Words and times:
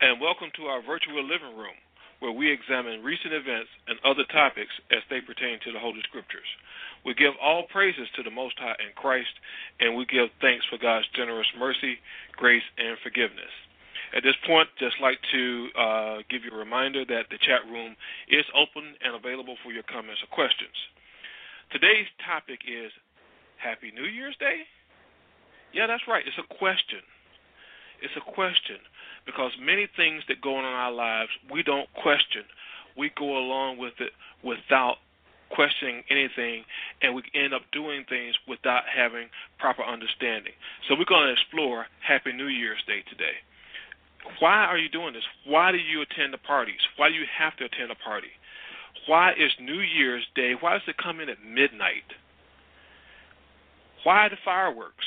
and 0.00 0.20
welcome 0.20 0.46
to 0.54 0.70
our 0.70 0.78
virtual 0.78 1.26
living 1.26 1.58
room, 1.58 1.74
where 2.22 2.30
we 2.30 2.54
examine 2.54 3.02
recent 3.02 3.34
events 3.34 3.66
and 3.90 3.98
other 4.06 4.22
topics 4.30 4.70
as 4.94 5.02
they 5.10 5.18
pertain 5.18 5.58
to 5.66 5.74
the 5.74 5.82
Holy 5.82 5.98
Scriptures. 6.06 6.46
We 7.02 7.18
give 7.18 7.34
all 7.42 7.66
praises 7.66 8.06
to 8.14 8.22
the 8.22 8.30
Most 8.30 8.54
High 8.62 8.78
in 8.78 8.94
Christ, 8.94 9.34
and 9.82 9.98
we 9.98 10.06
give 10.06 10.30
thanks 10.40 10.62
for 10.70 10.78
God's 10.78 11.10
generous 11.18 11.50
mercy, 11.58 11.98
grace, 12.38 12.62
and 12.78 12.94
forgiveness. 13.02 13.50
At 14.14 14.22
this 14.22 14.38
point, 14.46 14.70
just 14.78 15.02
like 15.02 15.18
to 15.34 15.44
uh, 15.74 16.16
give 16.30 16.46
you 16.46 16.54
a 16.54 16.62
reminder 16.62 17.04
that 17.04 17.26
the 17.34 17.38
chat 17.42 17.66
room 17.66 17.98
is 18.30 18.46
open 18.54 18.94
and 19.02 19.18
available 19.18 19.58
for 19.66 19.74
your 19.74 19.82
comments 19.82 20.22
or 20.22 20.30
questions. 20.30 20.78
Today's 21.74 22.06
topic 22.22 22.62
is 22.70 22.94
Happy 23.58 23.90
New 23.90 24.06
Year's 24.06 24.38
Day? 24.38 24.62
Yeah, 25.74 25.90
that's 25.90 26.06
right. 26.06 26.22
It's 26.22 26.38
a 26.38 26.46
question. 26.54 27.02
It's 27.98 28.14
a 28.14 28.22
question 28.22 28.78
because 29.28 29.52
many 29.60 29.86
things 29.94 30.24
that 30.28 30.40
go 30.40 30.56
on 30.56 30.64
in 30.64 30.72
our 30.72 30.90
lives 30.90 31.28
we 31.52 31.62
don't 31.62 31.92
question. 31.92 32.48
We 32.96 33.12
go 33.12 33.36
along 33.36 33.76
with 33.76 33.92
it 34.00 34.16
without 34.42 34.96
questioning 35.50 36.02
anything, 36.10 36.64
and 37.02 37.14
we 37.14 37.22
end 37.34 37.52
up 37.52 37.62
doing 37.72 38.04
things 38.08 38.34
without 38.48 38.88
having 38.88 39.28
proper 39.58 39.84
understanding. 39.84 40.56
So 40.88 40.96
we're 40.96 41.04
going 41.04 41.28
to 41.28 41.36
explore 41.36 41.86
Happy 42.00 42.32
New 42.32 42.48
Year's 42.48 42.82
Day 42.86 43.04
today. 43.08 43.36
Why 44.40 44.64
are 44.64 44.78
you 44.78 44.88
doing 44.88 45.12
this? 45.12 45.24
Why 45.46 45.72
do 45.72 45.78
you 45.78 46.02
attend 46.02 46.32
the 46.32 46.38
parties? 46.38 46.80
Why 46.96 47.08
do 47.08 47.14
you 47.14 47.24
have 47.38 47.56
to 47.56 47.64
attend 47.64 47.92
a 47.92 48.00
party? 48.00 48.32
Why 49.06 49.32
is 49.32 49.52
New 49.60 49.80
Year's 49.80 50.26
Day? 50.34 50.52
Why 50.58 50.72
does 50.72 50.88
it 50.88 50.96
come 50.96 51.20
in 51.20 51.28
at 51.28 51.44
midnight? 51.44 52.08
Why 54.04 54.28
the 54.28 54.36
fireworks? 54.44 55.04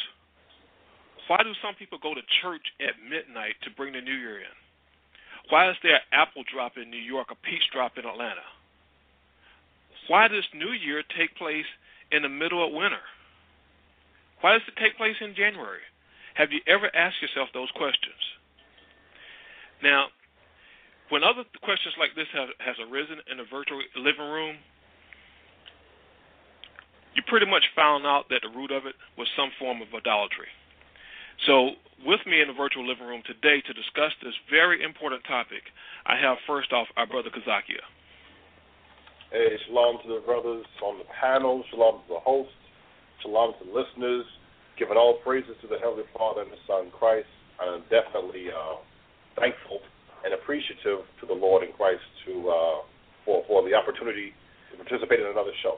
Why 1.31 1.47
do 1.47 1.55
some 1.63 1.79
people 1.79 1.95
go 1.95 2.11
to 2.13 2.19
church 2.43 2.75
at 2.83 2.99
midnight 3.07 3.55
to 3.63 3.71
bring 3.71 3.95
the 3.95 4.03
new 4.03 4.19
year 4.19 4.43
in? 4.43 4.55
Why 5.47 5.71
is 5.71 5.77
there 5.81 5.95
an 5.95 6.11
apple 6.11 6.43
drop 6.43 6.75
in 6.75 6.91
New 6.91 6.99
York, 6.99 7.31
a 7.31 7.39
peach 7.39 7.63
drop 7.71 7.95
in 7.95 8.03
Atlanta? 8.03 8.43
Why 10.09 10.27
does 10.27 10.43
New 10.53 10.75
Year 10.75 11.01
take 11.15 11.33
place 11.39 11.71
in 12.11 12.23
the 12.23 12.27
middle 12.27 12.59
of 12.59 12.73
winter? 12.75 12.99
Why 14.41 14.59
does 14.59 14.67
it 14.67 14.75
take 14.75 14.97
place 14.97 15.15
in 15.21 15.33
January? 15.33 15.79
Have 16.33 16.51
you 16.51 16.59
ever 16.67 16.93
asked 16.93 17.21
yourself 17.21 17.47
those 17.53 17.71
questions? 17.79 18.19
Now, 19.81 20.07
when 21.15 21.23
other 21.23 21.47
questions 21.63 21.95
like 21.97 22.11
this 22.13 22.27
have 22.35 22.51
has 22.59 22.75
arisen 22.83 23.23
in 23.31 23.39
a 23.39 23.47
virtual 23.47 23.79
living 23.95 24.27
room, 24.27 24.57
you 27.15 27.23
pretty 27.23 27.47
much 27.47 27.63
found 27.73 28.05
out 28.05 28.27
that 28.27 28.43
the 28.43 28.51
root 28.51 28.71
of 28.71 28.85
it 28.85 28.95
was 29.17 29.29
some 29.39 29.51
form 29.57 29.81
of 29.81 29.87
idolatry. 29.95 30.51
So, 31.47 31.73
with 32.05 32.21
me 32.25 32.41
in 32.41 32.47
the 32.47 32.53
virtual 32.53 32.85
living 32.85 33.05
room 33.05 33.21
today 33.25 33.61
to 33.65 33.73
discuss 33.73 34.13
this 34.21 34.33
very 34.49 34.83
important 34.83 35.23
topic, 35.25 35.65
I 36.05 36.17
have 36.21 36.37
first 36.45 36.73
off 36.73 36.87
our 36.97 37.07
brother 37.07 37.29
Kazakia. 37.29 37.81
Hey, 39.31 39.57
shalom 39.65 39.97
to 40.03 40.07
the 40.07 40.21
brothers 40.25 40.65
on 40.83 40.99
the 40.99 41.07
panel, 41.19 41.63
shalom 41.71 42.01
to 42.03 42.07
the 42.09 42.19
host, 42.19 42.53
shalom 43.21 43.53
to 43.57 43.65
the 43.65 43.73
listeners, 43.73 44.25
giving 44.77 44.97
all 44.97 45.17
praises 45.23 45.55
to 45.61 45.67
the 45.67 45.79
Heavenly 45.79 46.05
Father 46.13 46.41
and 46.41 46.51
the 46.51 46.61
Son 46.67 46.91
Christ. 46.91 47.29
I'm 47.61 47.81
definitely 47.89 48.49
uh, 48.49 48.81
thankful 49.39 49.79
and 50.25 50.33
appreciative 50.33 51.05
to 51.21 51.25
the 51.25 51.33
Lord 51.33 51.63
in 51.63 51.71
Christ 51.73 52.03
to 52.25 52.33
uh, 52.49 52.77
for 53.25 53.45
for 53.47 53.63
the 53.63 53.73
opportunity 53.73 54.33
to 54.71 54.77
participate 54.77 55.21
in 55.21 55.27
another 55.27 55.53
show. 55.63 55.77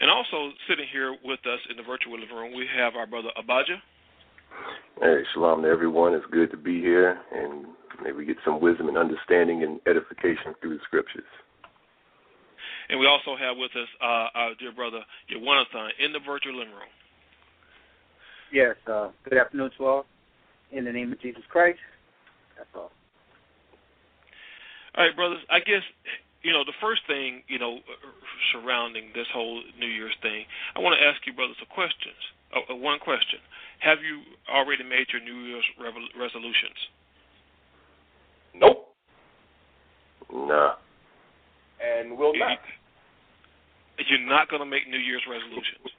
And 0.00 0.10
also 0.10 0.52
sitting 0.68 0.86
here 0.90 1.14
with 1.22 1.40
us 1.44 1.60
in 1.68 1.76
the 1.76 1.82
virtual 1.82 2.18
living 2.18 2.34
room, 2.34 2.56
we 2.56 2.66
have 2.74 2.96
our 2.96 3.06
brother 3.06 3.28
Abaja. 3.36 3.76
Hey, 5.00 5.22
shalom 5.34 5.62
to 5.62 5.68
everyone. 5.68 6.14
It's 6.14 6.24
good 6.30 6.50
to 6.50 6.56
be 6.56 6.80
here, 6.80 7.20
and 7.32 7.66
may 8.02 8.12
we 8.12 8.24
get 8.24 8.36
some 8.44 8.60
wisdom 8.60 8.88
and 8.88 8.96
understanding 8.96 9.62
and 9.62 9.78
edification 9.86 10.54
through 10.60 10.78
the 10.78 10.84
scriptures. 10.84 11.28
And 12.88 12.98
we 12.98 13.06
also 13.06 13.36
have 13.36 13.56
with 13.56 13.70
us 13.76 13.88
uh, 14.02 14.26
our 14.34 14.54
dear 14.58 14.72
brother 14.72 15.00
Yawanathan 15.30 15.90
in 16.04 16.12
the 16.12 16.18
virtual 16.26 16.56
living 16.56 16.74
room. 16.74 16.90
Yes, 18.52 18.76
uh, 18.90 19.10
good 19.28 19.38
afternoon 19.38 19.70
to 19.78 19.86
all. 19.86 20.06
In 20.72 20.84
the 20.84 20.92
name 20.92 21.12
of 21.12 21.20
Jesus 21.20 21.42
Christ, 21.50 21.78
that's 22.56 22.68
all. 22.74 22.90
All 24.96 25.04
right, 25.06 25.14
brothers. 25.14 25.38
I 25.50 25.58
guess 25.60 25.82
you 26.42 26.52
know, 26.52 26.64
the 26.64 26.76
first 26.80 27.02
thing, 27.06 27.42
you 27.48 27.58
know, 27.58 27.78
surrounding 28.52 29.12
this 29.14 29.26
whole 29.32 29.62
New 29.78 29.86
Year's 29.86 30.16
thing, 30.22 30.44
I 30.76 30.80
want 30.80 30.96
to 30.98 31.06
ask 31.06 31.20
you, 31.26 31.32
brothers, 31.32 31.56
a 31.62 31.68
questions. 31.72 32.16
Uh, 32.50 32.74
one 32.74 32.98
question: 32.98 33.38
Have 33.80 33.98
you 34.00 34.22
already 34.48 34.84
made 34.84 35.06
your 35.12 35.22
New 35.22 35.46
Year's 35.46 35.64
revo- 35.80 36.18
resolutions? 36.18 36.78
Nope. 38.54 38.88
Nah. 40.32 40.74
And 41.80 42.16
will 42.16 42.36
not. 42.36 42.58
You're 44.08 44.26
not 44.26 44.48
going 44.48 44.60
to 44.60 44.66
make 44.66 44.88
New 44.88 44.98
Year's 44.98 45.22
resolutions. 45.28 45.92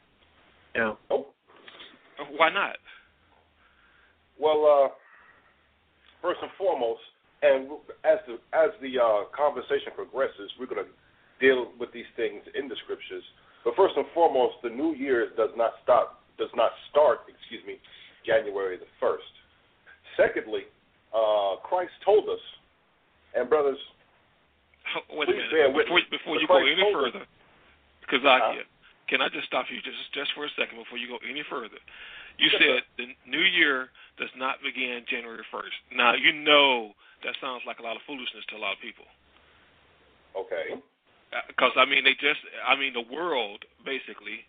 No. 0.76 0.98
Nope. 1.10 1.34
Why 2.36 2.50
not? 2.50 2.78
Well, 4.40 4.66
uh, 4.66 4.90
first 6.22 6.40
and 6.42 6.52
foremost, 6.58 7.02
and 7.42 7.70
as 8.04 8.20
the 8.28 8.38
as 8.54 8.70
the 8.82 9.00
uh, 9.00 9.26
conversation 9.36 9.92
progresses, 9.96 10.52
we're 10.60 10.68
going 10.70 10.86
to 10.86 10.92
deal 11.42 11.72
with 11.80 11.92
these 11.92 12.10
things 12.16 12.42
in 12.54 12.68
the 12.70 12.76
scriptures. 12.86 13.24
But 13.66 13.76
first 13.76 13.94
and 13.98 14.06
foremost, 14.14 14.56
the 14.64 14.70
new 14.70 14.94
year 14.94 15.30
does 15.38 15.50
not 15.58 15.74
stop 15.84 16.22
does 16.38 16.54
not 16.56 16.72
start, 16.90 17.26
excuse 17.30 17.62
me, 17.66 17.78
January 18.26 18.78
the 18.78 18.90
first. 19.00 19.30
Secondly, 20.18 20.66
uh, 21.14 21.58
Christ 21.64 21.94
told 22.06 22.30
us, 22.30 22.42
and 23.36 23.50
brothers, 23.50 23.78
Wait 25.14 25.28
please 25.30 25.42
a 25.48 25.52
bear 25.54 25.70
minute. 25.72 25.86
Before, 25.88 26.02
before 26.10 26.36
you 26.42 26.48
go 26.48 26.58
any 26.58 26.82
us- 26.82 26.94
further, 26.94 27.26
Kazakia, 28.10 28.62
Uh-huh. 28.62 28.64
can 29.08 29.22
I 29.22 29.30
just 29.30 29.46
stop 29.48 29.66
you 29.70 29.82
just 29.82 29.98
just 30.14 30.34
for 30.34 30.46
a 30.46 30.50
second 30.58 30.78
before 30.78 30.98
you 30.98 31.08
go 31.08 31.18
any 31.28 31.44
further? 31.44 31.78
You 32.38 32.50
Yes, 32.52 32.62
said 32.62 32.84
the 32.98 33.16
new 33.30 33.42
year 33.44 33.90
does 34.18 34.30
not 34.36 34.62
begin 34.64 35.06
January 35.06 35.44
1st. 35.52 35.78
Now, 35.92 36.14
you 36.14 36.34
know 36.34 36.94
that 37.24 37.36
sounds 37.42 37.62
like 37.66 37.80
a 37.80 37.84
lot 37.84 37.96
of 37.96 38.02
foolishness 38.08 38.46
to 38.50 38.56
a 38.58 38.62
lot 38.62 38.74
of 38.74 38.82
people. 38.82 39.06
okay, 40.36 40.76
uh, 41.34 41.42
Because, 41.48 41.72
I 41.78 41.86
mean, 41.86 42.04
they 42.04 42.14
just, 42.20 42.42
I 42.68 42.76
mean, 42.76 42.94
the 42.94 43.06
world 43.08 43.64
basically 43.86 44.44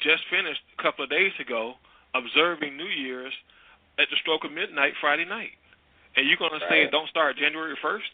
just 0.00 0.22
finished 0.30 0.60
a 0.78 0.82
couple 0.82 1.04
of 1.04 1.10
days 1.10 1.32
ago 1.40 1.74
observing 2.14 2.76
New 2.76 2.88
Year's 2.90 3.32
at 3.98 4.08
the 4.10 4.16
stroke 4.20 4.44
of 4.44 4.52
midnight 4.52 4.92
Friday 5.00 5.24
night. 5.24 5.56
And 6.16 6.26
you're 6.26 6.40
going 6.40 6.52
to 6.56 6.64
say 6.68 6.82
it 6.84 6.90
don't 6.90 7.08
start 7.08 7.36
January 7.36 7.76
1st? 7.84 8.12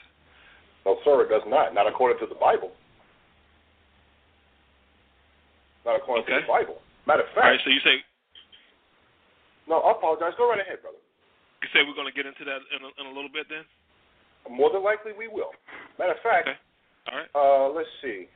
no, 0.86 0.98
sir, 1.06 1.22
it 1.22 1.30
does 1.30 1.46
not. 1.46 1.74
Not 1.74 1.86
according 1.86 2.18
to 2.18 2.26
the 2.26 2.38
Bible. 2.38 2.72
Not 5.86 5.96
according 5.96 6.26
to 6.26 6.42
the 6.42 6.46
Bible. 6.46 6.78
Matter 7.06 7.22
of 7.22 7.30
All 7.34 7.42
right, 7.42 7.58
fact, 7.58 7.62
so 7.66 7.70
you 7.70 7.82
say 7.82 8.02
no, 9.70 9.78
I 9.78 9.92
apologize. 9.94 10.34
Go 10.38 10.50
right 10.50 10.58
ahead, 10.58 10.82
brother. 10.82 10.98
you 11.62 11.68
say 11.70 11.86
we're 11.86 11.94
going 11.94 12.10
to 12.10 12.14
get 12.14 12.26
into 12.26 12.42
that 12.44 12.66
in 12.74 12.82
a, 12.82 12.90
in 12.98 13.06
a 13.06 13.14
little 13.14 13.30
bit 13.30 13.46
then? 13.48 13.62
More 14.50 14.70
than 14.72 14.82
likely, 14.82 15.12
we 15.16 15.28
will. 15.28 15.50
Matter 15.98 16.12
of 16.12 16.22
fact, 16.22 16.48
Okay. 16.48 16.58
All 17.10 17.18
right. 17.18 17.30
Uh, 17.34 17.72
let's 17.74 17.88
see. 18.00 18.26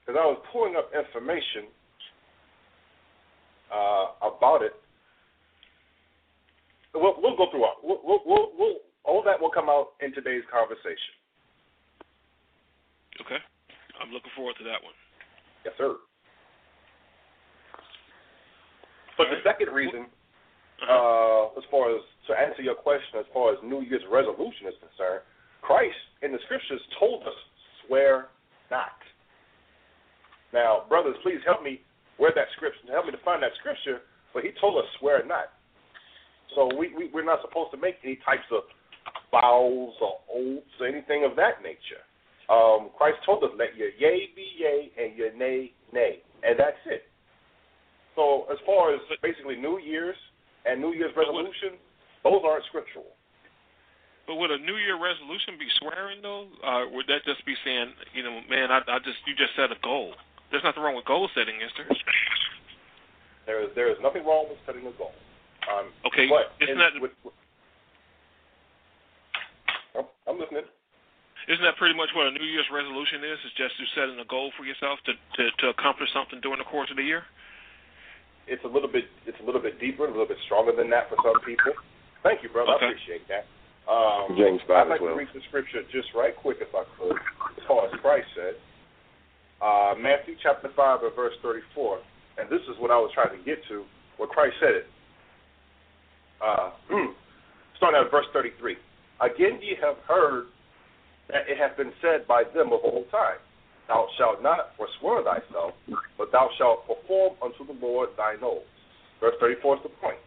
Because 0.00 0.20
I 0.20 0.26
was 0.26 0.40
pulling 0.52 0.76
up 0.76 0.90
information 0.92 1.72
uh, 3.72 4.28
about 4.28 4.62
it. 4.62 4.72
We'll, 6.94 7.14
we'll 7.18 7.36
go 7.36 7.50
through 7.50 7.64
it. 7.64 7.76
We'll, 7.82 8.00
we'll, 8.04 8.20
we'll, 8.24 8.48
we'll, 8.58 8.76
all 9.04 9.22
that 9.24 9.40
will 9.40 9.50
come 9.50 9.68
out 9.68 9.96
in 10.00 10.12
today's 10.12 10.44
conversation. 10.52 11.16
Okay. 13.24 13.40
I'm 14.00 14.12
looking 14.12 14.30
forward 14.36 14.54
to 14.58 14.64
that 14.64 14.82
one. 14.82 14.94
Yes, 15.64 15.74
sir. 15.78 15.96
But 19.16 19.26
the 19.30 19.40
second 19.42 19.72
reason. 19.72 20.06
Uh, 20.82 21.54
as 21.54 21.64
far 21.70 21.94
as 21.94 22.02
to 22.26 22.32
answer 22.34 22.62
your 22.62 22.74
question, 22.74 23.20
as 23.20 23.26
far 23.32 23.52
as 23.52 23.58
New 23.62 23.82
Year's 23.82 24.02
resolution 24.10 24.66
is 24.66 24.74
concerned, 24.80 25.22
Christ 25.62 25.96
in 26.22 26.32
the 26.32 26.38
scriptures 26.44 26.80
told 26.98 27.22
us, 27.22 27.38
"Swear 27.86 28.28
not." 28.70 28.98
Now, 30.52 30.84
brothers, 30.88 31.16
please 31.22 31.40
help 31.46 31.62
me 31.62 31.80
where 32.16 32.32
that 32.34 32.48
scripture, 32.56 32.92
help 32.92 33.06
me 33.06 33.12
to 33.12 33.22
find 33.24 33.42
that 33.42 33.54
scripture. 33.58 34.02
But 34.32 34.44
He 34.44 34.50
told 34.60 34.78
us, 34.82 34.88
"Swear 34.98 35.24
not." 35.24 35.54
So 36.54 36.70
we, 36.76 36.94
we 36.94 37.10
we're 37.12 37.24
not 37.24 37.40
supposed 37.42 37.70
to 37.72 37.78
make 37.78 37.96
any 38.04 38.16
types 38.24 38.46
of 38.52 38.62
vows 39.30 39.94
or 40.00 40.22
oaths 40.30 40.74
or 40.80 40.86
anything 40.86 41.24
of 41.24 41.34
that 41.36 41.62
nature. 41.62 42.02
Um, 42.46 42.90
Christ 42.96 43.18
told 43.24 43.42
us, 43.42 43.50
let 43.58 43.74
your 43.74 43.88
yea 43.98 44.28
be 44.36 44.46
yea 44.58 44.92
and 45.00 45.16
your 45.16 45.32
nay, 45.34 45.72
nay. 45.92 46.20
And 46.42 46.58
that's 46.58 46.78
it. 46.86 47.08
So 48.14 48.46
as 48.52 48.58
far 48.66 48.94
as 48.94 49.00
basically 49.22 49.56
New 49.56 49.78
Year's 49.80 50.16
and 50.64 50.80
New 50.80 50.92
Year's 50.92 51.12
resolution, 51.16 51.76
those 52.24 52.40
aren't 52.44 52.64
scriptural. 52.66 53.12
But 54.26 54.36
would 54.40 54.50
a 54.50 54.58
New 54.58 54.80
Year 54.80 54.96
resolution 54.96 55.60
be 55.60 55.68
swearing 55.78 56.24
though? 56.24 56.48
Uh, 56.64 56.88
would 56.92 57.06
that 57.12 57.24
just 57.28 57.44
be 57.44 57.52
saying, 57.64 57.92
you 58.16 58.24
know, 58.24 58.40
man, 58.48 58.72
I, 58.72 58.80
I 58.88 58.98
just 59.04 59.20
you 59.28 59.36
just 59.36 59.52
set 59.52 59.68
a 59.68 59.78
goal? 59.84 60.16
There's 60.50 60.64
nothing 60.64 60.82
wrong 60.82 60.96
with 60.96 61.04
goal 61.04 61.28
setting, 61.36 61.60
is 61.60 61.72
there? 61.76 61.88
There 63.44 63.60
is 63.60 63.70
there 63.76 63.92
is 63.92 64.00
nothing 64.00 64.24
wrong 64.24 64.48
with 64.48 64.56
setting 64.64 64.88
a 64.88 64.94
goal. 64.96 65.12
Um, 65.68 65.92
okay, 66.08 66.28
but 66.28 66.56
isn't 66.60 66.72
in, 66.72 66.80
that 66.80 66.96
with, 66.96 67.12
with, 67.24 67.36
I'm 70.28 70.40
listening. 70.40 70.64
Isn't 71.44 71.64
that 71.64 71.76
pretty 71.76 71.92
much 71.92 72.08
what 72.16 72.24
a 72.28 72.32
New 72.32 72.44
Year's 72.48 72.68
resolution 72.72 73.20
is? 73.20 73.36
Is 73.44 73.52
just 73.60 73.76
to 73.76 73.84
setting 73.92 74.16
a 74.16 74.24
goal 74.24 74.48
for 74.56 74.64
yourself 74.64 74.96
to, 75.04 75.12
to 75.12 75.42
to 75.60 75.66
accomplish 75.68 76.08
something 76.16 76.40
during 76.40 76.60
the 76.60 76.68
course 76.68 76.88
of 76.88 76.96
the 76.96 77.04
year? 77.04 77.28
It's 78.46 78.64
a 78.64 78.68
little 78.68 78.90
bit 78.90 79.04
it's 79.26 79.38
a 79.40 79.46
little 79.46 79.62
bit 79.62 79.80
deeper, 79.80 80.04
a 80.04 80.10
little 80.10 80.28
bit 80.28 80.40
stronger 80.44 80.72
than 80.76 80.90
that 80.90 81.08
for 81.08 81.16
some 81.24 81.40
people. 81.44 81.72
Thank 82.22 82.42
you, 82.42 82.48
brother. 82.48 82.72
Okay. 82.76 82.86
I 82.86 82.88
appreciate 82.92 83.24
that. 83.28 83.44
Um, 83.84 84.32
James 84.36 84.64
I'd 84.64 84.88
like 84.88 85.00
as 85.00 85.04
well. 85.04 85.12
to 85.12 85.20
read 85.20 85.28
the 85.34 85.44
scripture 85.48 85.84
just 85.92 86.08
right 86.16 86.32
quick, 86.32 86.56
if 86.60 86.72
I 86.72 86.88
could, 86.96 87.16
as 87.56 87.64
far 87.68 87.84
as 87.84 87.92
Christ 88.00 88.28
said. 88.32 88.56
Uh, 89.60 89.92
Matthew 90.00 90.36
chapter 90.42 90.68
5 90.74 91.04
and 91.04 91.14
verse 91.14 91.36
34. 91.42 92.00
And 92.40 92.48
this 92.48 92.64
is 92.68 92.80
what 92.80 92.90
I 92.90 92.96
was 92.96 93.12
trying 93.12 93.36
to 93.36 93.44
get 93.44 93.60
to, 93.68 93.84
where 94.16 94.28
Christ 94.28 94.56
said 94.60 94.84
it. 94.84 94.86
Uh, 96.40 96.70
starting 97.76 98.00
at 98.00 98.10
verse 98.10 98.26
33. 98.32 98.76
Again, 99.20 99.60
ye 99.60 99.76
have 99.80 99.96
heard 100.08 100.46
that 101.28 101.48
it 101.48 101.56
hath 101.56 101.76
been 101.76 101.92
said 102.00 102.26
by 102.26 102.42
them 102.54 102.72
of 102.72 102.80
old 102.84 103.08
time, 103.10 103.40
Thou 103.88 104.08
shalt 104.16 104.42
not 104.42 104.72
forswear 104.76 105.22
thyself, 105.22 105.72
but 106.16 106.32
thou 106.32 106.48
shalt 106.56 106.86
perform 106.86 107.34
unto 107.42 107.66
the 107.66 107.78
Lord 107.84 108.10
thine 108.16 108.42
oath. 108.42 108.64
Verse 109.20 109.34
34 109.40 109.76
is 109.76 109.82
the 109.82 109.88
point. 110.00 110.18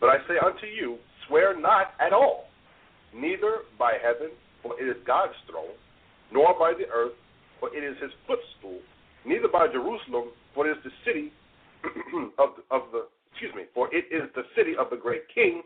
But 0.00 0.08
I 0.08 0.18
say 0.26 0.34
unto 0.44 0.66
you, 0.66 0.98
swear 1.26 1.58
not 1.58 1.92
at 2.00 2.12
all, 2.12 2.48
neither 3.14 3.68
by 3.78 3.94
heaven, 4.02 4.30
for 4.62 4.80
it 4.80 4.84
is 4.84 4.96
God's 5.06 5.34
throne, 5.48 5.76
nor 6.32 6.58
by 6.58 6.72
the 6.72 6.88
earth, 6.92 7.12
for 7.60 7.74
it 7.76 7.84
is 7.84 7.96
his 8.00 8.10
footstool, 8.26 8.80
neither 9.26 9.48
by 9.48 9.68
Jerusalem, 9.68 10.32
for 10.54 10.66
it 10.66 10.78
is 10.78 10.84
the 10.84 10.90
city 11.04 11.32
of 12.38 12.50
the, 12.56 12.62
of 12.74 12.82
the 12.92 13.06
excuse 13.30 13.54
me, 13.54 13.64
for 13.74 13.88
it 13.94 14.04
is 14.10 14.28
the 14.34 14.44
city 14.56 14.72
of 14.78 14.88
the 14.90 14.96
great 14.96 15.22
king, 15.34 15.62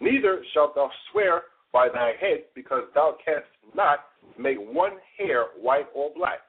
neither 0.00 0.42
shalt 0.52 0.74
thou 0.74 0.90
swear 1.10 1.42
by 1.72 1.88
thy 1.88 2.12
head, 2.20 2.44
because 2.54 2.82
thou 2.94 3.16
canst 3.24 3.46
not 3.74 4.00
make 4.38 4.58
one 4.58 4.92
hair 5.18 5.46
white 5.60 5.86
or 5.94 6.10
black. 6.14 6.40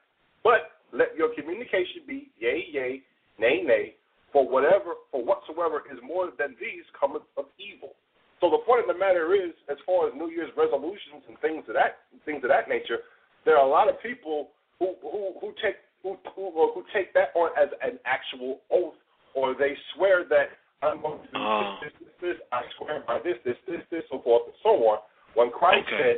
But 0.44 0.78
let 0.92 1.16
your 1.16 1.34
communication 1.34 2.02
be 2.06 2.30
yea, 2.38 2.66
yea, 2.70 3.02
nay, 3.38 3.62
nay, 3.64 3.94
for 4.32 4.48
whatever 4.48 4.94
for 5.10 5.24
whatsoever 5.24 5.82
is 5.92 5.98
more 6.02 6.30
than 6.38 6.56
these 6.60 6.84
cometh 6.98 7.22
of 7.36 7.46
evil. 7.58 7.94
So 8.40 8.50
the 8.50 8.58
point 8.66 8.82
of 8.82 8.88
the 8.90 8.98
matter 8.98 9.34
is, 9.34 9.52
as 9.70 9.78
far 9.86 10.08
as 10.08 10.14
New 10.18 10.28
Year's 10.30 10.50
resolutions 10.56 11.22
and 11.28 11.38
things 11.38 11.64
of 11.68 11.74
that 11.74 12.02
things 12.24 12.42
of 12.42 12.50
that 12.50 12.68
nature, 12.68 12.98
there 13.44 13.56
are 13.56 13.66
a 13.66 13.70
lot 13.70 13.88
of 13.88 14.00
people 14.02 14.50
who 14.78 14.94
who, 15.00 15.34
who 15.40 15.54
take 15.62 15.76
who, 16.02 16.18
who 16.34 16.50
who 16.74 16.82
take 16.92 17.14
that 17.14 17.30
on 17.38 17.50
as 17.60 17.68
an 17.82 17.98
actual 18.04 18.60
oath, 18.70 18.98
or 19.34 19.54
they 19.54 19.76
swear 19.94 20.24
that 20.28 20.58
I'm 20.82 21.00
going 21.00 21.20
to 21.22 21.26
do 21.30 21.38
Oh. 21.38 21.60
this, 21.62 21.70
ah. 21.70 21.78
this, 21.84 21.92
this, 22.02 22.14
this. 22.20 22.36
I 22.50 22.62
swear 22.76 23.04
by 23.06 23.20
this, 23.22 23.38
this, 23.44 23.54
this, 23.68 23.80
this, 23.90 24.02
so 24.10 24.18
forth 24.20 24.42
and 24.50 24.56
so 24.62 24.70
on. 24.90 24.98
When 25.34 25.50
Christ 25.54 25.86
Okay. 25.86 26.02
said, 26.02 26.16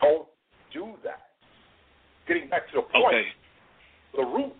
"Don't 0.00 0.26
do 0.72 0.96
that." 1.04 1.28
Getting 2.26 2.48
back 2.48 2.68
to 2.72 2.80
the 2.80 2.82
point, 2.88 3.12
Okay. 3.12 3.28
The 4.14 4.24
root 4.24 4.52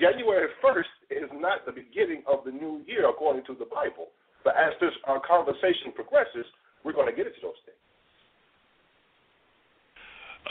January 0.00 0.48
first 0.62 0.90
is 1.10 1.28
not 1.34 1.66
the 1.66 1.72
beginning 1.72 2.22
of 2.26 2.44
the 2.44 2.52
new 2.52 2.82
year 2.86 3.08
according 3.08 3.44
to 3.46 3.54
the 3.54 3.66
Bible. 3.66 4.08
But 4.44 4.56
as 4.56 4.72
this 4.80 4.94
our 5.04 5.20
conversation 5.20 5.92
progresses, 5.94 6.46
we're 6.84 6.94
going 6.94 7.10
to 7.10 7.16
get 7.16 7.26
into 7.26 7.40
those 7.42 7.58
things. 7.66 7.82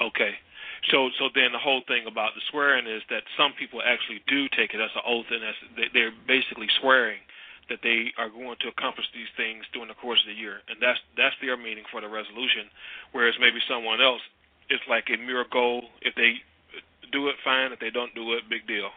Okay. 0.02 0.36
So 0.92 1.10
so 1.18 1.30
then 1.34 1.52
the 1.52 1.60
whole 1.60 1.82
thing 1.88 2.06
about 2.06 2.36
the 2.36 2.42
swearing 2.52 2.86
is 2.86 3.02
that 3.10 3.24
some 3.36 3.54
people 3.58 3.82
actually 3.82 4.22
do 4.28 4.48
take 4.54 4.76
it 4.76 4.82
as 4.84 4.92
an 4.94 5.02
oath 5.08 5.26
and 5.32 5.44
as 5.44 5.56
they- 5.76 5.90
they're 5.90 6.14
basically 6.28 6.70
swearing 6.80 7.20
that 7.70 7.82
they 7.82 8.14
are 8.18 8.30
going 8.30 8.56
to 8.62 8.68
accomplish 8.68 9.08
these 9.12 9.28
things 9.36 9.66
during 9.74 9.90
the 9.90 9.96
course 9.96 10.22
of 10.22 10.28
the 10.28 10.34
year, 10.34 10.62
and 10.70 10.80
that's 10.80 11.00
that's 11.16 11.36
their 11.42 11.58
meaning 11.58 11.84
for 11.92 12.00
the 12.00 12.08
resolution. 12.08 12.70
Whereas 13.12 13.36
maybe 13.40 13.60
someone 13.68 14.02
else, 14.02 14.22
it's 14.70 14.84
like 14.88 15.10
a 15.10 15.18
mere 15.18 15.44
goal. 15.46 15.90
If 16.02 16.16
they 16.16 16.44
do 17.12 17.28
it, 17.28 17.36
fine. 17.44 17.72
If 17.72 17.80
they 17.80 17.90
don't 17.90 18.14
do 18.16 18.34
it, 18.34 18.50
big 18.50 18.68
deal. 18.68 18.90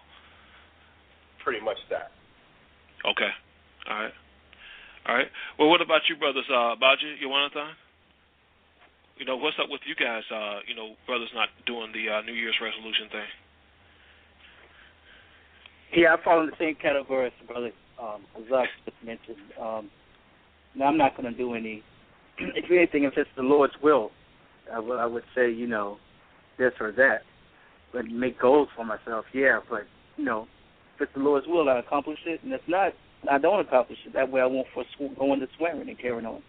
Pretty 1.42 1.64
much 1.64 1.78
that. 1.90 2.12
Okay. 3.04 3.32
All 3.88 3.96
right. 3.96 4.12
All 5.08 5.14
right. 5.14 5.28
Well, 5.58 5.68
what 5.68 5.80
about 5.80 6.02
you, 6.08 6.16
brothers? 6.16 6.44
Uh, 6.52 6.76
Baji, 6.76 7.16
you 7.20 7.28
want 7.28 7.52
anything? 7.56 7.72
You 9.16 9.26
know, 9.26 9.36
what's 9.36 9.56
up 9.62 9.68
with 9.68 9.80
you 9.84 9.94
guys? 9.94 10.22
Uh, 10.32 10.60
you 10.66 10.74
know, 10.74 10.96
brothers 11.06 11.28
not 11.34 11.48
doing 11.66 11.92
the 11.92 12.08
uh, 12.08 12.20
New 12.22 12.32
Year's 12.32 12.56
resolution 12.60 13.08
thing. 13.12 13.30
Yeah, 15.96 16.14
I 16.14 16.22
fall 16.22 16.40
in 16.40 16.46
the 16.46 16.56
same 16.58 16.76
category 16.76 17.26
as 17.26 17.32
the 17.40 17.46
brother 17.46 17.72
um, 18.00 18.24
Azak 18.38 18.66
just 18.84 18.96
mentioned. 19.04 19.36
Um, 19.60 19.90
now, 20.74 20.86
I'm 20.86 20.96
not 20.96 21.16
going 21.16 21.30
to 21.30 21.36
do 21.36 21.54
any. 21.54 21.82
if 22.38 22.70
anything, 22.70 23.04
if 23.04 23.14
it's 23.16 23.28
the 23.36 23.42
Lord's 23.42 23.74
will, 23.82 24.10
I 24.72 24.78
would 24.78 24.98
I 24.98 25.06
would 25.06 25.24
say 25.34 25.50
you 25.50 25.66
know 25.66 25.98
this 26.58 26.72
or 26.80 26.92
that, 26.92 27.22
but 27.92 28.06
make 28.06 28.38
goals 28.38 28.68
for 28.76 28.84
myself. 28.84 29.24
Yeah, 29.32 29.60
but 29.68 29.84
you 30.16 30.24
know, 30.24 30.46
if 30.96 31.02
it's 31.02 31.12
the 31.14 31.20
Lord's 31.20 31.46
will, 31.46 31.68
I 31.68 31.78
accomplish 31.78 32.18
it, 32.26 32.42
and 32.42 32.52
if 32.52 32.60
not, 32.68 32.92
I 33.30 33.38
don't 33.38 33.60
accomplish 33.60 33.98
it. 34.06 34.12
That 34.12 34.30
way, 34.30 34.40
I 34.40 34.46
won't 34.46 34.66
forsw- 34.74 35.18
go 35.18 35.32
into 35.32 35.48
swearing 35.56 35.88
and 35.88 35.98
carrying 35.98 36.26
on. 36.26 36.42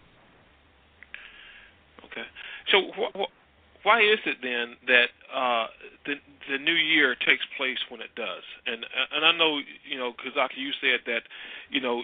Okay. 2.06 2.28
So 2.72 2.92
wh- 2.98 3.18
wh- 3.18 3.86
why 3.86 4.02
is 4.02 4.20
it 4.26 4.38
then 4.42 4.76
that 4.88 5.10
uh, 5.34 5.68
the 6.06 6.16
the 6.50 6.58
new 6.58 6.74
year 6.74 7.16
takes 7.16 7.44
place 7.58 7.80
when 7.90 8.02
it 8.02 8.14
does? 8.16 8.44
And 8.66 8.86
and 9.16 9.26
I 9.26 9.32
know 9.38 9.60
you 9.90 9.98
know 9.98 10.14
Kazaki, 10.14 10.58
you 10.58 10.72
said 10.82 11.02
that 11.08 11.24
you 11.70 11.82
know 11.82 12.04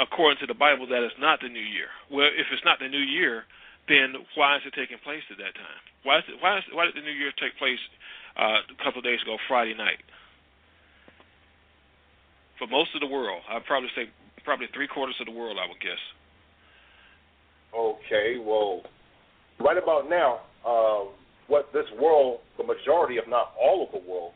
according 0.00 0.38
to 0.40 0.46
the 0.46 0.54
Bible 0.54 0.86
that 0.88 1.02
it's 1.02 1.14
not 1.20 1.40
the 1.40 1.48
new 1.48 1.60
year. 1.60 1.88
Well, 2.10 2.26
if 2.26 2.46
it's 2.52 2.64
not 2.64 2.78
the 2.80 2.88
new 2.88 2.98
year, 2.98 3.44
then 3.88 4.14
why 4.34 4.56
is 4.56 4.62
it 4.66 4.74
taking 4.74 4.98
place 5.02 5.22
at 5.30 5.38
that 5.38 5.54
time? 5.54 5.82
Why 6.02 6.18
is 6.18 6.26
it, 6.28 6.36
why 6.42 6.58
is, 6.58 6.64
why 6.72 6.86
did 6.86 6.94
the 6.94 7.06
new 7.06 7.14
year 7.14 7.30
take 7.38 7.56
place 7.58 7.80
uh, 8.38 8.62
a 8.66 8.78
couple 8.82 8.98
of 8.98 9.06
days 9.06 9.22
ago, 9.22 9.38
Friday 9.46 9.74
night? 9.74 10.02
For 12.58 12.66
most 12.66 12.94
of 12.94 13.00
the 13.00 13.10
world, 13.10 13.42
I'd 13.50 13.64
probably 13.64 13.90
say 13.94 14.10
probably 14.44 14.66
three 14.72 14.88
quarters 14.88 15.16
of 15.20 15.26
the 15.26 15.36
world, 15.36 15.58
I 15.60 15.68
would 15.68 15.80
guess. 15.80 16.00
Okay, 17.74 18.38
well, 18.40 18.82
right 19.60 19.76
about 19.76 20.08
now, 20.08 20.40
um, 20.64 21.12
what 21.48 21.68
this 21.72 21.86
world, 22.00 22.40
the 22.56 22.64
majority, 22.64 23.18
if 23.18 23.28
not 23.28 23.52
all 23.60 23.84
of 23.84 23.92
the 23.92 24.02
world, 24.08 24.32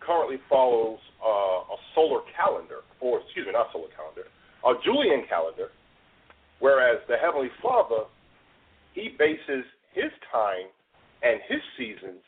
currently 0.00 0.38
follows 0.48 0.98
uh, 1.20 1.74
a 1.74 1.76
solar 1.94 2.20
calendar, 2.34 2.80
or 3.00 3.20
excuse 3.20 3.46
me, 3.46 3.52
not 3.52 3.68
solar 3.72 3.92
calendar, 3.92 4.24
a 4.64 4.72
Julian 4.82 5.26
calendar, 5.28 5.68
whereas 6.60 6.98
the 7.08 7.16
Heavenly 7.16 7.50
Father, 7.62 8.08
he 8.98 9.14
bases 9.18 9.62
his 9.94 10.10
time 10.32 10.66
and 11.22 11.38
his 11.46 11.62
seasons 11.78 12.22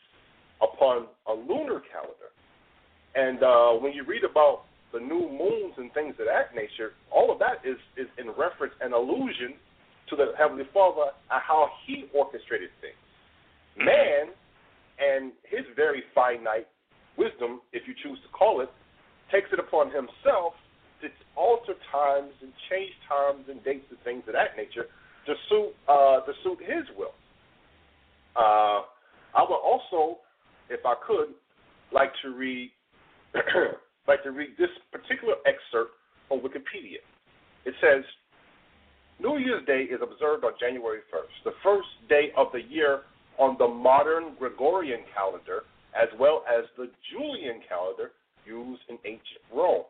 upon 0.63 1.07
a 1.27 1.33
lunar 1.33 1.83
calendar. 1.91 2.31
And 3.15 3.43
uh, 3.43 3.79
when 3.83 3.91
you 3.91 4.05
read 4.07 4.23
about 4.23 4.63
the 4.93 4.99
new 4.99 5.27
moons 5.27 5.75
and 5.77 5.91
things 5.91 6.15
of 6.19 6.27
that 6.31 6.55
nature, 6.55 6.95
all 7.11 7.31
of 7.31 7.39
that 7.39 7.59
is, 7.67 7.77
is 7.99 8.07
in 8.17 8.31
reference 8.39 8.73
and 8.79 8.93
allusion 8.93 9.59
to 10.09 10.15
the 10.15 10.31
Heavenly 10.37 10.67
Father 10.73 11.11
and 11.31 11.41
how 11.43 11.67
He 11.87 12.07
orchestrated 12.15 12.71
things. 12.79 12.99
Man 13.75 14.31
and 14.99 15.31
his 15.47 15.65
very 15.75 16.03
finite 16.13 16.67
wisdom, 17.17 17.61
if 17.73 17.83
you 17.87 17.95
choose 18.03 18.19
to 18.23 18.29
call 18.31 18.61
it, 18.61 18.69
takes 19.31 19.47
it 19.51 19.59
upon 19.59 19.87
himself 19.87 20.53
to 21.01 21.07
alter 21.35 21.73
times 21.89 22.35
and 22.43 22.51
change 22.69 22.93
times 23.07 23.47
and 23.49 23.63
dates 23.63 23.87
and 23.89 23.97
things 24.03 24.21
of 24.27 24.33
that 24.37 24.53
nature 24.55 24.91
to 25.25 25.33
suit 25.49 25.73
uh, 25.87 26.21
to 26.21 26.33
suit 26.43 26.59
his 26.61 26.85
will. 26.97 27.13
Uh, 28.35 28.83
I 29.35 29.43
would 29.47 29.59
also, 29.59 30.19
if 30.69 30.85
I 30.85 30.95
could, 31.05 31.33
like 31.93 32.11
to 32.23 32.29
read 32.35 32.71
like 34.07 34.23
to 34.23 34.31
read 34.31 34.49
this 34.57 34.69
particular 34.91 35.35
excerpt 35.45 35.91
from 36.27 36.39
Wikipedia. 36.39 36.99
It 37.65 37.73
says, 37.79 38.03
New 39.19 39.37
Year's 39.37 39.65
Day 39.67 39.83
is 39.83 40.01
observed 40.01 40.43
on 40.43 40.53
January 40.59 40.99
1st, 41.13 41.45
the 41.45 41.53
first 41.63 41.87
day 42.09 42.31
of 42.35 42.47
the 42.51 42.61
year 42.61 43.01
on 43.37 43.55
the 43.59 43.67
modern 43.67 44.33
Gregorian 44.39 45.01
calendar, 45.13 45.63
as 45.93 46.09
well 46.19 46.43
as 46.49 46.65
the 46.77 46.89
Julian 47.11 47.61
calendar 47.69 48.11
used 48.45 48.81
in 48.89 48.97
ancient 49.05 49.45
Rome. 49.53 49.85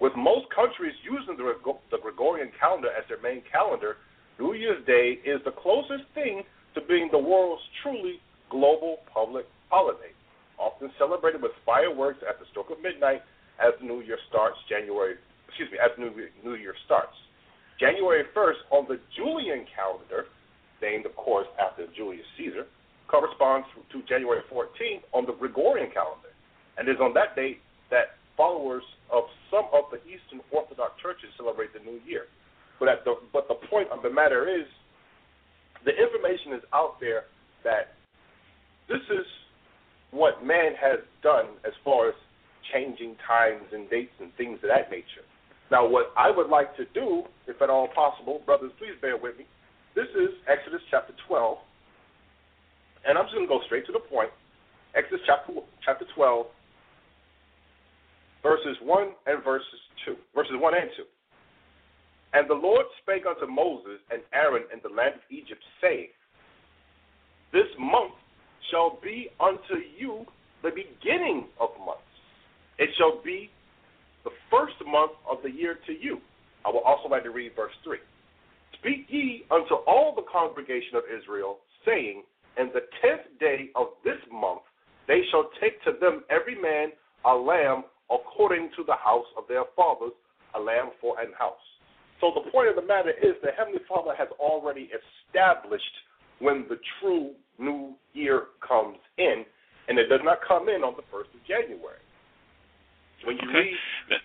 With 0.00 0.12
most 0.16 0.46
countries 0.52 0.92
using 1.04 1.36
the 1.38 1.98
Gregorian 2.02 2.50
calendar 2.58 2.88
as 2.90 3.04
their 3.08 3.22
main 3.22 3.42
calendar, 3.50 3.96
New 4.38 4.54
Year's 4.54 4.84
Day 4.86 5.18
is 5.24 5.40
the 5.44 5.52
closest 5.52 6.04
thing 6.14 6.42
to 6.74 6.80
being 6.82 7.08
the 7.10 7.18
world's 7.18 7.62
truly 7.82 8.20
global 8.50 8.98
public 9.12 9.46
holiday, 9.70 10.12
often 10.58 10.90
celebrated 10.98 11.42
with 11.42 11.52
fireworks 11.64 12.20
at 12.28 12.38
the 12.38 12.46
stroke 12.50 12.70
of 12.70 12.80
midnight 12.82 13.22
as 13.58 13.72
new 13.82 14.00
year 14.02 14.18
starts 14.28 14.56
January 14.68 15.16
excuse 15.56 15.72
me, 15.72 15.78
as 15.80 15.88
new, 15.96 16.12
new 16.44 16.56
year 16.60 16.74
starts. 16.84 17.16
January 17.80 18.24
1st 18.36 18.60
on 18.70 18.84
the 18.88 19.00
Julian 19.16 19.64
calendar, 19.72 20.28
named 20.82 21.06
of 21.06 21.16
course 21.16 21.48
after 21.56 21.88
Julius 21.96 22.26
Caesar, 22.36 22.68
corresponds 23.08 23.66
to 23.92 24.02
January 24.04 24.44
14th 24.52 25.00
on 25.14 25.24
the 25.24 25.32
Gregorian 25.32 25.88
calendar. 25.96 26.28
And 26.76 26.88
it 26.88 26.92
is 26.92 27.00
on 27.00 27.14
that 27.14 27.36
date 27.36 27.64
that 27.88 28.20
followers 28.36 28.84
of 29.08 29.24
some 29.48 29.64
of 29.72 29.88
the 29.88 29.96
Eastern 30.04 30.44
Orthodox 30.52 30.92
churches 31.00 31.32
celebrate 31.40 31.72
the 31.72 31.80
new 31.80 32.00
year. 32.04 32.28
But 32.78 32.88
at 32.88 33.04
the 33.04 33.14
but 33.32 33.48
the 33.48 33.56
point 33.68 33.88
of 33.90 34.02
the 34.02 34.10
matter 34.10 34.48
is 34.48 34.66
the 35.84 35.92
information 35.92 36.52
is 36.52 36.62
out 36.74 37.00
there 37.00 37.24
that 37.64 37.94
this 38.88 39.02
is 39.10 39.26
what 40.10 40.44
man 40.44 40.72
has 40.80 41.00
done 41.22 41.46
as 41.66 41.72
far 41.84 42.08
as 42.08 42.14
changing 42.72 43.16
times 43.26 43.64
and 43.72 43.88
dates 43.90 44.12
and 44.20 44.34
things 44.36 44.58
of 44.62 44.68
that 44.70 44.90
nature. 44.90 45.24
Now, 45.70 45.86
what 45.86 46.12
I 46.16 46.30
would 46.30 46.48
like 46.48 46.76
to 46.76 46.84
do, 46.94 47.24
if 47.46 47.60
at 47.60 47.70
all 47.70 47.88
possible, 47.88 48.42
brothers, 48.46 48.70
please 48.78 48.94
bear 49.00 49.16
with 49.16 49.36
me. 49.38 49.46
This 49.94 50.06
is 50.14 50.30
Exodus 50.46 50.82
chapter 50.90 51.12
12, 51.26 51.58
and 53.06 53.18
I'm 53.18 53.24
just 53.24 53.34
going 53.34 53.46
to 53.46 53.50
go 53.50 53.60
straight 53.66 53.86
to 53.86 53.92
the 53.92 54.02
point. 54.02 54.30
Exodus 54.94 55.20
chapter 55.26 55.52
chapter 55.84 56.06
12, 56.14 56.46
verses 58.42 58.76
1 58.82 59.08
and 59.26 59.42
verses 59.42 59.80
2, 60.06 60.14
verses 60.34 60.54
1 60.54 60.74
and 60.74 60.90
2. 60.96 61.02
And 62.36 62.50
the 62.50 62.54
Lord 62.54 62.84
spake 63.00 63.24
unto 63.24 63.50
Moses 63.50 63.96
and 64.12 64.20
Aaron 64.34 64.64
in 64.68 64.80
the 64.84 64.94
land 64.94 65.14
of 65.14 65.24
Egypt, 65.30 65.62
saying, 65.80 66.08
This 67.50 67.64
month 67.80 68.12
shall 68.70 68.98
be 69.02 69.30
unto 69.40 69.80
you 69.96 70.26
the 70.62 70.68
beginning 70.68 71.48
of 71.58 71.70
months. 71.80 72.04
It 72.78 72.90
shall 72.98 73.22
be 73.24 73.48
the 74.24 74.36
first 74.50 74.76
month 74.86 75.12
of 75.24 75.38
the 75.42 75.50
year 75.50 75.78
to 75.86 75.92
you. 75.92 76.18
I 76.66 76.68
will 76.68 76.84
also 76.84 77.08
like 77.08 77.22
to 77.22 77.30
read 77.30 77.52
verse 77.56 77.72
3. 77.82 77.96
Speak 78.80 79.06
ye 79.08 79.44
unto 79.50 79.76
all 79.86 80.12
the 80.14 80.28
congregation 80.30 80.96
of 80.96 81.04
Israel, 81.08 81.56
saying, 81.86 82.22
In 82.58 82.68
the 82.74 82.84
tenth 83.00 83.24
day 83.40 83.70
of 83.76 83.96
this 84.04 84.20
month 84.30 84.60
they 85.08 85.22
shall 85.30 85.48
take 85.58 85.82
to 85.84 85.92
them 85.98 86.22
every 86.28 86.60
man 86.60 86.92
a 87.24 87.32
lamb 87.32 87.84
according 88.10 88.68
to 88.76 88.84
the 88.84 88.96
house 89.02 89.24
of 89.38 89.44
their 89.48 89.64
fathers, 89.74 90.12
a 90.54 90.60
lamb 90.60 90.90
for 91.00 91.18
an 91.18 91.32
house. 91.38 91.56
So 92.20 92.32
the 92.34 92.50
point 92.50 92.68
of 92.68 92.76
the 92.76 92.86
matter 92.86 93.10
is 93.10 93.36
the 93.42 93.52
Heavenly 93.56 93.80
Father 93.88 94.14
has 94.16 94.28
already 94.40 94.88
established 94.92 95.84
when 96.38 96.64
the 96.68 96.78
true 97.00 97.32
new 97.58 97.94
year 98.12 98.56
comes 98.60 98.98
in, 99.18 99.44
and 99.88 99.98
it 99.98 100.08
does 100.08 100.20
not 100.24 100.38
come 100.46 100.68
in 100.68 100.82
on 100.84 100.94
the 100.96 101.04
1st 101.12 101.32
of 101.32 101.40
January. 101.46 102.00
When 103.24 103.36
you 103.36 103.48
okay. 103.48 103.72
read. 103.72 104.20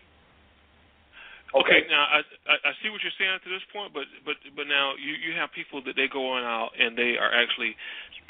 Okay. 1.52 1.80
okay, 1.80 1.80
now 1.88 2.04
I, 2.12 2.20
I 2.48 2.56
I 2.60 2.72
see 2.84 2.92
what 2.92 3.00
you're 3.04 3.16
saying 3.16 3.40
to 3.44 3.50
this 3.50 3.64
point, 3.72 3.96
but 3.96 4.04
but 4.28 4.36
but 4.56 4.68
now 4.68 4.94
you 5.00 5.16
you 5.16 5.32
have 5.40 5.52
people 5.56 5.80
that 5.88 5.96
they 5.96 6.12
go 6.12 6.36
on 6.36 6.44
out 6.44 6.76
and 6.76 6.96
they 6.96 7.16
are 7.16 7.32
actually 7.32 7.76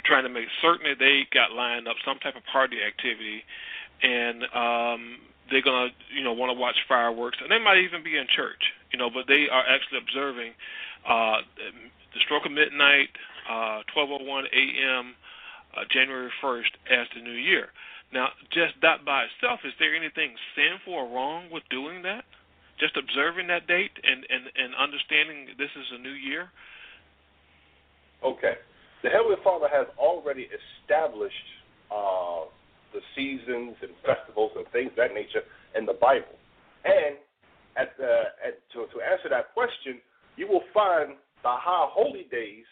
trying 0.06 0.24
to 0.24 0.30
make 0.30 0.46
certain 0.62 0.86
that 0.86 1.01
they 1.01 1.25
got 1.34 1.53
lined 1.53 1.89
up 1.89 1.98
some 2.06 2.18
type 2.22 2.38
of 2.38 2.46
party 2.50 2.77
activity, 2.82 3.41
and 4.01 4.46
um 4.53 5.01
they're 5.50 5.65
gonna 5.65 5.89
you 6.13 6.24
know 6.24 6.34
want 6.34 6.53
to 6.53 6.58
watch 6.58 6.77
fireworks, 6.88 7.38
and 7.41 7.50
they 7.50 7.60
might 7.60 7.82
even 7.82 8.06
be 8.06 8.18
in 8.18 8.30
church, 8.30 8.62
you 8.91 9.00
know, 9.00 9.10
but 9.10 9.27
they 9.27 9.48
are 9.51 9.63
actually 9.67 10.00
observing 10.00 10.53
uh 11.07 11.41
the 12.13 12.19
stroke 12.25 12.45
of 12.45 12.51
midnight, 12.51 13.10
uh 13.50 13.81
12:01 13.95 14.45
a.m. 14.51 15.15
Uh, 15.71 15.88
January 15.89 16.29
1st 16.43 16.75
as 16.91 17.07
the 17.15 17.21
new 17.21 17.31
year. 17.31 17.71
Now, 18.12 18.27
just 18.51 18.75
that 18.81 19.05
by 19.05 19.24
itself, 19.24 19.62
is 19.63 19.71
there 19.79 19.95
anything 19.95 20.36
sinful 20.51 20.91
or 20.93 21.07
wrong 21.07 21.48
with 21.50 21.63
doing 21.69 22.03
that? 22.03 22.25
Just 22.77 22.98
observing 22.98 23.48
that 23.48 23.67
date 23.67 23.91
and, 24.03 24.25
and, 24.27 24.51
and 24.51 24.75
understanding 24.75 25.55
this 25.57 25.71
is 25.79 25.88
a 25.95 25.98
new 25.98 26.12
year? 26.12 26.51
Okay. 28.24 28.55
The 29.03 29.10
Heavenly 29.10 29.38
Father 29.43 29.67
has 29.71 29.88
already 29.98 30.50
established 30.51 31.48
uh, 31.89 32.51
the 32.93 33.00
seasons 33.15 33.79
and 33.81 33.95
festivals 34.05 34.51
and 34.55 34.67
things 34.75 34.91
of 34.91 34.98
that 34.98 35.13
nature 35.13 35.41
in 35.75 35.86
the 35.86 35.95
Bible. 35.95 36.36
And 36.83 37.15
at 37.78 37.96
the, 37.98 38.34
at, 38.46 38.60
to, 38.74 38.88
to 38.92 38.98
answer 39.01 39.30
that 39.30 39.54
question, 39.54 40.00
you 40.36 40.48
will 40.48 40.63
find 40.74 41.16
the 41.44 41.54
high 41.54 41.88
holy 41.90 42.28
days 42.32 42.68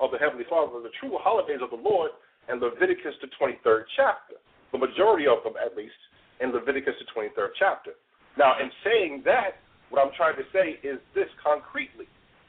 of 0.00 0.10
the 0.10 0.18
Heavenly 0.18 0.44
Father, 0.48 0.80
the 0.82 0.92
true 1.00 1.16
holidays 1.20 1.60
of 1.62 1.70
the 1.70 1.80
Lord, 1.80 2.10
in 2.52 2.60
Leviticus, 2.60 3.14
the 3.20 3.28
23rd 3.40 3.84
chapter 3.96 4.38
the 4.72 4.86
majority 4.86 5.26
of 5.26 5.42
them 5.44 5.54
at 5.56 5.76
least, 5.76 5.96
in 6.40 6.52
Leviticus, 6.52 6.94
the 6.98 7.08
23rd 7.20 7.48
chapter. 7.58 7.92
Now, 8.36 8.54
in 8.60 8.70
saying 8.84 9.22
that, 9.24 9.56
what 9.90 10.04
I'm 10.04 10.12
trying 10.16 10.36
to 10.36 10.42
say 10.52 10.78
is 10.86 10.98
this 11.14 11.28
concretely. 11.42 12.06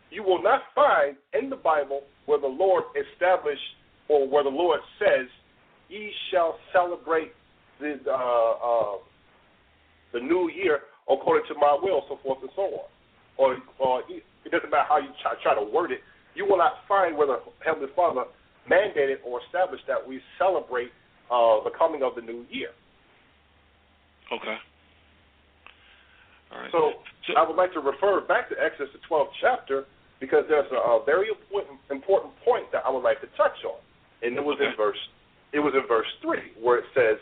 You 0.10 0.24
will 0.24 0.42
not 0.42 0.62
find 0.74 1.16
in 1.34 1.50
the 1.50 1.56
Bible 1.56 2.02
where 2.26 2.40
the 2.40 2.48
Lord 2.48 2.84
established 2.96 3.62
or 4.10 4.28
where 4.28 4.44
the 4.44 4.50
Lord 4.50 4.80
says, 5.00 5.28
ye 5.90 6.12
shall 6.32 6.58
celebrate 6.74 7.32
the, 7.80 8.00
uh, 8.08 8.14
uh, 8.14 8.98
the 10.14 10.20
new 10.20 10.50
year 10.50 10.80
according 11.10 11.48
to 11.48 11.56
my 11.56 11.78
will, 11.82 12.04
so 12.08 12.20
forth 12.24 12.40
and 12.42 12.52
so 12.56 12.64
on. 12.64 12.88
Or, 13.38 13.58
or 13.80 14.02
it 14.10 14.52
doesn't 14.52 14.70
matter 14.70 14.88
how 14.88 14.98
you 14.98 15.10
try, 15.22 15.34
try 15.42 15.56
to 15.56 15.64
word 15.64 15.92
it, 15.92 16.02
you 16.36 16.46
will 16.46 16.58
not 16.58 16.86
find 16.88 17.18
where 17.18 17.28
the 17.28 17.40
Heavenly 17.66 17.90
Father 17.96 18.26
mandated 18.70 19.18
or 19.26 19.42
established 19.46 19.84
that 19.88 20.02
we 20.02 20.22
celebrate 20.38 20.92
uh, 21.32 21.64
the 21.64 21.72
coming 21.78 22.04
of 22.04 22.16
the 22.16 22.22
new 22.22 22.46
year. 22.50 22.70
Okay. 24.32 24.58
All 26.52 26.60
right. 26.60 26.72
So, 26.72 27.04
so 27.28 27.34
I 27.38 27.48
would 27.48 27.56
like 27.56 27.74
to 27.74 27.80
refer 27.80 28.22
back 28.22 28.50
to 28.50 28.56
Exodus 28.60 28.90
the 28.94 29.00
12th 29.10 29.32
chapter 29.40 29.86
because 30.20 30.44
there's 30.50 30.70
a, 30.72 30.76
a 30.76 31.04
very 31.06 31.30
important, 31.30 31.80
important 31.92 32.34
point 32.44 32.72
that 32.72 32.84
I 32.86 32.90
would 32.90 33.04
like 33.04 33.22
to 33.22 33.28
touch 33.38 33.58
on, 33.66 33.80
and 34.24 34.36
it 34.36 34.44
was 34.44 34.58
okay. 34.60 34.72
in 34.72 34.76
verse 34.76 34.98
it 35.54 35.60
was 35.60 35.74
in 35.74 35.88
verse 35.88 36.08
three 36.22 36.52
where 36.60 36.80
it 36.80 36.86
says, 36.94 37.18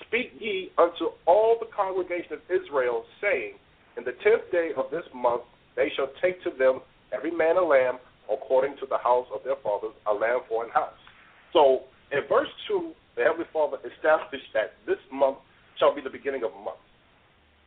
"Speak 0.00 0.32
ye 0.38 0.70
unto 0.78 1.10
all 1.26 1.58
the 1.58 1.66
congregation 1.66 2.34
of 2.34 2.42
Israel, 2.50 3.06
saying, 3.20 3.54
In 3.96 4.04
the 4.04 4.12
tenth 4.12 4.50
day 4.50 4.72
of 4.76 4.90
this 4.90 5.04
month 5.14 5.42
they 5.76 5.90
shall 5.90 6.08
take 6.20 6.42
to 6.42 6.50
them 6.50 6.80
every 7.12 7.30
man 7.30 7.56
a 7.56 7.62
lamb 7.64 7.98
according 8.30 8.76
to 8.78 8.86
the 8.86 8.98
house 8.98 9.26
of 9.32 9.44
their 9.44 9.56
fathers, 9.56 9.92
a 10.06 10.14
lamb 10.14 10.40
for 10.48 10.64
an 10.64 10.70
house." 10.70 10.98
So 11.52 11.84
in 12.10 12.22
verse 12.28 12.50
two, 12.66 12.94
the 13.16 13.24
Heavenly 13.24 13.46
Father 13.52 13.78
established 13.84 14.52
that 14.54 14.74
this 14.86 14.98
month 15.10 15.38
shall 15.78 15.94
be 15.94 16.00
the 16.00 16.10
beginning 16.10 16.42
of 16.42 16.52
months. 16.64 16.82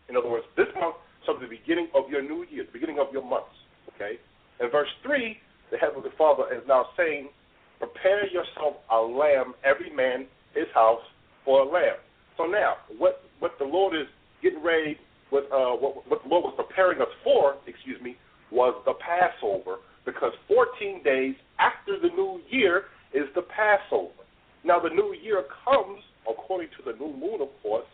In 0.09 0.15
other 0.15 0.29
words, 0.29 0.45
this 0.55 0.67
month 0.79 0.95
shall 1.25 1.39
be 1.39 1.45
the 1.45 1.55
beginning 1.55 1.89
of 1.95 2.09
your 2.09 2.21
new 2.21 2.45
year, 2.49 2.63
the 2.63 2.71
beginning 2.71 2.99
of 2.99 3.11
your 3.11 3.23
months. 3.23 3.55
Okay? 3.95 4.19
In 4.59 4.69
verse 4.69 4.89
3, 5.03 5.37
the 5.71 5.77
Heavenly 5.77 6.09
Father 6.17 6.43
is 6.53 6.63
now 6.67 6.87
saying, 6.95 7.29
Prepare 7.79 8.27
yourself 8.27 8.75
a 8.91 8.97
lamb, 8.97 9.53
every 9.63 9.91
man 9.93 10.25
his 10.55 10.65
house 10.73 11.03
for 11.45 11.61
a 11.61 11.65
lamb. 11.65 11.97
So 12.37 12.45
now, 12.45 12.75
what, 12.97 13.23
what 13.39 13.51
the 13.59 13.65
Lord 13.65 13.95
is 13.95 14.07
getting 14.41 14.63
ready, 14.63 14.97
with, 15.31 15.45
uh, 15.51 15.75
what, 15.75 16.07
what 16.07 16.23
the 16.23 16.29
Lord 16.29 16.45
was 16.45 16.53
preparing 16.55 17.01
us 17.01 17.11
for, 17.23 17.55
excuse 17.67 18.01
me, 18.01 18.15
was 18.51 18.73
the 18.85 18.93
Passover, 18.93 19.77
because 20.05 20.31
14 20.47 21.03
days 21.03 21.35
after 21.59 21.99
the 21.99 22.09
new 22.15 22.39
year 22.49 22.83
is 23.13 23.25
the 23.35 23.41
Passover. 23.41 24.23
Now, 24.63 24.79
the 24.79 24.89
new 24.89 25.13
year 25.21 25.43
comes, 25.65 25.99
according 26.29 26.69
to 26.77 26.91
the 26.91 26.97
new 26.97 27.11
moon, 27.11 27.41
of 27.41 27.49
course, 27.61 27.85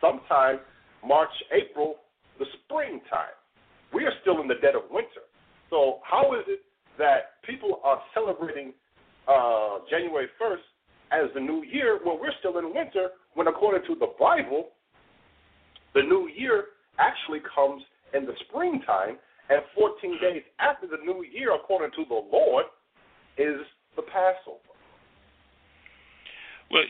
sometime 0.00 0.58
March, 1.06 1.32
April, 1.52 1.96
the 2.38 2.46
springtime. 2.64 3.36
We 3.94 4.04
are 4.04 4.12
still 4.22 4.40
in 4.40 4.48
the 4.48 4.60
dead 4.60 4.74
of 4.74 4.82
winter. 4.90 5.24
So, 5.70 6.00
how 6.02 6.34
is 6.34 6.44
it 6.48 6.60
that 6.98 7.40
people 7.46 7.80
are 7.84 8.00
celebrating 8.14 8.72
uh, 9.28 9.78
January 9.88 10.26
1st 10.40 10.66
as 11.12 11.30
the 11.34 11.40
new 11.40 11.62
year 11.62 12.00
when 12.02 12.18
we're 12.20 12.34
still 12.40 12.58
in 12.58 12.74
winter, 12.74 13.08
when 13.34 13.46
according 13.48 13.86
to 13.88 13.98
the 13.98 14.12
Bible, 14.18 14.68
the 15.94 16.02
new 16.02 16.28
year 16.28 16.64
actually 16.98 17.40
comes 17.54 17.82
in 18.14 18.26
the 18.26 18.34
springtime, 18.48 19.16
and 19.48 19.62
14 19.74 20.18
days 20.20 20.42
after 20.60 20.86
the 20.86 20.98
new 21.04 21.24
year, 21.24 21.54
according 21.54 21.90
to 21.92 22.04
the 22.08 22.20
Lord, 22.30 22.66
is 23.38 23.60
the 23.96 24.02
Passover. 24.02 24.60
Well, 26.72 26.88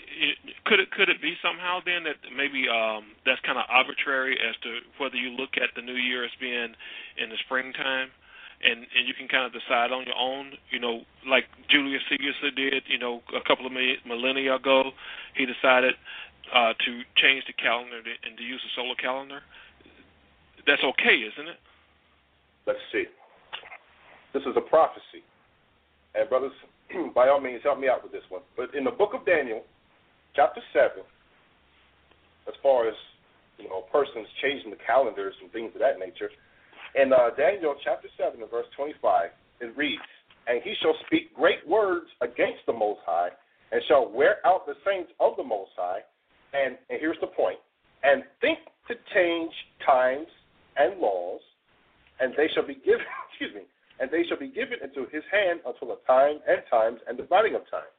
could 0.67 0.79
it 0.79 0.95
could 0.95 1.11
it 1.11 1.19
be 1.21 1.35
somehow 1.43 1.83
then 1.85 2.07
that 2.07 2.23
maybe 2.31 2.71
um, 2.71 3.19
that's 3.27 3.43
kind 3.43 3.59
of 3.59 3.67
arbitrary 3.67 4.39
as 4.39 4.55
to 4.63 4.79
whether 5.03 5.19
you 5.19 5.35
look 5.35 5.59
at 5.59 5.75
the 5.75 5.83
new 5.83 5.99
year 5.99 6.23
as 6.25 6.31
being 6.39 6.71
in 7.19 7.35
the 7.35 7.39
springtime, 7.43 8.15
and 8.63 8.87
and 8.87 9.03
you 9.11 9.15
can 9.19 9.27
kind 9.27 9.43
of 9.43 9.51
decide 9.51 9.91
on 9.91 10.07
your 10.07 10.15
own. 10.15 10.55
You 10.71 10.79
know, 10.79 11.03
like 11.27 11.51
Julius 11.67 12.07
Caesar 12.07 12.55
did. 12.55 12.87
You 12.87 12.99
know, 13.03 13.27
a 13.35 13.43
couple 13.43 13.67
of 13.67 13.75
millennia 14.07 14.55
ago, 14.55 14.95
he 15.35 15.51
decided 15.51 15.99
uh, 16.53 16.73
to 16.85 16.91
change 17.17 17.45
the 17.47 17.57
calendar 17.57 17.99
and 17.99 18.37
to 18.37 18.45
use 18.45 18.61
the 18.63 18.73
solar 18.77 18.95
calendar. 18.95 19.41
That's 20.67 20.83
okay, 20.85 21.17
isn't 21.25 21.49
it? 21.49 21.59
Let's 22.67 22.83
see. 22.93 23.05
This 24.33 24.43
is 24.45 24.55
a 24.57 24.61
prophecy, 24.61 25.25
and 26.15 26.29
brothers, 26.29 26.53
by 27.15 27.29
all 27.29 27.41
means, 27.41 27.61
help 27.63 27.81
me 27.81 27.89
out 27.89 28.03
with 28.03 28.13
this 28.13 28.25
one. 28.29 28.43
But 28.57 28.75
in 28.75 28.85
the 28.85 28.91
book 28.91 29.13
of 29.13 29.27
Daniel, 29.27 29.63
chapter 30.35 30.61
7, 30.73 31.05
as 32.49 32.55
far 32.63 32.89
as 32.89 32.95
you 33.59 33.69
know, 33.69 33.83
persons 33.93 34.27
changing 34.41 34.71
the 34.71 34.81
calendars 34.87 35.35
and 35.43 35.51
things 35.53 35.73
of 35.75 35.81
that 35.81 35.99
nature, 35.99 36.31
in 36.95 37.13
uh, 37.13 37.31
Daniel 37.37 37.75
chapter 37.83 38.09
7 38.17 38.41
and 38.41 38.51
verse 38.51 38.67
25, 38.77 39.31
it 39.61 39.77
reads, 39.77 40.03
And 40.47 40.61
he 40.63 40.75
shall 40.83 40.95
speak 41.07 41.35
great 41.35 41.67
words 41.67 42.07
against 42.21 42.65
the 42.67 42.73
Most 42.73 43.01
High, 43.05 43.31
and 43.73 43.81
shall 43.89 44.11
wear 44.11 44.37
out 44.45 44.67
the 44.67 44.75
saints 44.85 45.11
of 45.21 45.37
the 45.37 45.45
Most 45.45 45.73
High. 45.77 46.01
And, 46.53 46.77
and 46.91 47.01
here's 47.01 47.21
the 47.21 47.29
point, 47.29 47.59
and 48.03 48.23
think 48.41 48.59
to 48.89 48.95
change 49.15 49.53
times 49.87 50.27
and 50.77 51.01
laws, 51.01 51.41
and 52.21 52.33
they 52.37 52.49
shall 52.55 52.67
be 52.67 52.75
given, 52.85 53.07
excuse 53.31 53.55
me, 53.55 53.63
and 54.01 54.11
they 54.11 54.25
shall 54.29 54.39
be 54.39 54.49
given 54.49 54.79
into 54.83 55.09
his 55.11 55.25
hand 55.31 55.61
until 55.65 55.89
the 55.97 56.01
time 56.07 56.41
and 56.49 56.61
times 56.71 56.99
and 57.09 57.17
dividing 57.17 57.55
of 57.55 57.63
times. 57.71 57.97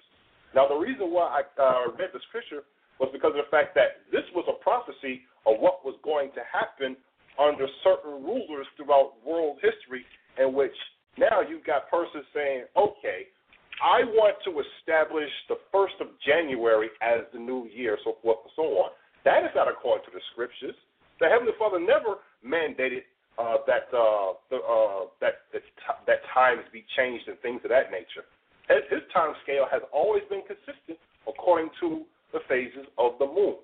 Now, 0.54 0.68
the 0.68 0.78
reason 0.78 1.10
why 1.10 1.42
I 1.42 1.62
uh, 1.62 1.92
read 1.98 2.14
the 2.14 2.22
scripture 2.30 2.62
was 3.00 3.10
because 3.12 3.34
of 3.34 3.42
the 3.42 3.50
fact 3.50 3.74
that 3.74 4.06
this 4.12 4.26
was 4.38 4.46
a 4.46 4.62
prophecy 4.62 5.26
of 5.50 5.58
what 5.58 5.82
was 5.84 5.98
going 6.04 6.30
to 6.38 6.44
happen 6.46 6.96
under 7.42 7.66
certain 7.84 8.22
rulers 8.22 8.68
throughout 8.78 9.18
world 9.26 9.58
history, 9.66 10.06
in 10.38 10.54
which 10.54 10.76
now 11.18 11.42
you've 11.42 11.66
got 11.66 11.90
persons 11.90 12.26
saying, 12.34 12.70
okay, 12.78 13.34
I 13.82 14.04
want 14.06 14.38
to 14.46 14.52
establish 14.62 15.30
the 15.50 15.58
1st 15.74 15.98
of 16.02 16.08
January 16.26 16.90
as 17.02 17.26
the 17.34 17.40
new 17.40 17.68
year, 17.74 17.98
so 18.04 18.18
forth 18.22 18.40
and 18.44 18.54
so 18.56 18.64
on. 18.86 18.92
That 19.26 19.44
is 19.44 19.52
not 19.56 19.68
according 19.68 20.06
to 20.06 20.12
the 20.12 20.22
scriptures. 20.32 20.76
The 21.20 21.28
Heavenly 21.30 21.54
Father 21.58 21.80
never 21.80 22.22
mandated 22.44 23.08
uh, 23.40 23.66
that 23.66 23.90
uh, 23.90 24.38
the, 24.52 24.62
uh, 24.62 25.10
that 25.22 25.50
that, 25.54 25.64
that 26.06 26.20
times 26.34 26.62
be 26.72 26.86
changed 26.96 27.28
and 27.28 27.40
things 27.40 27.62
of 27.64 27.70
that 27.74 27.90
nature. 27.90 28.28
His, 28.70 28.86
his 28.92 29.04
time 29.10 29.34
scale 29.42 29.66
has 29.72 29.82
always 29.92 30.22
been 30.30 30.44
consistent 30.46 31.00
according 31.28 31.72
to 31.82 32.06
the 32.32 32.40
phases 32.48 32.86
of 32.98 33.18
the 33.18 33.26
moon. 33.26 33.58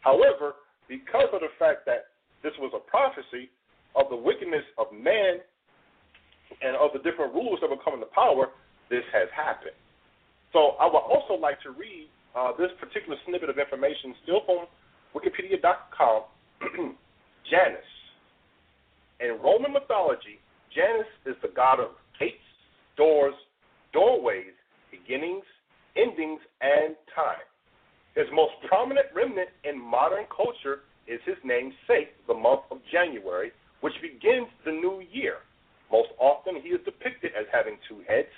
However, 0.00 0.54
because 0.86 1.28
of 1.32 1.40
the 1.40 1.52
fact 1.58 1.84
that 1.86 2.14
this 2.42 2.52
was 2.58 2.70
a 2.74 2.82
prophecy 2.86 3.50
of 3.96 4.06
the 4.10 4.16
wickedness 4.16 4.64
of 4.78 4.86
man 4.92 5.42
and 6.62 6.76
of 6.76 6.94
the 6.94 7.02
different 7.02 7.34
rulers 7.34 7.58
that 7.60 7.70
were 7.70 7.82
coming 7.82 8.00
to 8.00 8.10
power, 8.14 8.54
this 8.90 9.04
has 9.12 9.28
happened. 9.34 9.76
So 10.52 10.76
I 10.80 10.86
would 10.86 11.04
also 11.04 11.34
like 11.34 11.60
to 11.62 11.70
read 11.70 12.08
uh, 12.36 12.52
this 12.58 12.70
particular 12.80 13.16
snippet 13.26 13.50
of 13.50 13.58
information 13.58 14.14
still 14.22 14.40
from 14.46 14.66
Wikipedia.com. 15.14 16.22
Janus 17.50 17.88
in 19.20 19.38
Roman 19.42 19.72
mythology, 19.72 20.38
Janus 20.74 21.10
is 21.26 21.34
the 21.42 21.50
god 21.54 21.80
of 21.80 21.90
gates, 22.18 22.38
doors, 22.96 23.34
doorways, 23.92 24.54
beginnings, 24.90 25.44
endings, 25.96 26.40
and 26.60 26.94
time. 27.14 27.42
His 28.14 28.26
most 28.32 28.52
prominent 28.68 29.06
remnant 29.14 29.50
in 29.64 29.80
modern 29.80 30.24
culture 30.34 30.86
is 31.06 31.20
his 31.24 31.36
namesake, 31.44 32.14
the 32.26 32.34
month 32.34 32.62
of 32.70 32.78
January, 32.92 33.50
which 33.80 33.94
begins 34.02 34.46
the 34.64 34.72
new 34.72 35.02
year. 35.10 35.42
Most 35.90 36.10
often, 36.20 36.60
he 36.62 36.68
is 36.70 36.80
depicted 36.84 37.32
as 37.38 37.46
having 37.52 37.78
two 37.88 38.02
heads 38.06 38.30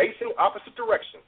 facing 0.00 0.32
opposite 0.40 0.74
directions. 0.76 1.22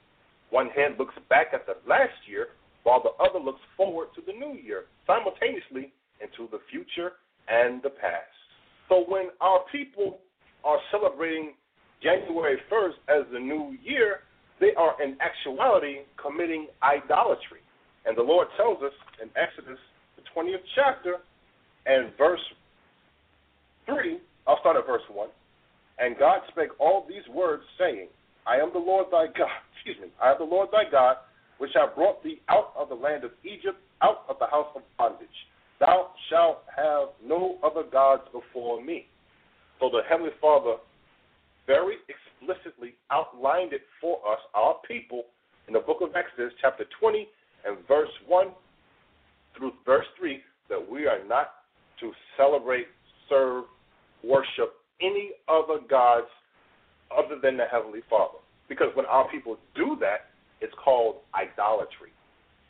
One 0.49 0.69
hand 0.73 0.95
looks 0.97 1.13
back 1.29 1.53
at 1.53 1.67
the 1.69 1.77
last 1.87 2.17
year, 2.25 2.57
while 2.81 3.01
the 3.05 3.13
other 3.21 3.37
looks 3.37 3.61
forward 3.77 4.07
to 4.15 4.21
the 4.25 4.33
new 4.33 4.57
year, 4.57 4.85
simultaneously 5.05 5.93
into 6.17 6.49
the 6.49 6.57
future 6.73 7.13
and 7.47 7.83
the 7.83 7.93
past. 7.93 8.33
So 8.89 9.05
when 9.07 9.29
our 9.41 9.61
people 9.71 10.17
are 10.63 10.79
celebrating 10.89 11.53
January 12.01 12.57
1st 12.71 12.97
as 13.13 13.25
the 13.31 13.39
new 13.39 13.77
year, 13.83 14.25
they 14.59 14.73
are 14.75 15.01
in 15.01 15.17
actuality 15.21 16.09
committing 16.17 16.67
idolatry. 16.81 17.61
And 18.05 18.17
the 18.17 18.23
Lord 18.23 18.47
tells 18.57 18.81
us 18.81 18.93
in 19.21 19.29
Exodus, 19.37 19.79
the 20.17 20.23
20th 20.35 20.65
chapter, 20.75 21.17
and 21.85 22.11
verse 22.17 22.41
3, 23.85 24.17
I'll 24.47 24.59
start 24.59 24.77
at 24.77 24.87
verse 24.87 25.03
1. 25.11 25.29
And 25.99 26.17
God 26.17 26.39
spake 26.49 26.69
all 26.79 27.05
these 27.07 27.23
words, 27.33 27.63
saying, 27.79 28.07
I 28.45 28.57
am 28.57 28.71
the 28.73 28.79
Lord 28.79 29.07
thy 29.11 29.27
God, 29.27 29.49
excuse 29.75 29.97
me, 30.01 30.11
I 30.21 30.31
am 30.31 30.37
the 30.39 30.45
Lord 30.45 30.69
thy 30.71 30.89
God, 30.89 31.17
which 31.57 31.71
have 31.75 31.95
brought 31.95 32.23
thee 32.23 32.41
out 32.49 32.73
of 32.77 32.89
the 32.89 32.95
land 32.95 33.23
of 33.23 33.31
Egypt, 33.43 33.77
out 34.01 34.25
of 34.29 34.37
the 34.39 34.47
house 34.47 34.67
of 34.75 34.81
bondage. 34.97 35.27
Thou 35.79 36.11
shalt 36.29 36.63
have 36.75 37.09
no 37.25 37.57
other 37.63 37.83
gods 37.89 38.23
before 38.31 38.83
me. 38.83 39.07
So 39.79 39.89
the 39.89 40.01
Heavenly 40.09 40.31
Father 40.39 40.75
very 41.67 41.95
explicitly 42.07 42.93
outlined 43.11 43.73
it 43.73 43.81
for 44.01 44.17
us, 44.29 44.39
our 44.53 44.75
people, 44.87 45.23
in 45.67 45.73
the 45.73 45.79
book 45.79 45.97
of 46.01 46.09
Exodus, 46.15 46.53
chapter 46.61 46.85
20, 46.99 47.27
and 47.65 47.77
verse 47.87 48.09
1 48.27 48.47
through 49.57 49.71
verse 49.85 50.05
3, 50.19 50.39
that 50.69 50.91
we 50.91 51.05
are 51.05 51.23
not 51.27 51.51
to 51.99 52.11
celebrate, 52.37 52.87
serve, 53.29 53.65
worship 54.23 54.73
any 55.01 55.31
other 55.47 55.79
gods 55.89 56.27
other 57.13 57.39
than 57.41 57.57
the 57.57 57.65
Heavenly 57.69 58.01
Father. 58.09 58.39
Because 58.67 58.89
when 58.95 59.05
our 59.05 59.29
people 59.29 59.57
do 59.75 59.97
that, 60.01 60.33
it's 60.61 60.73
called 60.83 61.21
idolatry. 61.35 62.11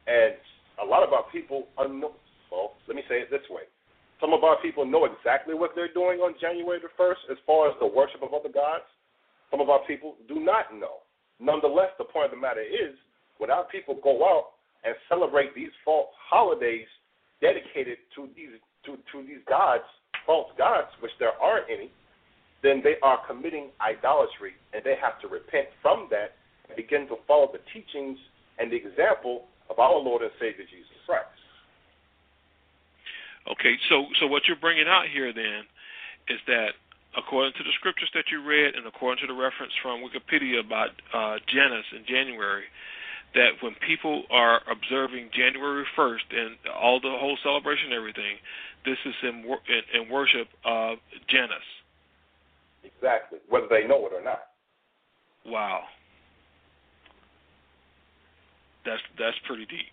And 0.07 0.35
a 0.81 0.85
lot 0.85 1.05
of 1.05 1.13
our 1.13 1.23
people 1.31 1.67
unknow, 1.77 2.11
well, 2.51 2.75
let 2.87 2.95
me 2.95 3.03
say 3.07 3.21
it 3.21 3.29
this 3.31 3.45
way. 3.49 3.63
Some 4.19 4.33
of 4.33 4.43
our 4.43 4.59
people 4.61 4.85
know 4.85 5.05
exactly 5.05 5.53
what 5.53 5.71
they're 5.75 5.91
doing 5.93 6.19
on 6.19 6.33
January 6.39 6.79
the 6.79 6.91
1st 6.95 7.31
as 7.31 7.37
far 7.45 7.69
as 7.69 7.75
the 7.79 7.87
worship 7.87 8.23
of 8.23 8.33
other 8.33 8.49
gods. 8.49 8.87
Some 9.51 9.61
of 9.61 9.69
our 9.69 9.85
people 9.85 10.15
do 10.27 10.39
not 10.39 10.73
know. 10.73 11.03
Nonetheless, 11.39 11.91
the 11.97 12.05
point 12.05 12.31
of 12.31 12.31
the 12.31 12.41
matter 12.41 12.63
is, 12.63 12.95
when 13.37 13.51
our 13.51 13.65
people 13.67 13.99
go 14.01 14.23
out 14.23 14.55
and 14.85 14.95
celebrate 15.09 15.53
these 15.53 15.73
false 15.83 16.09
holidays 16.29 16.87
dedicated 17.41 17.97
to 18.15 18.29
these 18.35 18.55
to, 18.85 18.99
to 19.11 19.27
these 19.27 19.43
gods, 19.47 19.83
false 20.25 20.51
gods, 20.57 20.87
which 20.99 21.11
there 21.19 21.35
aren't 21.39 21.67
any, 21.71 21.91
then 22.63 22.81
they 22.83 22.95
are 23.03 23.19
committing 23.27 23.69
idolatry, 23.83 24.55
and 24.73 24.81
they 24.83 24.95
have 24.95 25.19
to 25.21 25.27
repent 25.27 25.67
from 25.81 26.07
that 26.09 26.39
and 26.67 26.75
begin 26.75 27.07
to 27.07 27.15
follow 27.27 27.51
the 27.51 27.59
teachings 27.75 28.17
and 28.57 28.71
the 28.71 28.79
example 28.79 29.45
of 29.69 29.79
our 29.79 29.99
Lord 29.99 30.21
and 30.23 30.31
Savior 30.39 30.65
Jesus 30.65 30.95
Christ. 31.05 31.27
Okay, 33.51 33.75
so 33.89 34.07
so 34.19 34.27
what 34.27 34.47
you're 34.47 34.59
bringing 34.59 34.87
out 34.87 35.11
here 35.11 35.33
then 35.33 35.67
is 36.31 36.39
that 36.47 36.79
according 37.17 37.53
to 37.53 37.63
the 37.63 37.75
scriptures 37.75 38.09
that 38.15 38.31
you 38.31 38.41
read 38.41 38.75
and 38.75 38.87
according 38.87 39.19
to 39.21 39.27
the 39.27 39.37
reference 39.37 39.73
from 39.83 40.01
Wikipedia 40.01 40.63
about 40.63 40.95
uh, 41.13 41.37
Janus 41.51 41.85
in 41.91 42.07
January, 42.07 42.63
that 43.35 43.59
when 43.61 43.75
people 43.85 44.23
are 44.31 44.61
observing 44.71 45.29
January 45.35 45.85
1st 45.97 46.27
and 46.31 46.55
all 46.73 46.99
the 46.99 47.11
whole 47.19 47.37
celebration 47.43 47.91
and 47.91 47.99
everything, 47.99 48.37
this 48.85 48.97
is 49.05 49.15
in, 49.23 49.43
in, 49.43 50.01
in 50.01 50.09
worship 50.09 50.47
of 50.65 50.97
Janus. 51.27 51.65
Exactly, 52.83 53.39
whether 53.49 53.67
they 53.69 53.87
know 53.87 54.05
it 54.07 54.13
or 54.13 54.23
not. 54.23 54.41
Wow. 55.45 55.81
That's 58.85 59.01
that's 59.17 59.37
pretty 59.47 59.65
deep. 59.65 59.87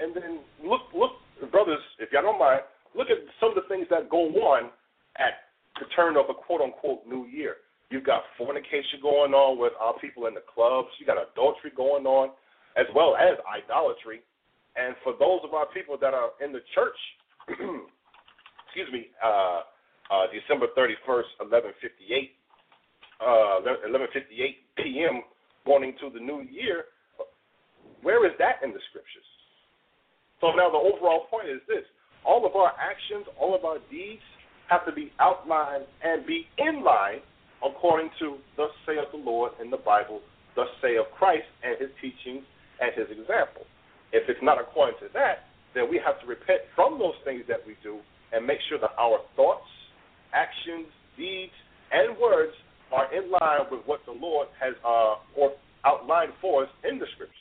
and 0.00 0.14
then 0.14 0.40
look, 0.62 0.82
look, 0.94 1.12
brothers, 1.50 1.82
if 1.98 2.10
y'all 2.12 2.22
don't 2.22 2.38
mind, 2.38 2.62
look 2.94 3.08
at 3.10 3.18
some 3.40 3.50
of 3.50 3.54
the 3.56 3.66
things 3.68 3.86
that 3.90 4.08
go 4.08 4.30
on 4.30 4.70
at 5.18 5.50
the 5.80 5.86
turn 5.94 6.16
of 6.16 6.26
a 6.30 6.34
quote 6.34 6.60
unquote 6.60 7.06
new 7.06 7.26
year. 7.26 7.56
You've 7.90 8.04
got 8.04 8.22
fornication 8.36 9.00
going 9.00 9.32
on 9.32 9.58
with 9.58 9.72
our 9.80 9.98
people 9.98 10.26
in 10.26 10.34
the 10.34 10.44
clubs. 10.44 10.88
You 10.98 11.06
got 11.06 11.16
adultery 11.16 11.72
going 11.74 12.04
on, 12.04 12.30
as 12.76 12.86
well 12.94 13.16
as 13.16 13.38
idolatry. 13.48 14.20
And 14.76 14.94
for 15.02 15.14
those 15.18 15.40
of 15.42 15.54
our 15.54 15.66
people 15.72 15.96
that 16.00 16.14
are 16.14 16.30
in 16.44 16.52
the 16.52 16.60
church, 16.74 16.98
excuse 17.48 18.92
me, 18.92 19.08
uh, 19.24 19.62
uh, 20.10 20.26
December 20.32 20.66
31st, 20.76 21.52
1158, 21.52 22.32
uh, 23.20 23.64
1158 23.84 24.56
p.m. 24.76 25.22
going 25.66 25.94
to 26.00 26.10
the 26.10 26.20
new 26.20 26.42
year, 26.48 26.92
where 28.02 28.24
is 28.26 28.32
that 28.38 28.62
in 28.62 28.70
the 28.70 28.80
scriptures? 28.90 29.26
So 30.40 30.54
now 30.54 30.70
the 30.70 30.78
overall 30.78 31.26
point 31.30 31.48
is 31.48 31.60
this 31.66 31.84
all 32.24 32.46
of 32.46 32.54
our 32.54 32.72
actions, 32.78 33.26
all 33.40 33.54
of 33.54 33.64
our 33.64 33.78
deeds 33.90 34.22
have 34.68 34.84
to 34.86 34.92
be 34.92 35.10
outlined 35.18 35.84
and 36.04 36.26
be 36.26 36.46
in 36.58 36.84
line 36.84 37.20
according 37.64 38.10
to 38.20 38.38
thus 38.56 38.70
saith 38.86 39.10
the 39.10 39.18
Lord 39.18 39.52
in 39.60 39.70
the 39.70 39.78
Bible, 39.78 40.20
thus 40.54 40.68
saith 40.80 41.06
Christ 41.18 41.48
and 41.64 41.74
his 41.80 41.90
teachings 42.00 42.44
and 42.80 42.92
his 42.94 43.10
example. 43.10 43.66
If 44.12 44.28
it's 44.28 44.40
not 44.42 44.60
according 44.60 45.00
to 45.00 45.08
that, 45.14 45.50
then 45.74 45.90
we 45.90 46.00
have 46.04 46.20
to 46.20 46.26
repent 46.26 46.62
from 46.74 46.98
those 46.98 47.18
things 47.24 47.42
that 47.48 47.60
we 47.66 47.76
do 47.82 47.98
and 48.32 48.46
make 48.46 48.58
sure 48.68 48.78
that 48.78 48.94
our 48.98 49.18
thoughts, 49.36 49.66
actions, 50.32 50.86
deeds, 51.16 51.52
and 51.92 52.16
words 52.18 52.52
are 52.92 53.12
in 53.14 53.30
line 53.30 53.68
with 53.70 53.84
what 53.86 54.00
the 54.06 54.12
Lord 54.12 54.48
has 54.60 54.74
uh, 54.84 55.16
or 55.36 55.52
outlined 55.84 56.32
for 56.40 56.64
us 56.64 56.70
in 56.88 56.98
the 56.98 57.06
scriptures. 57.14 57.36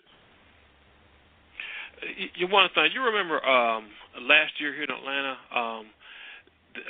You 2.35 2.47
one 2.47 2.69
thing 2.75 2.93
you 2.93 3.01
remember 3.01 3.43
um 3.43 3.89
last 4.21 4.53
year 4.61 4.71
here 4.71 4.83
in 4.83 4.91
Atlanta 4.93 5.33
um 5.49 5.85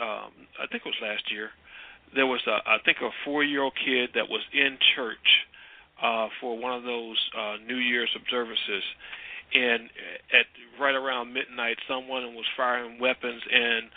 um 0.03 0.31
I 0.59 0.67
think 0.67 0.83
it 0.83 0.91
was 0.91 0.99
last 1.01 1.31
year 1.31 1.47
there 2.15 2.27
was 2.27 2.41
a 2.47 2.57
I 2.69 2.77
think 2.85 2.97
a 3.01 3.09
four 3.25 3.43
year 3.43 3.63
old 3.63 3.73
kid 3.75 4.11
that 4.15 4.29
was 4.29 4.41
in 4.53 4.77
church 4.95 5.27
uh, 6.01 6.27
for 6.39 6.57
one 6.57 6.77
of 6.77 6.83
those 6.83 7.17
uh, 7.37 7.55
New 7.65 7.77
Year's 7.77 8.09
observances, 8.15 8.83
and 9.53 9.89
at 10.31 10.45
right 10.79 10.95
around 10.95 11.33
midnight, 11.33 11.77
someone 11.87 12.35
was 12.35 12.45
firing 12.55 12.99
weapons, 12.99 13.41
and 13.51 13.89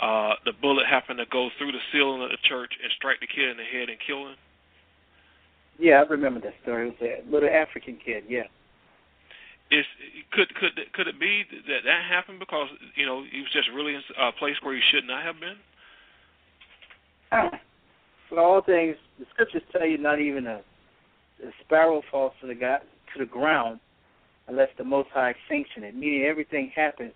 uh, 0.00 0.34
the 0.44 0.52
bullet 0.60 0.86
happened 0.86 1.18
to 1.18 1.26
go 1.30 1.50
through 1.58 1.72
the 1.72 1.84
ceiling 1.92 2.22
of 2.22 2.30
the 2.30 2.40
church 2.48 2.72
and 2.82 2.90
strike 2.96 3.20
the 3.20 3.26
kid 3.26 3.50
in 3.50 3.56
the 3.56 3.64
head 3.64 3.88
and 3.88 3.98
kill 4.04 4.28
him. 4.28 4.36
Yeah, 5.78 6.02
I 6.02 6.08
remember 6.08 6.40
that 6.40 6.54
story. 6.62 6.88
It 6.88 7.00
was 7.00 7.22
a 7.28 7.30
little 7.30 7.48
African 7.48 7.98
kid. 8.04 8.24
Yeah. 8.28 8.48
Is 9.70 9.84
could 10.32 10.52
could 10.54 10.72
could 10.92 11.06
it 11.06 11.20
be 11.20 11.44
that 11.68 11.84
that 11.84 12.02
happened 12.08 12.40
because 12.40 12.68
you 12.96 13.06
know 13.06 13.22
he 13.30 13.40
was 13.40 13.50
just 13.52 13.68
really 13.74 13.94
in 13.94 14.02
a 14.18 14.32
place 14.32 14.56
where 14.62 14.74
he 14.74 14.80
should 14.90 15.06
not 15.06 15.22
have 15.22 15.36
been? 15.38 15.56
For 18.28 18.40
all 18.40 18.62
things, 18.62 18.96
the 19.18 19.26
scriptures 19.32 19.62
tell 19.70 19.86
you 19.86 19.96
not 19.96 20.20
even 20.20 20.46
a, 20.46 20.60
a 21.46 21.50
sparrow 21.64 22.02
falls 22.10 22.32
to 22.40 22.48
the 22.48 22.54
God, 22.54 22.80
to 23.12 23.18
the 23.20 23.26
ground 23.26 23.78
unless 24.48 24.68
the 24.76 24.84
Most 24.84 25.08
High 25.14 25.34
sanction 25.48 25.84
it. 25.84 25.94
Meaning 25.94 26.24
everything 26.24 26.72
happens 26.74 27.12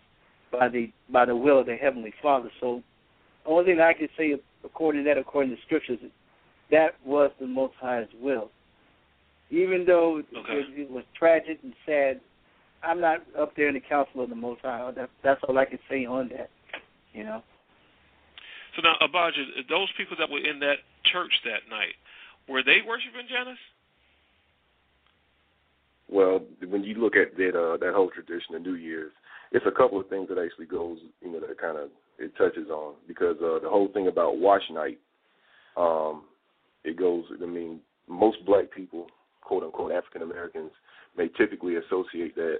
by 0.58 0.68
the 0.68 0.90
by 1.10 1.24
the 1.24 1.36
will 1.36 1.60
of 1.60 1.66
the 1.66 1.76
Heavenly 1.76 2.12
Father. 2.22 2.50
So, 2.60 2.82
only 3.46 3.64
thing 3.64 3.80
I 3.80 3.92
can 3.92 4.08
say 4.16 4.34
according 4.64 5.04
to 5.04 5.10
that, 5.10 5.18
according 5.18 5.54
to 5.54 5.62
scriptures, 5.62 5.98
that 6.70 6.94
was 7.04 7.30
the 7.40 7.46
Most 7.46 7.74
High's 7.80 8.08
will. 8.20 8.50
Even 9.50 9.84
though 9.86 10.22
okay. 10.36 10.52
it, 10.52 10.80
it 10.80 10.90
was 10.90 11.04
tragic 11.16 11.58
and 11.62 11.74
sad, 11.86 12.20
I'm 12.82 13.00
not 13.00 13.20
up 13.38 13.54
there 13.56 13.68
in 13.68 13.74
the 13.74 13.80
council 13.80 14.22
of 14.22 14.30
the 14.30 14.36
Most 14.36 14.62
High. 14.62 14.90
That, 14.96 15.10
that's 15.22 15.40
all 15.46 15.58
I 15.58 15.66
can 15.66 15.78
say 15.88 16.06
on 16.06 16.30
that. 16.30 16.50
You 17.12 17.24
know. 17.24 17.42
So 18.74 18.82
now, 18.82 18.94
Abaja, 19.00 19.68
those 19.68 19.88
people 19.96 20.16
that 20.18 20.28
were 20.28 20.38
in 20.38 20.58
that 20.60 20.78
church 21.04 21.30
that 21.44 21.70
night, 21.70 21.94
were 22.48 22.62
they 22.62 22.78
worshiping 22.86 23.28
Janus? 23.28 23.58
Well, 26.10 26.40
when 26.68 26.82
you 26.84 26.94
look 26.94 27.16
at 27.16 27.36
that 27.36 27.56
uh, 27.56 27.76
that 27.78 27.94
whole 27.94 28.10
tradition 28.10 28.54
of 28.54 28.62
New 28.62 28.74
Year's, 28.74 29.12
it's 29.52 29.66
a 29.66 29.70
couple 29.70 30.00
of 30.00 30.08
things 30.08 30.28
that 30.28 30.38
actually 30.38 30.66
goes, 30.66 30.98
you 31.20 31.32
know, 31.32 31.40
that 31.40 31.60
kind 31.60 31.78
of 31.78 31.90
it 32.18 32.32
touches 32.36 32.68
on 32.68 32.94
because 33.08 33.36
uh, 33.38 33.58
the 33.60 33.68
whole 33.68 33.88
thing 33.92 34.08
about 34.08 34.38
watch 34.38 34.62
night, 34.70 34.98
um, 35.76 36.24
it 36.84 36.96
goes. 36.96 37.24
I 37.42 37.46
mean, 37.46 37.80
most 38.08 38.38
black 38.46 38.70
people, 38.70 39.06
quote 39.40 39.62
unquote 39.62 39.92
African 39.92 40.22
Americans, 40.22 40.70
may 41.16 41.28
typically 41.36 41.76
associate 41.76 42.34
that 42.36 42.58